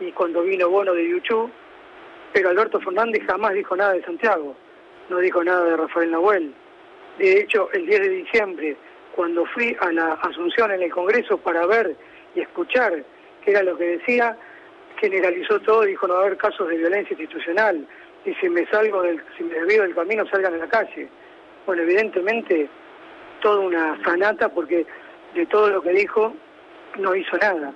y 0.00 0.10
cuando 0.12 0.42
vino 0.42 0.68
Bono 0.68 0.92
de 0.92 1.08
Yuchú, 1.08 1.50
pero 2.32 2.48
Alberto 2.48 2.80
Fernández 2.80 3.22
jamás 3.26 3.54
dijo 3.54 3.76
nada 3.76 3.92
de 3.92 4.02
Santiago, 4.02 4.56
no 5.08 5.18
dijo 5.18 5.44
nada 5.44 5.64
de 5.64 5.76
Rafael 5.76 6.10
Nahuel. 6.10 6.52
De 7.18 7.40
hecho, 7.40 7.70
el 7.72 7.86
10 7.86 8.00
de 8.00 8.08
diciembre, 8.08 8.76
cuando 9.14 9.46
fui 9.46 9.76
a 9.80 9.90
la 9.92 10.14
Asunción 10.14 10.70
en 10.72 10.82
el 10.82 10.90
Congreso 10.90 11.38
para 11.38 11.66
ver 11.66 11.96
y 12.34 12.40
escuchar 12.40 13.02
qué 13.42 13.50
era 13.52 13.62
lo 13.62 13.76
que 13.76 13.98
decía, 13.98 14.36
generalizó 15.00 15.60
todo, 15.60 15.82
dijo 15.82 16.06
no 16.06 16.14
va 16.14 16.20
a 16.20 16.26
haber 16.26 16.36
casos 16.36 16.68
de 16.68 16.76
violencia 16.76 17.14
institucional, 17.14 17.86
y 18.24 18.34
si 18.34 18.48
me 18.48 18.66
salgo 18.66 19.02
del, 19.02 19.22
si 19.36 19.44
me 19.44 19.54
del 19.54 19.94
camino 19.94 20.26
salgan 20.26 20.54
a 20.54 20.58
la 20.58 20.68
calle. 20.68 21.08
Bueno, 21.64 21.82
evidentemente 21.82 22.68
toda 23.40 23.60
una 23.60 24.02
sanata 24.04 24.48
porque 24.48 24.84
de 25.34 25.46
todo 25.46 25.70
lo 25.70 25.80
que 25.80 25.90
dijo 25.90 26.34
no 26.98 27.14
hizo 27.14 27.36
nada. 27.38 27.72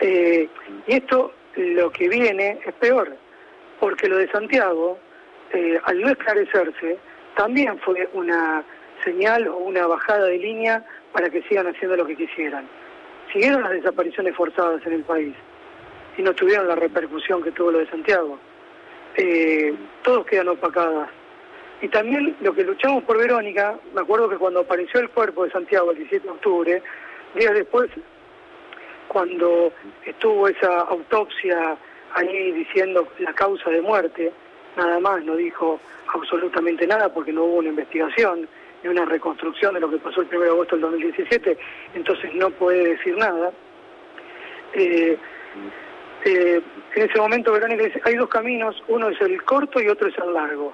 Eh, 0.00 0.48
y 0.86 0.94
esto 0.94 1.32
lo 1.56 1.90
que 1.90 2.08
viene 2.08 2.60
es 2.64 2.74
peor, 2.74 3.16
porque 3.80 4.08
lo 4.08 4.18
de 4.18 4.30
Santiago, 4.30 4.98
eh, 5.52 5.80
al 5.84 6.00
no 6.00 6.08
esclarecerse, 6.08 6.98
también 7.38 7.78
fue 7.78 8.08
una 8.14 8.64
señal 9.04 9.46
o 9.46 9.58
una 9.58 9.86
bajada 9.86 10.26
de 10.26 10.38
línea 10.38 10.84
para 11.12 11.30
que 11.30 11.40
sigan 11.42 11.68
haciendo 11.68 11.96
lo 11.96 12.04
que 12.04 12.16
quisieran. 12.16 12.68
Siguieron 13.32 13.62
las 13.62 13.70
desapariciones 13.70 14.34
forzadas 14.34 14.84
en 14.84 14.94
el 14.94 15.04
país 15.04 15.36
y 16.16 16.22
no 16.22 16.34
tuvieron 16.34 16.66
la 16.66 16.74
repercusión 16.74 17.40
que 17.40 17.52
tuvo 17.52 17.70
lo 17.70 17.78
de 17.78 17.88
Santiago. 17.90 18.40
Eh, 19.16 19.72
todos 20.02 20.26
quedan 20.26 20.48
opacadas. 20.48 21.10
Y 21.80 21.86
también 21.86 22.36
lo 22.40 22.52
que 22.52 22.64
luchamos 22.64 23.04
por 23.04 23.16
Verónica, 23.16 23.78
me 23.94 24.00
acuerdo 24.00 24.28
que 24.28 24.36
cuando 24.36 24.60
apareció 24.60 24.98
el 24.98 25.08
cuerpo 25.10 25.44
de 25.44 25.52
Santiago 25.52 25.92
el 25.92 25.98
17 25.98 26.26
de 26.26 26.32
octubre, 26.32 26.82
días 27.36 27.54
después, 27.54 27.88
cuando 29.06 29.72
estuvo 30.04 30.48
esa 30.48 30.80
autopsia 30.80 31.76
ahí 32.14 32.50
diciendo 32.50 33.06
la 33.20 33.32
causa 33.32 33.70
de 33.70 33.80
muerte, 33.80 34.32
nada 34.76 35.00
más, 35.00 35.24
no 35.24 35.36
dijo 35.36 35.80
absolutamente 36.14 36.86
nada 36.86 37.12
porque 37.12 37.32
no 37.32 37.44
hubo 37.44 37.56
una 37.56 37.68
investigación 37.68 38.48
ni 38.82 38.88
una 38.88 39.04
reconstrucción 39.04 39.74
de 39.74 39.80
lo 39.80 39.90
que 39.90 39.98
pasó 39.98 40.22
el 40.22 40.28
1 40.28 40.40
de 40.40 40.48
agosto 40.48 40.76
del 40.76 40.82
2017, 40.82 41.58
entonces 41.94 42.34
no 42.34 42.50
puede 42.50 42.96
decir 42.96 43.16
nada. 43.16 43.52
Eh, 44.74 45.18
eh, 46.24 46.60
en 46.94 47.02
ese 47.02 47.18
momento 47.18 47.52
Verónica 47.52 47.84
dice, 47.84 48.00
hay 48.04 48.16
dos 48.16 48.28
caminos, 48.28 48.82
uno 48.88 49.08
es 49.08 49.20
el 49.20 49.42
corto 49.42 49.80
y 49.80 49.88
otro 49.88 50.08
es 50.08 50.18
el 50.18 50.32
largo. 50.32 50.72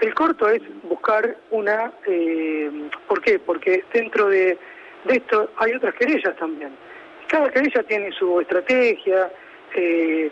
El 0.00 0.14
corto 0.14 0.48
es 0.48 0.62
buscar 0.84 1.36
una... 1.50 1.92
eh, 2.06 2.70
¿Por 3.06 3.20
qué? 3.20 3.38
Porque 3.38 3.84
dentro 3.92 4.28
de, 4.28 4.58
de 5.04 5.16
esto 5.16 5.50
hay 5.56 5.72
otras 5.72 5.94
querellas 5.94 6.36
también. 6.36 6.70
Cada 7.26 7.50
querella 7.50 7.82
tiene 7.82 8.12
su 8.12 8.40
estrategia, 8.40 9.30
eh, 9.74 10.30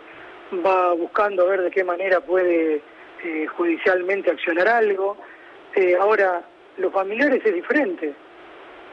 va 0.53 0.93
buscando 0.93 1.43
a 1.43 1.49
ver 1.49 1.61
de 1.61 1.71
qué 1.71 1.83
manera 1.83 2.19
puede 2.21 2.81
eh, 3.23 3.47
judicialmente 3.47 4.31
accionar 4.31 4.67
algo. 4.67 5.17
Eh, 5.75 5.95
ahora, 5.99 6.41
los 6.77 6.91
familiares 6.93 7.41
es 7.45 7.53
diferente. 7.53 8.13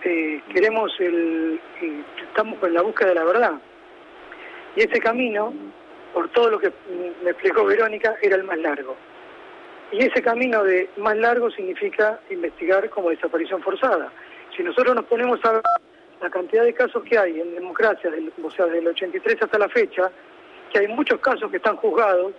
Eh, 0.02 0.40
queremos 0.52 0.92
el... 0.98 1.60
estamos 2.28 2.58
con 2.58 2.72
la 2.72 2.82
búsqueda 2.82 3.10
de 3.10 3.14
la 3.14 3.24
verdad. 3.24 3.52
Y 4.76 4.80
ese 4.82 5.00
camino, 5.00 5.52
por 6.12 6.28
todo 6.30 6.50
lo 6.50 6.58
que 6.58 6.72
me 7.22 7.30
explicó 7.30 7.64
Verónica, 7.64 8.16
era 8.20 8.36
el 8.36 8.44
más 8.44 8.58
largo. 8.58 8.96
Y 9.92 9.98
ese 9.98 10.22
camino 10.22 10.64
de 10.64 10.90
más 10.96 11.16
largo 11.16 11.50
significa 11.50 12.18
investigar 12.30 12.90
como 12.90 13.10
desaparición 13.10 13.62
forzada. 13.62 14.10
Si 14.56 14.62
nosotros 14.62 14.94
nos 14.94 15.04
ponemos 15.04 15.38
a 15.44 15.52
ver 15.52 15.62
la 16.20 16.30
cantidad 16.30 16.64
de 16.64 16.74
casos 16.74 17.04
que 17.04 17.18
hay 17.18 17.40
en 17.40 17.54
democracia, 17.54 18.10
o 18.42 18.50
sea, 18.50 18.66
del 18.66 18.86
83 18.88 19.42
hasta 19.42 19.58
la 19.58 19.68
fecha, 19.68 20.10
que 20.74 20.80
hay 20.80 20.88
muchos 20.88 21.20
casos 21.20 21.48
que 21.52 21.58
están 21.58 21.76
juzgados, 21.76 22.32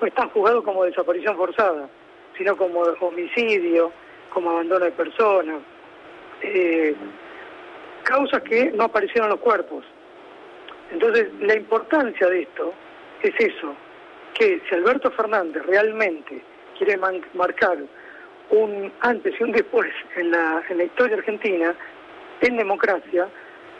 no 0.00 0.06
están 0.06 0.30
juzgados 0.30 0.62
como 0.62 0.84
desaparición 0.84 1.36
forzada, 1.36 1.88
sino 2.38 2.56
como 2.56 2.82
homicidio, 3.00 3.90
como 4.32 4.50
abandono 4.50 4.84
de 4.84 4.92
personas, 4.92 5.62
eh, 6.42 6.94
causas 8.04 8.40
que 8.42 8.70
no 8.70 8.84
aparecieron 8.84 9.24
en 9.24 9.30
los 9.30 9.40
cuerpos. 9.40 9.84
Entonces, 10.92 11.26
la 11.40 11.56
importancia 11.56 12.28
de 12.28 12.42
esto 12.42 12.72
es 13.22 13.34
eso, 13.36 13.74
que 14.34 14.62
si 14.68 14.74
Alberto 14.76 15.10
Fernández 15.10 15.66
realmente 15.66 16.40
quiere 16.78 16.96
marcar 17.34 17.78
un 18.50 18.92
antes 19.00 19.34
y 19.40 19.42
un 19.42 19.50
después 19.50 19.90
en 20.14 20.30
la, 20.30 20.62
en 20.68 20.78
la 20.78 20.84
historia 20.84 21.16
argentina, 21.16 21.74
en 22.42 22.58
democracia, 22.58 23.26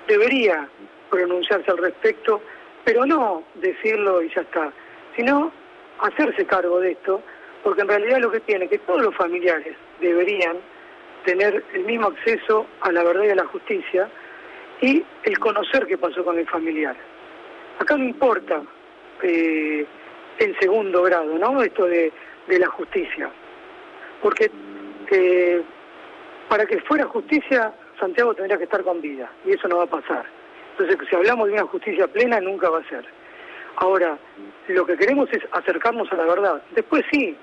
debería 0.09 0.69
pronunciarse 1.09 1.71
al 1.71 1.79
respecto, 1.79 2.43
pero 2.87 3.05
no 3.05 3.43
decirlo 3.57 4.23
y 4.23 4.33
ya 4.33 4.43
está, 4.43 4.73
sino 5.17 5.51
hacerse 5.99 6.47
cargo 6.47 6.79
de 6.79 6.93
esto, 6.93 7.21
porque 7.65 7.81
en 7.81 7.89
realidad 7.89 8.21
lo 8.21 8.31
que 8.31 8.39
tiene 8.39 8.69
que 8.69 8.79
todos 8.79 9.03
los 9.03 9.15
familiares 9.17 9.77
deberían 10.01 10.57
tener 11.25 11.65
el 11.75 11.83
mismo 11.83 12.07
acceso 12.07 12.65
a 12.83 12.93
la 12.93 13.03
verdad 13.03 13.25
y 13.25 13.31
a 13.31 13.35
la 13.35 13.47
justicia 13.47 14.09
y 14.81 15.05
el 15.25 15.39
conocer 15.41 15.85
qué 15.89 15.99
pasó 15.99 16.25
con 16.25 16.39
el 16.39 16.47
familiar. 16.47 16.95
Acá 17.81 17.97
no 17.97 18.05
importa 18.05 18.63
eh, 19.21 19.85
en 20.39 20.59
segundo 20.61 21.03
grado, 21.03 21.37
¿no? 21.39 21.61
Esto 21.63 21.87
de, 21.87 22.13
de 22.47 22.59
la 22.61 22.69
justicia. 22.69 23.29
Porque 24.23 24.49
eh, 25.11 25.61
para 26.49 26.67
que 26.67 26.79
fuera 26.83 27.05
justicia, 27.07 27.75
Santiago 27.99 28.33
tendría 28.33 28.59
que 28.59 28.65
estar 28.65 28.85
con 28.85 29.01
vida, 29.01 29.29
y 29.45 29.55
eso 29.55 29.67
no 29.67 29.79
va 29.79 29.85
a 29.85 29.87
pasar. 29.89 30.36
Entonces, 30.79 31.09
si 31.09 31.17
hablamos 31.17 31.49
de 31.49 31.55
una 31.55 31.65
justicia 31.65 32.07
plena, 32.07 32.39
nunca 32.41 32.69
va 32.69 32.81
a 32.81 32.89
ser. 32.89 33.05
Ahora, 33.77 34.19
lo 34.69 34.85
que 34.85 34.97
queremos 34.97 35.29
es 35.33 35.43
acercarnos 35.53 36.11
a 36.13 36.17
la 36.17 36.25
verdad. 36.25 36.63
Después 36.73 37.03
sí, 37.11 37.37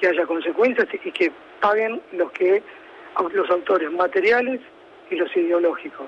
que 0.00 0.08
haya 0.08 0.26
consecuencias 0.26 0.88
y 0.92 1.12
que 1.12 1.30
paguen 1.60 2.00
los 2.12 2.32
que 2.32 2.62
los 3.32 3.50
autores 3.50 3.92
materiales 3.92 4.60
y 5.10 5.16
los 5.16 5.34
ideológicos. 5.36 6.06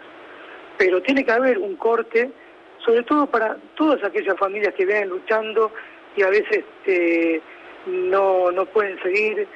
Pero 0.78 1.03
tiene 1.03 1.24
que 1.24 1.33
haber 1.33 1.59
un 1.59 1.76
corte, 1.76 2.30
sobre 2.78 3.03
todo 3.03 3.26
para 3.26 3.57
todas 3.74 4.03
aquellas 4.03 4.37
familias 4.39 4.74
que 4.74 4.87
vienen 4.87 5.11
luchando 5.11 5.70
y 6.16 6.22
a 6.22 6.30
veces 6.30 6.64
eh, 6.87 7.41
no, 7.87 8.51
no 8.51 8.66
pueden 8.66 9.01
seguir, 9.03 9.41
eh, 9.41 9.47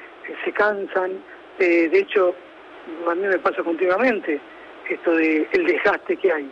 se 0.45 0.51
cansan. 0.51 1.23
Eh, 1.59 1.89
de 1.89 1.99
hecho, 1.99 2.35
a 3.09 3.15
mí 3.15 3.27
me 3.27 3.39
pasa 3.39 3.63
continuamente 3.63 4.39
esto 4.89 5.11
de 5.11 5.47
el 5.51 5.65
desgaste 5.65 6.15
que 6.17 6.31
hay. 6.31 6.49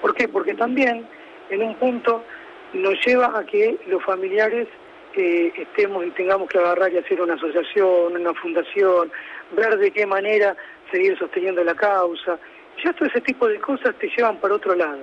¿Por 0.00 0.14
qué? 0.14 0.28
Porque 0.28 0.54
también 0.54 1.06
en 1.50 1.62
un 1.62 1.74
punto 1.76 2.24
nos 2.72 2.94
lleva 3.04 3.38
a 3.38 3.44
que 3.44 3.78
los 3.86 4.02
familiares 4.04 4.68
eh, 5.16 5.52
estemos 5.56 6.06
y 6.06 6.10
tengamos 6.10 6.48
que 6.48 6.58
agarrar 6.58 6.92
y 6.92 6.98
hacer 6.98 7.20
una 7.20 7.34
asociación, 7.34 8.16
una 8.16 8.32
fundación, 8.34 9.10
ver 9.52 9.76
de 9.78 9.90
qué 9.90 10.06
manera 10.06 10.56
seguir 10.90 11.18
sosteniendo 11.18 11.64
la 11.64 11.74
causa. 11.74 12.38
Ya 12.84 12.92
todo 12.92 13.08
ese 13.08 13.20
tipo 13.20 13.48
de 13.48 13.58
cosas 13.60 13.94
te 13.98 14.08
llevan 14.08 14.38
para 14.38 14.54
otro 14.54 14.74
lado, 14.74 15.00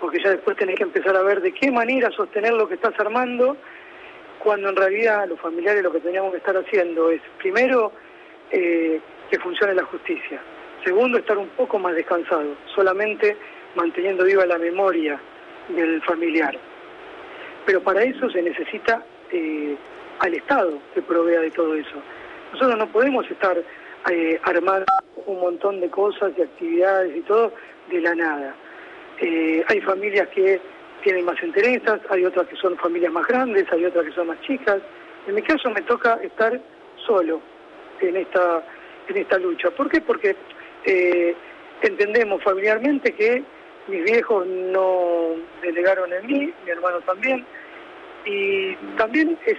porque 0.00 0.22
ya 0.22 0.30
después 0.30 0.56
tenés 0.56 0.76
que 0.76 0.84
empezar 0.84 1.16
a 1.16 1.22
ver 1.22 1.40
de 1.40 1.52
qué 1.52 1.70
manera 1.70 2.10
sostener 2.10 2.52
lo 2.52 2.68
que 2.68 2.74
estás 2.74 2.92
armando, 2.98 3.56
cuando 4.38 4.68
en 4.68 4.76
realidad 4.76 5.26
los 5.26 5.40
familiares 5.40 5.82
lo 5.82 5.92
que 5.92 6.00
teníamos 6.00 6.30
que 6.30 6.38
estar 6.38 6.56
haciendo 6.56 7.10
es, 7.10 7.20
primero, 7.38 7.90
eh, 8.50 9.00
que 9.30 9.38
funcione 9.40 9.74
la 9.74 9.84
justicia. 9.84 10.40
Segundo, 10.84 11.18
estar 11.18 11.36
un 11.36 11.48
poco 11.48 11.78
más 11.78 11.94
descansado, 11.96 12.54
solamente 12.74 13.36
manteniendo 13.78 14.24
viva 14.24 14.44
la 14.44 14.58
memoria 14.58 15.18
del 15.68 16.02
familiar. 16.02 16.58
Pero 17.64 17.80
para 17.82 18.02
eso 18.02 18.28
se 18.30 18.42
necesita 18.42 19.04
eh, 19.30 19.76
al 20.18 20.34
Estado 20.34 20.78
que 20.94 21.02
provea 21.02 21.40
de 21.40 21.50
todo 21.52 21.74
eso. 21.74 22.02
Nosotros 22.52 22.76
no 22.76 22.88
podemos 22.88 23.30
estar 23.30 23.56
eh, 24.10 24.40
armando 24.42 24.86
un 25.26 25.40
montón 25.40 25.80
de 25.80 25.88
cosas 25.90 26.32
y 26.36 26.42
actividades 26.42 27.16
y 27.16 27.20
todo 27.20 27.52
de 27.90 28.00
la 28.00 28.14
nada. 28.14 28.54
Eh, 29.20 29.64
hay 29.68 29.80
familias 29.82 30.28
que 30.28 30.60
tienen 31.02 31.24
más 31.24 31.40
intereses, 31.42 32.00
hay 32.10 32.24
otras 32.24 32.48
que 32.48 32.56
son 32.56 32.76
familias 32.78 33.12
más 33.12 33.26
grandes, 33.26 33.70
hay 33.70 33.84
otras 33.84 34.06
que 34.06 34.12
son 34.12 34.26
más 34.26 34.40
chicas. 34.40 34.80
En 35.26 35.34
mi 35.34 35.42
caso 35.42 35.70
me 35.70 35.82
toca 35.82 36.18
estar 36.22 36.60
solo 37.06 37.40
en 38.00 38.16
esta, 38.16 38.64
en 39.08 39.16
esta 39.18 39.38
lucha. 39.38 39.70
¿Por 39.70 39.88
qué? 39.88 40.00
Porque 40.00 40.34
eh, 40.84 41.36
entendemos 41.82 42.42
familiarmente 42.42 43.12
que 43.12 43.44
mis 43.88 44.04
viejos 44.04 44.46
no 44.46 45.34
delegaron 45.62 46.12
en 46.12 46.26
mí, 46.26 46.52
mi 46.64 46.70
hermano 46.70 47.00
también, 47.00 47.44
y 48.24 48.74
también 48.96 49.38
es, 49.46 49.56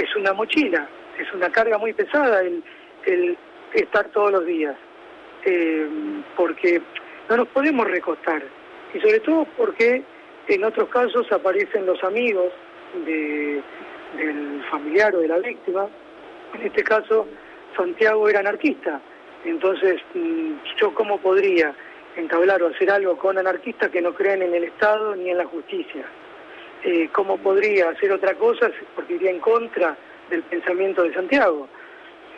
es 0.00 0.16
una 0.16 0.32
mochila, 0.32 0.88
es 1.18 1.32
una 1.32 1.50
carga 1.50 1.78
muy 1.78 1.92
pesada 1.92 2.40
el, 2.40 2.62
el 3.06 3.36
estar 3.74 4.06
todos 4.08 4.32
los 4.32 4.46
días, 4.46 4.76
eh, 5.44 5.88
porque 6.36 6.80
no 7.28 7.36
nos 7.38 7.48
podemos 7.48 7.86
recostar, 7.88 8.42
y 8.94 9.00
sobre 9.00 9.20
todo 9.20 9.46
porque 9.56 10.02
en 10.46 10.64
otros 10.64 10.88
casos 10.88 11.30
aparecen 11.32 11.84
los 11.84 12.02
amigos 12.04 12.52
de, 13.04 13.60
del 14.16 14.62
familiar 14.70 15.14
o 15.14 15.20
de 15.20 15.28
la 15.28 15.38
víctima, 15.38 15.88
en 16.54 16.66
este 16.66 16.82
caso 16.84 17.26
Santiago 17.76 18.28
era 18.28 18.40
anarquista, 18.40 19.00
entonces 19.44 20.00
mm, 20.14 20.52
yo 20.80 20.94
cómo 20.94 21.18
podría 21.18 21.74
entablar 22.18 22.62
o 22.62 22.68
hacer 22.68 22.90
algo 22.90 23.16
con 23.16 23.38
anarquistas 23.38 23.90
que 23.90 24.02
no 24.02 24.14
creen 24.14 24.42
en 24.42 24.54
el 24.54 24.64
Estado 24.64 25.14
ni 25.14 25.30
en 25.30 25.38
la 25.38 25.46
justicia. 25.46 26.04
Eh, 26.84 27.08
¿Cómo 27.12 27.38
podría 27.38 27.90
hacer 27.90 28.12
otra 28.12 28.34
cosa? 28.34 28.70
Porque 28.94 29.14
iría 29.14 29.30
en 29.30 29.40
contra 29.40 29.96
del 30.30 30.42
pensamiento 30.42 31.02
de 31.02 31.14
Santiago. 31.14 31.68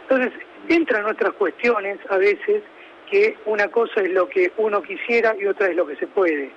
Entonces, 0.02 0.32
entran 0.68 1.02
nuestras 1.02 1.32
cuestiones 1.34 1.98
a 2.08 2.16
veces 2.16 2.62
que 3.10 3.36
una 3.46 3.68
cosa 3.68 4.00
es 4.00 4.10
lo 4.10 4.28
que 4.28 4.52
uno 4.56 4.82
quisiera 4.82 5.34
y 5.36 5.46
otra 5.46 5.68
es 5.68 5.76
lo 5.76 5.86
que 5.86 5.96
se 5.96 6.06
puede, 6.06 6.50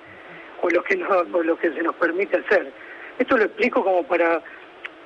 o 0.62 0.70
lo 0.70 0.82
que, 0.84 0.96
no, 0.96 1.08
o 1.08 1.42
lo 1.42 1.58
que 1.58 1.72
se 1.72 1.82
nos 1.82 1.94
permite 1.96 2.36
hacer. 2.36 2.72
Esto 3.18 3.36
lo 3.36 3.44
explico 3.44 3.82
como 3.82 4.04
para, 4.04 4.40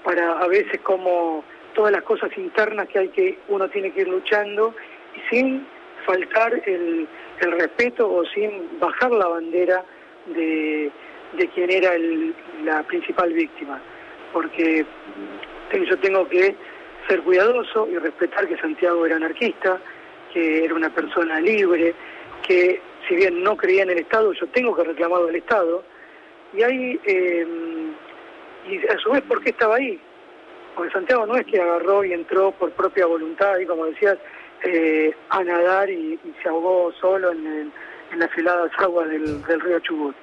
para 0.04 0.38
a 0.38 0.46
veces 0.46 0.80
como 0.82 1.44
todas 1.74 1.92
las 1.92 2.02
cosas 2.02 2.30
internas 2.36 2.88
que 2.88 2.98
hay 2.98 3.08
que 3.08 3.38
uno 3.48 3.68
tiene 3.68 3.92
que 3.92 4.02
ir 4.02 4.08
luchando 4.08 4.74
y 5.14 5.34
sin 5.34 5.66
faltar 6.08 6.62
el, 6.64 7.06
respeto 7.40 8.10
o 8.10 8.24
sin 8.24 8.80
bajar 8.80 9.12
la 9.12 9.28
bandera 9.28 9.84
de, 10.26 10.90
quien 11.54 11.70
era 11.70 11.94
el, 11.94 12.34
la 12.64 12.82
principal 12.84 13.32
víctima, 13.32 13.78
porque 14.32 14.84
yo 15.72 15.98
tengo 15.98 16.26
que 16.28 16.56
ser 17.06 17.20
cuidadoso 17.20 17.86
y 17.88 17.98
respetar 17.98 18.48
que 18.48 18.56
Santiago 18.56 19.04
era 19.04 19.16
anarquista, 19.16 19.78
que 20.32 20.64
era 20.64 20.74
una 20.74 20.90
persona 20.90 21.40
libre, 21.40 21.94
que 22.46 22.80
si 23.06 23.14
bien 23.14 23.42
no 23.42 23.56
creía 23.56 23.82
en 23.82 23.90
el 23.90 23.98
Estado, 23.98 24.32
yo 24.32 24.46
tengo 24.48 24.74
que 24.74 24.84
reclamar 24.84 25.22
del 25.24 25.36
Estado, 25.36 25.84
y 26.54 26.62
ahí, 26.62 27.00
eh, 27.04 27.46
y 28.68 28.86
a 28.86 28.98
su 28.98 29.10
vez, 29.10 29.22
¿por 29.22 29.42
qué 29.42 29.50
estaba 29.50 29.76
ahí? 29.76 30.00
Porque 30.74 30.92
Santiago 30.92 31.26
no 31.26 31.36
es 31.36 31.46
que 31.46 31.60
agarró 31.60 32.02
y 32.04 32.12
entró 32.14 32.52
por 32.52 32.70
propia 32.72 33.06
voluntad, 33.06 33.58
y 33.58 33.66
como 33.66 33.86
decías, 33.86 34.18
eh, 34.64 35.14
a 35.30 35.44
nadar 35.44 35.88
y, 35.90 36.18
se 36.42 36.48
ahogó 36.48 36.92
solo 37.00 37.32
en, 37.32 37.72
las 38.16 38.30
heladas 38.36 38.70
aguas 38.78 39.08
del, 39.08 39.42
río 39.42 39.80
Chubut. 39.80 40.16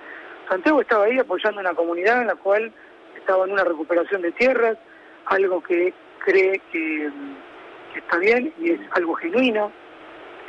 Santiago 0.50 0.82
estaba 0.82 1.06
ahí 1.06 1.18
apoyando 1.20 1.62
una 1.62 1.74
comunidad 1.74 2.22
en 2.22 2.28
la 2.28 2.36
cual 2.36 2.72
estaba 3.16 3.46
en 3.46 3.54
una 3.54 3.64
recuperación 3.64 4.22
de 4.22 4.32
tierras, 4.32 4.78
algo 5.26 5.62
que 5.62 5.94
cree 6.20 6.62
que, 6.72 7.10
está 7.96 8.18
bien 8.18 8.54
y 8.60 8.72
es 8.72 8.80
algo 8.92 9.14
genuino. 9.16 9.72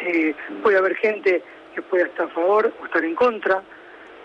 Eh, 0.01 0.35
puede 0.63 0.79
haber 0.79 0.97
gente 0.97 1.43
que 1.75 1.83
pueda 1.83 2.07
estar 2.07 2.27
a 2.27 2.31
favor 2.31 2.73
o 2.81 2.85
estar 2.87 3.05
en 3.05 3.15
contra. 3.15 3.63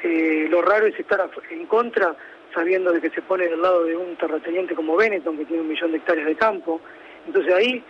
Eh, 0.03 0.47
lo 0.49 0.61
raro 0.61 0.87
es 0.87 0.99
estar 0.99 1.29
en 1.49 1.65
contra 1.67 2.15
sabiendo 2.53 2.91
de 2.91 3.01
que 3.01 3.09
se 3.11 3.21
pone 3.21 3.47
del 3.47 3.61
lado 3.61 3.83
de 3.83 3.95
un 3.95 4.15
terrateniente 4.17 4.75
como 4.75 4.95
Benetton, 4.95 5.37
que 5.37 5.45
tiene 5.45 5.61
un 5.61 5.69
millón 5.69 5.91
de 5.91 5.97
hectáreas 5.97 6.27
de 6.27 6.35
campo. 6.35 6.81
Entonces 7.27 7.53
ahí 7.53 7.83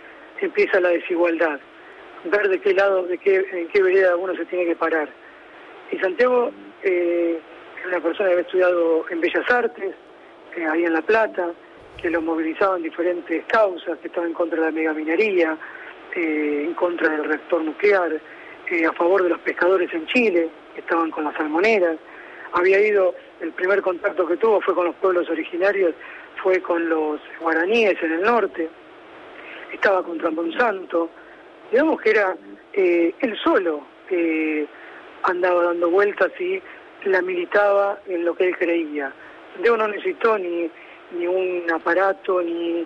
empieza 0.46 0.80
la 0.80 0.90
desigualdad, 0.90 1.60
ver 2.26 2.50
de 2.50 2.60
qué 2.60 2.74
lado, 2.74 3.04
de 3.04 3.18
qué, 3.18 3.46
en 3.52 3.68
qué 3.70 3.82
vereda 3.82 4.16
uno 4.16 4.36
se 4.36 4.46
tiene 4.46 4.66
que 4.66 4.76
parar. 4.76 5.10
Y 5.92 5.98
Santiago 5.98 6.52
eh, 6.84 7.40
una 7.86 8.00
persona 8.00 8.30
que 8.30 8.34
había 8.34 8.46
estudiado 8.46 9.06
en 9.10 9.22
Bellas 9.22 9.50
Artes, 9.50 9.96
ahí 10.70 10.84
en 10.84 10.94
La 10.94 11.02
Plata, 11.02 11.52
que 12.02 12.10
lo 12.10 12.22
movilizaba 12.22 12.78
en 12.78 12.84
diferentes 12.84 13.44
causas, 13.46 13.98
que 14.00 14.08
estaba 14.08 14.26
en 14.26 14.34
contra 14.34 14.60
de 14.60 14.66
la 14.66 14.72
megaminería, 14.72 15.58
eh, 16.16 16.64
en 16.66 16.74
contra 16.74 17.10
del 17.10 17.26
reactor 17.26 17.64
nuclear, 17.64 18.20
eh, 18.70 18.86
a 18.86 18.94
favor 18.94 19.24
de 19.24 19.30
los 19.30 19.40
pescadores 19.40 19.94
en 19.94 20.06
Chile, 20.08 20.50
que 20.74 20.82
estaban 20.82 21.12
con 21.12 21.24
las 21.24 21.36
salmoneras. 21.36 21.98
Había 22.54 22.80
ido, 22.86 23.16
el 23.40 23.52
primer 23.52 23.82
contacto 23.82 24.28
que 24.28 24.38
tuvo 24.38 24.62
fue 24.62 24.76
con 24.76 24.86
los 24.86 24.96
pueblos 24.96 25.30
originarios, 25.30 25.94
fue 26.42 26.62
con 26.62 26.90
los 26.90 27.20
guaraníes 27.40 28.02
en 28.02 28.14
el 28.14 28.22
norte, 28.22 28.70
estaba 29.72 30.04
contra 30.04 30.30
Monsanto. 30.32 31.10
Digamos 31.72 32.02
que 32.02 32.10
era 32.10 32.36
eh, 32.74 33.14
él 33.20 33.38
solo 33.44 33.92
andaba 35.24 35.64
dando 35.64 35.90
vueltas 35.90 36.32
y 36.40 36.62
la 37.06 37.22
militaba 37.22 38.00
en 38.08 38.26
lo 38.26 38.36
que 38.36 38.48
él 38.48 38.58
creía. 38.58 39.14
Santiago 39.54 39.78
no 39.78 39.88
necesitó 39.88 40.38
ni, 40.38 40.70
ni 41.12 41.28
un 41.28 41.70
aparato, 41.72 42.42
ni, 42.42 42.86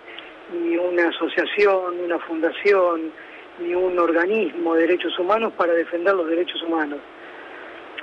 ni 0.52 0.76
una 0.76 1.08
asociación, 1.08 1.98
ni 1.98 2.04
una 2.04 2.18
fundación, 2.20 3.12
ni 3.58 3.74
un 3.74 3.98
organismo 3.98 4.74
de 4.74 4.82
derechos 4.82 5.18
humanos 5.18 5.52
para 5.56 5.72
defender 5.72 6.14
los 6.14 6.28
derechos 6.28 6.62
humanos. 6.62 6.98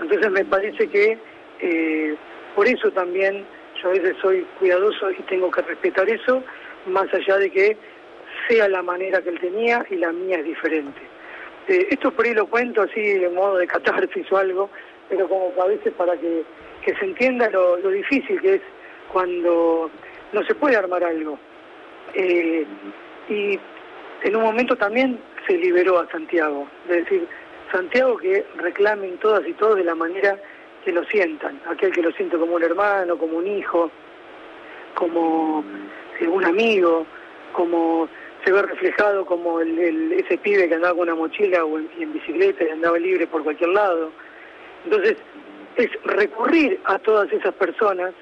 Entonces 0.01 0.31
me 0.31 0.45
parece 0.45 0.87
que 0.87 1.17
eh, 1.59 2.15
por 2.55 2.67
eso 2.67 2.91
también 2.91 3.45
yo 3.81 3.89
a 3.89 3.93
veces 3.93 4.15
soy 4.21 4.45
cuidadoso 4.59 5.11
y 5.11 5.21
tengo 5.23 5.51
que 5.51 5.61
respetar 5.61 6.09
eso, 6.09 6.43
más 6.87 7.11
allá 7.13 7.37
de 7.37 7.49
que 7.49 7.77
sea 8.47 8.67
la 8.67 8.81
manera 8.81 9.21
que 9.21 9.29
él 9.29 9.39
tenía 9.39 9.85
y 9.89 9.95
la 9.95 10.11
mía 10.11 10.37
es 10.37 10.45
diferente. 10.45 11.01
Eh, 11.67 11.87
esto 11.91 12.11
por 12.11 12.25
ahí 12.25 12.33
lo 12.33 12.47
cuento 12.47 12.81
así 12.81 13.01
de 13.01 13.29
modo 13.29 13.57
de 13.57 13.67
catarsis 13.67 14.31
o 14.31 14.37
algo, 14.37 14.69
pero 15.09 15.27
como 15.27 15.53
a 15.61 15.67
veces 15.67 15.93
para 15.93 16.17
que, 16.17 16.43
se 16.85 17.05
entienda 17.05 17.49
lo, 17.49 17.77
lo 17.77 17.89
difícil 17.89 18.41
que 18.41 18.55
es 18.55 18.61
cuando 19.11 19.89
no 20.33 20.43
se 20.43 20.55
puede 20.55 20.75
armar 20.75 21.03
algo. 21.03 21.39
Eh, 22.13 22.65
y 23.29 23.59
en 24.23 24.35
un 24.35 24.43
momento 24.43 24.75
también 24.75 25.19
se 25.47 25.57
liberó 25.57 25.99
a 25.99 26.09
Santiago, 26.09 26.67
es 26.89 27.03
decir, 27.03 27.27
Santiago 27.71 28.17
que 28.17 28.45
reclamen 28.57 29.17
todas 29.17 29.47
y 29.47 29.53
todos 29.53 29.77
de 29.77 29.83
la 29.83 29.95
manera 29.95 30.37
que 30.83 30.91
lo 30.91 31.03
sientan, 31.05 31.59
aquel 31.67 31.91
que 31.91 32.01
lo 32.01 32.11
siente 32.11 32.37
como 32.37 32.55
un 32.55 32.63
hermano, 32.63 33.17
como 33.17 33.37
un 33.37 33.47
hijo, 33.47 33.89
como 34.93 35.63
eh, 36.19 36.27
un 36.27 36.45
amigo, 36.45 37.05
como 37.51 38.07
se 38.43 38.51
ve 38.51 38.61
reflejado 38.61 39.25
como 39.25 39.61
el, 39.61 40.13
ese 40.13 40.37
pibe 40.37 40.67
que 40.67 40.75
andaba 40.75 40.95
con 40.95 41.03
una 41.03 41.15
mochila 41.15 41.63
o 41.63 41.77
en 41.77 42.13
bicicleta 42.13 42.65
y 42.65 42.69
andaba 42.69 42.97
libre 42.97 43.27
por 43.27 43.43
cualquier 43.43 43.69
lado. 43.69 44.11
Entonces, 44.85 45.15
es 45.77 45.89
recurrir 46.03 46.79
a 46.85 46.99
todas 46.99 47.31
esas 47.31 47.53
personas 47.55 48.13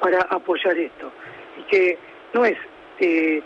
para 0.00 0.20
apoyar 0.22 0.76
esto. 0.76 1.10
Y 1.58 1.62
que 1.64 1.98
no 2.32 2.44
es 2.44 2.56
eh, 3.00 3.42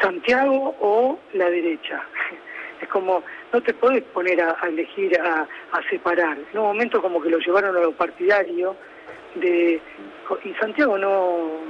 Santiago 0.00 0.74
o 0.80 1.18
la 1.34 1.50
derecha. 1.50 2.02
Es 2.80 2.88
como, 2.88 3.22
no 3.52 3.62
te 3.62 3.72
podés 3.72 4.02
poner 4.02 4.42
a, 4.42 4.56
a 4.60 4.68
elegir, 4.68 5.18
a, 5.18 5.46
a 5.72 5.88
separar. 5.88 6.36
En 6.52 6.58
un 6.58 6.66
momento 6.66 7.00
como 7.00 7.22
que 7.22 7.30
lo 7.30 7.38
llevaron 7.38 7.74
a 7.74 7.80
lo 7.80 7.92
partidario, 7.92 8.76
de, 9.36 9.80
y 10.44 10.54
Santiago 10.54 10.98
no, 10.98 11.60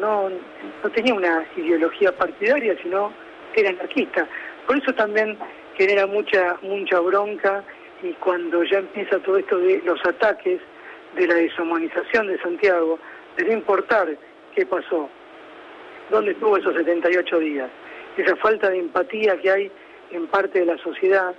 no, 0.00 0.30
no 0.82 0.90
tenía 0.90 1.14
una 1.14 1.44
ideología 1.56 2.10
partidaria, 2.12 2.74
sino 2.82 3.12
era 3.54 3.70
anarquista. 3.70 4.26
Por 4.66 4.76
eso 4.76 4.92
también 4.94 5.36
genera 5.76 6.06
mucha, 6.06 6.56
mucha 6.62 7.00
bronca 7.00 7.64
y 8.02 8.12
cuando 8.14 8.62
ya 8.64 8.78
empieza 8.78 9.18
todo 9.20 9.36
esto 9.38 9.58
de 9.58 9.82
los 9.84 10.04
ataques 10.04 10.60
de 11.16 11.26
la 11.26 11.34
deshumanización 11.34 12.28
de 12.28 12.38
Santiago, 12.40 12.98
debe 13.36 13.52
importar 13.52 14.08
qué 14.54 14.66
pasó, 14.66 15.08
dónde 16.10 16.32
estuvo 16.32 16.56
esos 16.56 16.74
78 16.74 17.38
días, 17.38 17.70
esa 18.16 18.36
falta 18.36 18.70
de 18.70 18.78
empatía 18.78 19.36
que 19.38 19.50
hay 19.50 19.72
en 20.12 20.26
parte 20.28 20.60
de 20.60 20.66
la 20.66 20.78
sociedad, 20.78 21.34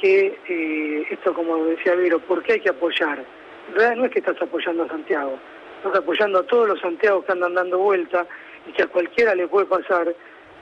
que 0.00 0.38
eh, 0.48 1.06
esto 1.10 1.34
como 1.34 1.64
decía 1.64 1.94
Vero, 1.94 2.18
¿por 2.20 2.42
qué 2.42 2.54
hay 2.54 2.60
que 2.60 2.70
apoyar? 2.70 3.24
En 3.68 3.74
realidad 3.74 3.96
no 3.96 4.04
es 4.04 4.10
que 4.12 4.18
estás 4.18 4.40
apoyando 4.40 4.84
a 4.84 4.88
Santiago, 4.88 5.38
estás 5.78 5.96
apoyando 5.96 6.40
a 6.40 6.42
todos 6.44 6.68
los 6.68 6.80
Santiagos 6.80 7.24
que 7.24 7.32
andan 7.32 7.54
dando 7.54 7.78
vuelta 7.78 8.26
y 8.66 8.72
que 8.72 8.82
a 8.82 8.86
cualquiera 8.86 9.34
le 9.34 9.48
puede 9.48 9.66
pasar, 9.66 10.14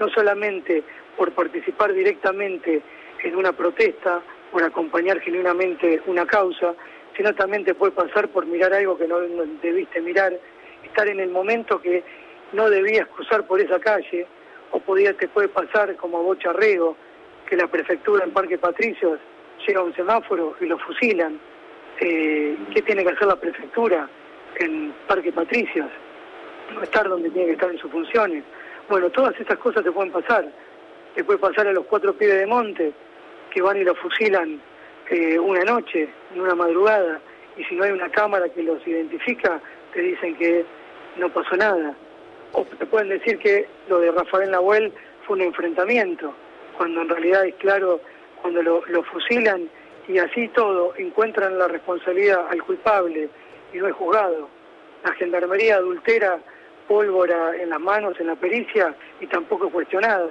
no 0.03 0.09
solamente 0.09 0.83
por 1.17 1.31
participar 1.31 1.93
directamente 1.93 2.83
en 3.23 3.37
una 3.37 3.53
protesta, 3.53 4.21
por 4.51 4.65
acompañar 4.65 5.21
genuinamente 5.21 6.03
una 6.07 6.27
causa, 6.27 6.75
sino 7.17 7.33
también 7.37 7.65
te 7.65 7.75
puede 7.75 7.93
pasar 7.93 8.27
por 8.29 8.45
mirar 8.47 8.75
algo 8.75 8.99
que 8.99 9.07
no 9.07 9.21
debiste 9.63 10.01
mirar, 10.01 10.33
estar 10.83 11.07
en 11.07 11.21
el 11.21 11.31
momento 11.31 11.81
que 11.81 12.03
no 12.53 12.69
debías 12.69 13.07
cruzar 13.15 13.47
por 13.47 13.61
esa 13.61 13.79
calle, 13.79 14.27
o 14.73 14.81
podía, 14.81 15.13
te 15.15 15.29
puede 15.29 15.47
pasar 15.47 15.95
como 15.95 16.19
a 16.19 16.23
Bocharrego, 16.23 16.97
que 17.49 17.57
la 17.57 17.69
prefectura 17.69 18.25
en 18.25 18.33
Parque 18.33 18.59
Patricios 18.59 19.21
llega 19.65 19.81
a 19.81 19.85
un 19.85 19.95
semáforo 19.95 20.57
y 20.61 20.65
lo 20.67 20.79
fusilan. 20.79 21.39
Eh, 22.01 22.57
¿Qué 22.75 22.83
tiene 22.83 23.05
que 23.05 23.11
hacer 23.11 23.29
la 23.29 23.37
prefectura 23.37 24.09
en 24.57 24.93
Parque 25.07 25.31
Patricios? 25.31 25.91
No 26.75 26.83
estar 26.83 27.09
donde 27.09 27.31
tiene 27.31 27.47
que 27.47 27.53
estar 27.53 27.71
en 27.71 27.79
sus 27.79 27.91
funciones. 27.93 28.43
Bueno, 28.93 29.09
todas 29.09 29.35
esas 29.41 29.57
cosas 29.57 29.83
te 29.83 29.91
pueden 29.91 30.13
pasar. 30.13 30.45
Te 31.15 31.25
puede 31.25 31.39
pasar 31.39 31.67
a 31.67 31.73
los 31.73 31.87
cuatro 31.87 32.13
pibes 32.13 32.41
de 32.41 32.47
monte, 32.47 32.93
que 33.51 33.63
van 33.63 33.79
y 33.79 33.85
los 33.85 33.99
fusilan 33.99 34.61
eh, 35.09 35.39
una 35.39 35.65
noche, 35.65 36.11
en 36.35 36.41
una 36.43 36.55
madrugada, 36.55 37.19
y 37.57 37.65
si 37.65 37.75
no 37.75 37.85
hay 37.85 37.93
una 37.93 38.11
cámara 38.11 38.51
que 38.51 38.63
los 38.63 38.87
identifica, 38.87 39.63
te 39.95 40.01
dicen 40.03 40.37
que 40.37 40.67
no 41.17 41.31
pasó 41.31 41.57
nada. 41.57 41.95
O 42.53 42.67
te 42.67 42.85
pueden 42.85 43.09
decir 43.09 43.39
que 43.39 43.67
lo 43.89 43.99
de 43.99 44.11
Rafael 44.11 44.51
Nahuel 44.51 44.93
fue 45.27 45.37
un 45.37 45.43
enfrentamiento, 45.45 46.35
cuando 46.77 47.01
en 47.01 47.09
realidad 47.09 47.47
es 47.47 47.55
claro, 47.55 47.99
cuando 48.43 48.63
lo, 48.63 48.85
lo 48.89 49.03
fusilan 49.05 49.71
y 50.07 50.19
así 50.19 50.49
todo, 50.49 50.93
encuentran 50.99 51.57
la 51.57 51.67
responsabilidad 51.67 52.47
al 52.51 52.63
culpable 52.63 53.31
y 53.73 53.79
no 53.79 53.89
es 53.89 53.95
juzgado. 53.95 54.51
La 55.03 55.13
gendarmería 55.15 55.77
adultera 55.77 56.41
pólvora 56.93 57.57
en 57.59 57.71
las 57.71 57.81
manos, 57.81 58.13
en 58.21 58.27
la 58.27 58.37
pericia, 58.37 58.95
y 59.19 59.27
tampoco 59.27 59.69
es 59.69 59.73
cuestionada. 59.73 60.29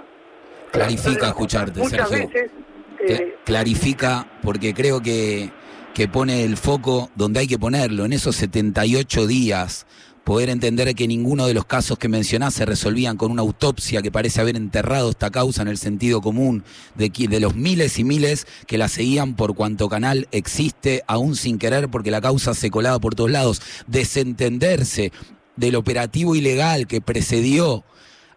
Clarifica 0.72 1.30
escucharte, 1.30 1.80
Muchas 1.80 2.08
Sergio. 2.08 2.30
veces 2.30 2.52
eh, 3.00 3.36
clarifica, 3.44 4.28
porque 4.44 4.72
creo 4.76 5.02
que, 5.02 5.50
que 5.96 6.08
pone 6.08 6.44
el 6.44 6.58
foco 6.58 7.10
donde 7.16 7.40
hay 7.40 7.48
que 7.48 7.58
ponerlo, 7.58 8.06
en 8.06 8.14
esos 8.14 8.36
78 8.36 9.26
días. 9.26 9.88
Poder 10.24 10.52
entender 10.52 10.94
que 10.94 11.08
ninguno 11.08 11.48
de 11.48 11.56
los 11.56 11.66
casos 11.66 11.98
que 11.98 12.08
mencionás 12.08 12.54
se 12.54 12.64
resolvían 12.64 13.18
con 13.18 13.32
una 13.32 13.42
autopsia 13.42 14.04
que 14.04 14.12
parece 14.12 14.40
haber 14.40 14.56
enterrado 14.56 15.10
esta 15.10 15.32
causa 15.32 15.64
en 15.64 15.68
el 15.68 15.80
sentido 15.80 16.22
común 16.22 16.64
de, 16.94 17.10
de 17.10 17.40
los 17.40 17.56
miles 17.56 17.98
y 17.98 18.04
miles 18.04 18.46
que 18.68 18.78
la 18.78 18.88
seguían 18.88 19.36
por 19.36 19.56
cuanto 19.56 19.90
canal 19.90 20.28
existe, 20.32 21.02
aún 21.08 21.36
sin 21.36 21.58
querer, 21.58 21.90
porque 21.90 22.12
la 22.12 22.22
causa 22.22 22.54
se 22.54 22.70
colaba 22.70 23.00
por 23.00 23.16
todos 23.16 23.32
lados. 23.32 23.64
Desentenderse 23.88 25.12
del 25.62 25.76
operativo 25.78 26.36
ilegal 26.36 26.88
que 26.88 27.00
precedió 27.00 27.86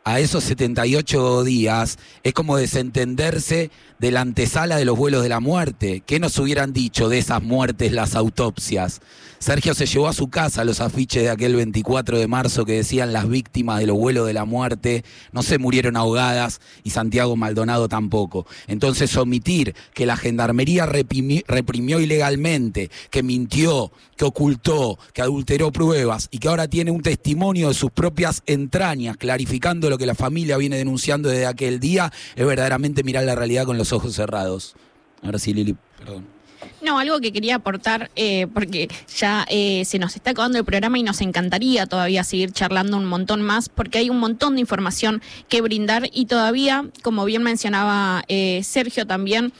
a 0.04 0.20
esos 0.20 0.44
78 0.44 1.44
días 1.44 1.98
es 2.22 2.34
como 2.34 2.56
desentenderse 2.56 3.70
de 3.98 4.10
la 4.10 4.20
antesala 4.20 4.76
de 4.76 4.84
los 4.84 4.98
vuelos 4.98 5.22
de 5.22 5.28
la 5.30 5.40
muerte. 5.40 6.02
¿Qué 6.04 6.20
nos 6.20 6.38
hubieran 6.38 6.72
dicho 6.72 7.08
de 7.08 7.18
esas 7.18 7.42
muertes 7.42 7.92
las 7.92 8.14
autopsias? 8.14 9.00
Sergio 9.38 9.74
se 9.74 9.86
llevó 9.86 10.08
a 10.08 10.12
su 10.14 10.28
casa 10.28 10.64
los 10.64 10.80
afiches 10.80 11.22
de 11.22 11.30
aquel 11.30 11.54
24 11.56 12.18
de 12.18 12.26
marzo 12.26 12.64
que 12.64 12.72
decían 12.74 13.12
las 13.12 13.28
víctimas 13.28 13.78
de 13.78 13.86
los 13.86 13.96
vuelos 13.96 14.26
de 14.26 14.32
la 14.32 14.46
muerte 14.46 15.04
no 15.32 15.42
se 15.42 15.58
murieron 15.58 15.96
ahogadas 15.96 16.60
y 16.82 16.90
Santiago 16.90 17.36
Maldonado 17.36 17.88
tampoco. 17.88 18.46
Entonces 18.68 19.14
omitir 19.16 19.74
que 19.92 20.06
la 20.06 20.16
gendarmería 20.16 20.86
reprimi- 20.86 21.44
reprimió 21.46 22.00
ilegalmente, 22.00 22.90
que 23.10 23.22
mintió, 23.22 23.92
que 24.16 24.24
ocultó, 24.24 24.98
que 25.12 25.20
adulteró 25.22 25.72
pruebas 25.72 26.28
y 26.30 26.38
que 26.38 26.48
ahora 26.48 26.68
tiene 26.68 26.90
un 26.90 27.02
testimonio 27.02 27.68
de 27.68 27.74
sus 27.74 27.90
propias 27.90 28.42
entrañas 28.46 29.16
clarificando 29.18 29.90
que 29.98 30.06
la 30.06 30.14
familia 30.14 30.56
viene 30.56 30.76
denunciando 30.76 31.28
desde 31.28 31.46
aquel 31.46 31.80
día, 31.80 32.12
es 32.36 32.46
verdaderamente 32.46 33.02
mirar 33.02 33.24
la 33.24 33.34
realidad 33.34 33.64
con 33.64 33.78
los 33.78 33.92
ojos 33.92 34.14
cerrados. 34.14 34.74
Ahora 35.22 35.38
sí, 35.38 35.54
Lili, 35.54 35.76
perdón. 35.98 36.34
No, 36.80 36.98
algo 36.98 37.20
que 37.20 37.32
quería 37.32 37.56
aportar, 37.56 38.10
eh, 38.14 38.46
porque 38.52 38.88
ya 39.16 39.46
eh, 39.48 39.84
se 39.86 39.98
nos 39.98 40.16
está 40.16 40.30
acabando 40.30 40.58
el 40.58 40.64
programa 40.64 40.98
y 40.98 41.02
nos 41.02 41.20
encantaría 41.22 41.86
todavía 41.86 42.24
seguir 42.24 42.52
charlando 42.52 42.96
un 42.98 43.06
montón 43.06 43.40
más, 43.40 43.68
porque 43.70 43.98
hay 43.98 44.10
un 44.10 44.18
montón 44.18 44.54
de 44.54 44.60
información 44.60 45.22
que 45.48 45.62
brindar 45.62 46.10
y 46.12 46.26
todavía, 46.26 46.84
como 47.02 47.24
bien 47.24 47.42
mencionaba 47.42 48.24
eh, 48.28 48.60
Sergio 48.64 49.06
también, 49.06 49.52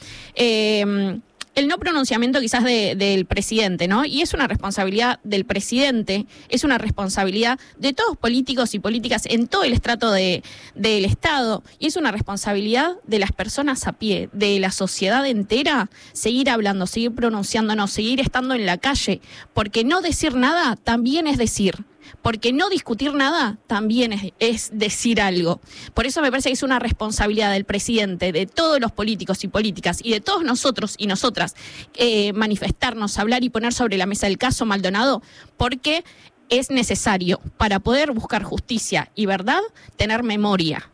el 1.54 1.68
no 1.68 1.78
pronunciamiento 1.78 2.40
quizás 2.40 2.64
de- 2.64 2.94
del 2.96 3.26
presidente, 3.26 3.88
¿no? 3.88 4.04
Y 4.04 4.22
es 4.22 4.34
una 4.34 4.46
responsabilidad 4.46 5.20
del 5.24 5.44
presidente, 5.44 6.26
es 6.48 6.64
una 6.64 6.78
responsabilidad 6.78 7.58
de 7.78 7.92
todos 7.92 8.16
políticos 8.16 8.74
y 8.74 8.78
políticas 8.78 9.26
en 9.26 9.46
todo 9.46 9.64
el 9.64 9.72
estrato 9.72 10.10
de, 10.10 10.42
del 10.74 11.04
Estado, 11.04 11.62
y 11.78 11.86
es 11.86 11.96
una 11.96 12.12
responsabilidad 12.12 12.96
de 13.06 13.18
las 13.18 13.32
personas 13.32 13.86
a 13.86 13.92
pie, 13.92 14.28
de 14.32 14.58
la 14.58 14.70
sociedad 14.70 15.26
entera, 15.26 15.90
seguir 16.12 16.50
hablando, 16.50 16.86
seguir 16.86 17.12
pronunciándonos, 17.14 17.90
seguir 17.90 18.20
estando 18.20 18.54
en 18.54 18.66
la 18.66 18.78
calle, 18.78 19.20
porque 19.52 19.84
no 19.84 20.00
decir 20.00 20.34
nada 20.34 20.76
también 20.76 21.26
es 21.26 21.38
decir. 21.38 21.84
Porque 22.22 22.52
no 22.52 22.68
discutir 22.68 23.14
nada 23.14 23.58
también 23.66 24.32
es, 24.38 24.70
decir 24.72 25.20
algo. 25.20 25.60
Por 25.94 26.06
eso 26.06 26.20
me 26.22 26.30
parece 26.30 26.48
que 26.48 26.54
es 26.54 26.62
una 26.62 26.78
responsabilidad 26.78 27.52
del 27.52 27.64
presidente, 27.64 28.32
de 28.32 28.46
todos 28.46 28.80
los 28.80 28.92
políticos 28.92 29.44
y 29.44 29.48
políticas 29.48 30.00
y 30.02 30.10
de 30.10 30.20
todos 30.20 30.44
nosotros 30.44 30.94
y 30.98 31.06
nosotras 31.06 31.54
eh, 31.94 32.32
manifestarnos, 32.32 33.18
hablar 33.18 33.44
y 33.44 33.50
poner 33.50 33.72
sobre 33.72 33.98
la 33.98 34.06
mesa 34.06 34.26
el 34.26 34.38
caso 34.38 34.66
Maldonado, 34.66 35.22
porque 35.56 36.04
es 36.48 36.70
necesario 36.70 37.40
para 37.56 37.80
poder 37.80 38.12
buscar 38.12 38.42
justicia 38.42 39.10
y 39.14 39.26
verdad 39.26 39.60
tener 39.96 40.22
memoria. 40.22 40.90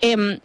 Em, 0.00 0.40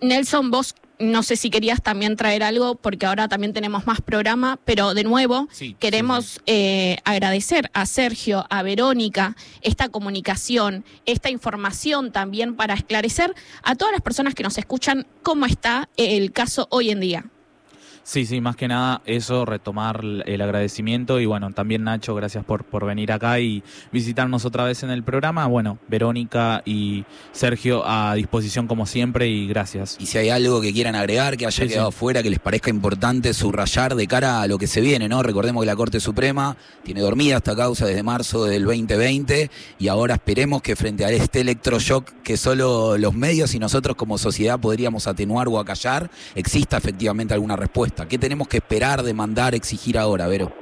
Nelson, 0.00 0.50
vos 0.50 0.74
no 0.98 1.22
sé 1.22 1.36
si 1.36 1.50
querías 1.50 1.82
también 1.82 2.16
traer 2.16 2.42
algo, 2.42 2.74
porque 2.74 3.06
ahora 3.06 3.28
también 3.28 3.52
tenemos 3.52 3.86
más 3.86 4.00
programa, 4.00 4.58
pero 4.64 4.94
de 4.94 5.04
nuevo 5.04 5.48
queremos 5.78 6.40
eh, 6.46 6.98
agradecer 7.04 7.70
a 7.74 7.86
Sergio, 7.86 8.46
a 8.50 8.62
Verónica, 8.62 9.36
esta 9.62 9.88
comunicación, 9.88 10.84
esta 11.04 11.30
información 11.30 12.12
también 12.12 12.56
para 12.56 12.74
esclarecer 12.74 13.34
a 13.62 13.74
todas 13.74 13.92
las 13.92 14.02
personas 14.02 14.34
que 14.34 14.42
nos 14.42 14.58
escuchan 14.58 15.06
cómo 15.22 15.46
está 15.46 15.88
el 15.96 16.32
caso 16.32 16.66
hoy 16.70 16.90
en 16.90 17.00
día. 17.00 17.24
Sí, 18.08 18.24
sí, 18.24 18.40
más 18.40 18.54
que 18.54 18.68
nada 18.68 19.02
eso, 19.04 19.44
retomar 19.44 20.00
el 20.04 20.40
agradecimiento 20.40 21.18
y 21.18 21.26
bueno, 21.26 21.50
también 21.50 21.82
Nacho, 21.82 22.14
gracias 22.14 22.44
por, 22.44 22.62
por 22.62 22.86
venir 22.86 23.10
acá 23.10 23.40
y 23.40 23.64
visitarnos 23.90 24.44
otra 24.44 24.62
vez 24.62 24.84
en 24.84 24.90
el 24.90 25.02
programa. 25.02 25.44
Bueno, 25.48 25.78
Verónica 25.88 26.62
y 26.64 27.04
Sergio 27.32 27.82
a 27.84 28.14
disposición 28.14 28.68
como 28.68 28.86
siempre 28.86 29.26
y 29.26 29.48
gracias. 29.48 29.96
Y 29.98 30.06
si 30.06 30.18
hay 30.18 30.28
algo 30.30 30.60
que 30.60 30.72
quieran 30.72 30.94
agregar, 30.94 31.36
que 31.36 31.46
haya 31.46 31.64
Sí, 31.64 31.68
quedado 31.68 31.90
sí. 31.90 31.96
fuera, 31.98 32.22
que 32.22 32.30
les 32.30 32.38
parezca 32.38 32.70
importante 32.70 33.34
subrayar 33.34 33.96
de 33.96 34.06
cara 34.06 34.40
a 34.40 34.46
lo 34.46 34.56
que 34.56 34.68
se 34.68 34.80
viene, 34.80 35.08
¿no? 35.08 35.24
Recordemos 35.24 35.62
que 35.62 35.66
la 35.66 35.74
Corte 35.74 35.98
Suprema 35.98 36.56
tiene 36.84 37.00
dormida 37.00 37.38
esta 37.38 37.56
causa 37.56 37.86
desde 37.86 38.04
marzo 38.04 38.44
del 38.44 38.66
2020 38.66 39.50
y 39.80 39.88
ahora 39.88 40.14
esperemos 40.14 40.62
que 40.62 40.76
frente 40.76 41.04
a 41.04 41.10
este 41.10 41.40
electroshock 41.40 42.08
que 42.22 42.36
solo 42.36 42.98
los 42.98 43.14
medios 43.14 43.52
y 43.56 43.58
nosotros 43.58 43.96
como 43.96 44.16
sociedad 44.16 44.60
podríamos 44.60 45.08
atenuar 45.08 45.48
o 45.48 45.58
acallar, 45.58 46.08
exista 46.36 46.76
efectivamente 46.76 47.34
alguna 47.34 47.56
respuesta. 47.56 47.95
¿Qué 48.04 48.18
tenemos 48.18 48.48
que 48.48 48.58
esperar, 48.58 49.02
demandar, 49.02 49.54
exigir 49.54 49.96
ahora, 49.96 50.26
Vero? 50.26 50.52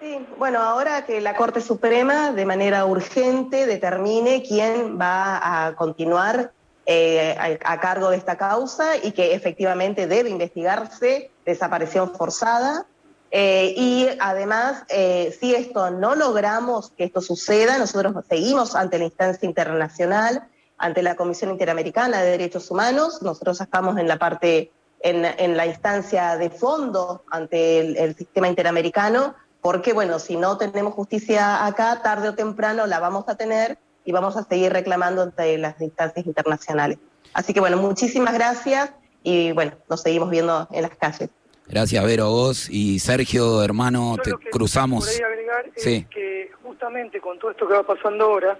Sí, 0.00 0.26
bueno, 0.36 0.60
ahora 0.60 1.04
que 1.04 1.20
la 1.20 1.36
Corte 1.36 1.60
Suprema 1.60 2.32
de 2.32 2.44
manera 2.44 2.84
urgente 2.84 3.66
determine 3.66 4.42
quién 4.42 4.98
va 5.00 5.66
a 5.66 5.76
continuar 5.76 6.50
eh, 6.88 7.58
a, 7.64 7.80
cargo 7.80 8.10
de 8.10 8.16
esta 8.16 8.36
causa 8.36 8.96
y 8.96 9.12
que 9.12 9.34
efectivamente 9.34 10.06
debe 10.06 10.30
investigarse 10.30 11.30
desaparición 11.44 12.12
forzada. 12.14 12.86
Eh, 13.32 13.74
y 13.76 14.08
además, 14.20 14.84
eh, 14.88 15.36
si 15.38 15.54
esto 15.54 15.90
no 15.90 16.14
logramos 16.14 16.90
que 16.90 17.04
esto 17.04 17.20
suceda, 17.20 17.78
nosotros 17.78 18.14
seguimos 18.28 18.76
ante 18.76 18.98
la 18.98 19.04
instancia 19.04 19.46
internacional, 19.46 20.46
ante 20.78 21.02
la 21.02 21.16
Comisión 21.16 21.50
Interamericana 21.50 22.22
de 22.22 22.30
Derechos 22.30 22.70
Humanos, 22.70 23.20
nosotros 23.22 23.60
estamos 23.60 23.98
en 23.98 24.06
la 24.06 24.18
parte, 24.18 24.70
en, 25.00 25.24
en 25.24 25.56
la 25.56 25.66
instancia 25.66 26.36
de 26.36 26.50
fondo 26.50 27.22
ante 27.30 27.80
el, 27.80 27.96
el 27.96 28.14
sistema 28.16 28.48
interamericano, 28.48 29.34
porque 29.60 29.92
bueno, 29.92 30.18
si 30.18 30.36
no 30.36 30.56
tenemos 30.58 30.94
justicia 30.94 31.66
acá, 31.66 32.00
tarde 32.02 32.28
o 32.30 32.34
temprano 32.34 32.86
la 32.86 32.98
vamos 33.00 33.24
a 33.28 33.36
tener 33.36 33.78
y 34.04 34.12
vamos 34.12 34.36
a 34.36 34.44
seguir 34.44 34.72
reclamando 34.72 35.22
ante 35.22 35.58
las 35.58 35.80
instancias 35.80 36.24
internacionales. 36.26 36.98
Así 37.34 37.52
que 37.52 37.60
bueno, 37.60 37.76
muchísimas 37.76 38.34
gracias 38.34 38.92
y 39.22 39.52
bueno, 39.52 39.72
nos 39.88 40.02
seguimos 40.02 40.30
viendo 40.30 40.68
en 40.70 40.82
las 40.82 40.92
calles. 40.96 41.28
Gracias, 41.68 42.04
Vero, 42.04 42.30
vos 42.30 42.70
y 42.70 43.00
Sergio, 43.00 43.60
hermano, 43.64 44.16
Yo 44.18 44.22
te 44.22 44.30
lo 44.30 44.38
que 44.38 44.50
cruzamos. 44.50 45.08
Ahí 45.08 45.20
agregar 45.20 45.66
es 45.74 45.82
Sí. 45.82 46.06
que 46.08 46.52
justamente 46.62 47.20
con 47.20 47.38
todo 47.40 47.50
esto 47.50 47.66
que 47.66 47.74
va 47.74 47.82
pasando 47.82 48.26
ahora, 48.26 48.56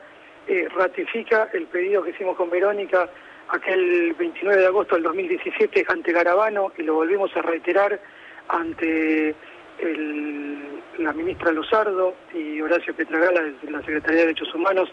eh, 0.49 0.69
ratifica 0.77 1.49
el 1.53 1.67
pedido 1.69 2.03
que 2.03 2.11
hicimos 2.11 2.37
con 2.37 2.51
Verónica 2.51 3.09
aquel 3.49 4.15
29 4.15 4.61
de 4.61 4.67
agosto 4.67 4.95
del 4.95 5.05
2017 5.05 5.85
ante 5.89 6.13
Garabano 6.13 6.73
y 6.77 6.83
lo 6.83 6.95
volvimos 6.95 7.35
a 7.37 7.43
reiterar 7.43 8.01
ante 8.49 9.35
el- 9.79 10.83
la 10.99 11.13
ministra 11.13 11.53
Luzardo 11.53 12.15
y 12.35 12.61
Horacio 12.61 12.95
Petragala 12.95 13.43
de 13.43 13.71
la 13.71 13.81
Secretaría 13.81 14.21
de 14.21 14.27
Derechos 14.29 14.55
Humanos 14.55 14.89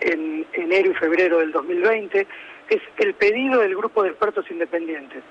en 0.00 0.46
enero 0.52 0.90
y 0.90 0.94
febrero 0.94 1.38
del 1.38 1.50
2020, 1.52 2.26
es 2.68 2.80
el 2.98 3.14
pedido 3.14 3.60
del 3.60 3.74
grupo 3.76 4.02
de 4.02 4.10
expertos 4.10 4.48
independientes, 4.50 5.22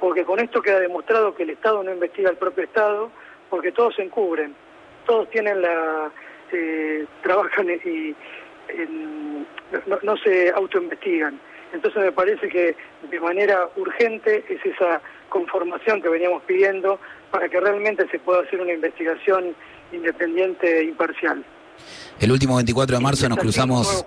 porque 0.00 0.24
con 0.24 0.40
esto 0.40 0.62
queda 0.62 0.80
demostrado 0.80 1.34
que 1.34 1.42
el 1.42 1.50
Estado 1.50 1.82
no 1.82 1.92
investiga 1.92 2.30
al 2.30 2.36
propio 2.38 2.64
Estado, 2.64 3.10
porque 3.50 3.72
todos 3.72 3.94
se 3.96 4.02
encubren, 4.02 4.54
todos 5.06 5.28
tienen 5.30 5.60
la, 5.60 6.10
eh, 6.52 7.04
trabajan 7.22 7.68
y 7.84 8.14
en- 8.68 9.46
no, 9.86 9.98
no 10.02 10.16
se 10.16 10.50
autoinvestigan. 10.50 11.38
Entonces 11.74 12.02
me 12.02 12.12
parece 12.12 12.48
que 12.48 12.76
de 13.10 13.20
manera 13.20 13.68
urgente 13.76 14.44
es 14.48 14.64
esa 14.64 15.02
conformación 15.28 16.00
que 16.00 16.08
veníamos 16.08 16.42
pidiendo 16.44 17.00
para 17.30 17.48
que 17.48 17.58
realmente 17.60 18.08
se 18.10 18.20
pueda 18.20 18.42
hacer 18.42 18.60
una 18.60 18.72
investigación 18.72 19.54
independiente 19.92 20.80
e 20.80 20.84
imparcial. 20.84 21.44
El 22.20 22.30
último 22.30 22.56
24 22.56 22.96
de 22.96 23.02
marzo 23.02 23.28
nos 23.28 23.38
cruzamos. 23.38 24.06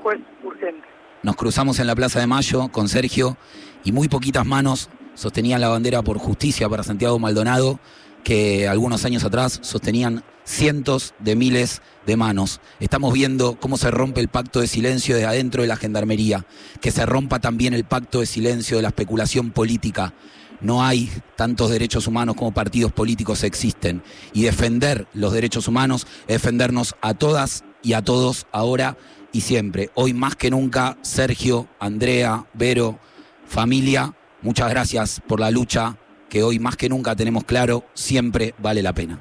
Nos 1.23 1.35
cruzamos 1.35 1.79
en 1.79 1.87
la 1.87 1.95
Plaza 1.95 2.21
de 2.21 2.27
Mayo 2.27 2.69
con 2.69 2.87
Sergio 2.87 3.35
y 3.83 3.91
muy 3.91 4.07
poquitas 4.07 4.45
manos 4.45 4.89
sostenían 5.13 5.59
la 5.59 5.67
bandera 5.67 6.01
por 6.03 6.19
justicia 6.19 6.69
para 6.69 6.83
Santiago 6.83 7.19
Maldonado, 7.19 7.79
que 8.27 8.67
algunos 8.67 9.05
años 9.05 9.23
atrás 9.23 9.57
sostenían 9.61 10.21
cientos 10.43 11.13
de 11.17 11.37
miles 11.37 11.81
de 12.05 12.17
manos. 12.17 12.59
Estamos 12.81 13.13
viendo 13.13 13.57
cómo 13.57 13.77
se 13.77 13.89
rompe 13.89 14.19
el 14.19 14.27
pacto 14.27 14.59
de 14.59 14.67
silencio 14.67 15.15
de 15.15 15.23
adentro 15.23 15.61
de 15.61 15.69
la 15.69 15.77
gendarmería, 15.77 16.45
que 16.81 16.91
se 16.91 17.05
rompa 17.05 17.39
también 17.39 17.73
el 17.73 17.85
pacto 17.85 18.19
de 18.19 18.25
silencio 18.25 18.75
de 18.75 18.83
la 18.83 18.89
especulación 18.89 19.51
política. 19.51 20.13
No 20.59 20.83
hay 20.83 21.09
tantos 21.37 21.69
derechos 21.69 22.05
humanos 22.05 22.35
como 22.35 22.53
partidos 22.53 22.91
políticos 22.91 23.45
existen. 23.45 24.03
Y 24.33 24.41
defender 24.41 25.07
los 25.13 25.31
derechos 25.31 25.69
humanos 25.69 26.05
es 26.27 26.41
defendernos 26.41 26.95
a 26.99 27.13
todas 27.13 27.63
y 27.81 27.93
a 27.93 28.01
todos 28.01 28.45
ahora 28.51 28.97
y 29.31 29.39
siempre. 29.39 29.89
Hoy 29.93 30.13
más 30.13 30.35
que 30.35 30.49
nunca, 30.49 30.97
Sergio, 31.01 31.69
Andrea, 31.79 32.45
Vero, 32.53 32.99
familia, 33.45 34.15
muchas 34.41 34.69
gracias 34.69 35.21
por 35.25 35.39
la 35.39 35.49
lucha 35.49 35.97
que 36.29 36.43
hoy 36.43 36.59
más 36.59 36.75
que 36.75 36.89
nunca 36.89 37.15
tenemos 37.15 37.43
claro, 37.43 37.83
siempre 37.93 38.53
vale 38.57 38.81
la 38.81 38.93
pena. 38.93 39.19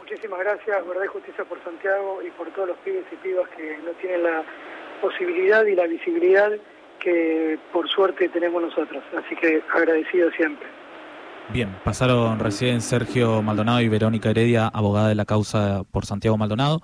Muchísimas 0.00 0.40
gracias, 0.40 0.86
Verdad 0.86 1.04
y 1.04 1.08
Justicia 1.08 1.44
por 1.44 1.62
Santiago 1.64 2.20
y 2.22 2.30
por 2.32 2.52
todos 2.52 2.68
los 2.68 2.78
pibes 2.78 3.04
y 3.12 3.16
pibas 3.16 3.48
que 3.56 3.78
no 3.84 3.92
tienen 4.00 4.24
la 4.24 4.44
posibilidad 5.00 5.64
y 5.64 5.74
la 5.74 5.86
visibilidad 5.86 6.50
que 7.00 7.58
por 7.72 7.88
suerte 7.88 8.28
tenemos 8.28 8.62
nosotros. 8.62 9.02
Así 9.16 9.34
que 9.36 9.62
agradecido 9.74 10.30
siempre. 10.32 10.66
Bien, 11.48 11.76
pasaron 11.84 12.38
recién 12.38 12.80
Sergio 12.80 13.42
Maldonado 13.42 13.80
y 13.80 13.88
Verónica 13.88 14.30
Heredia, 14.30 14.68
abogada 14.68 15.08
de 15.08 15.14
la 15.14 15.24
causa 15.24 15.82
por 15.90 16.06
Santiago 16.06 16.38
Maldonado. 16.38 16.80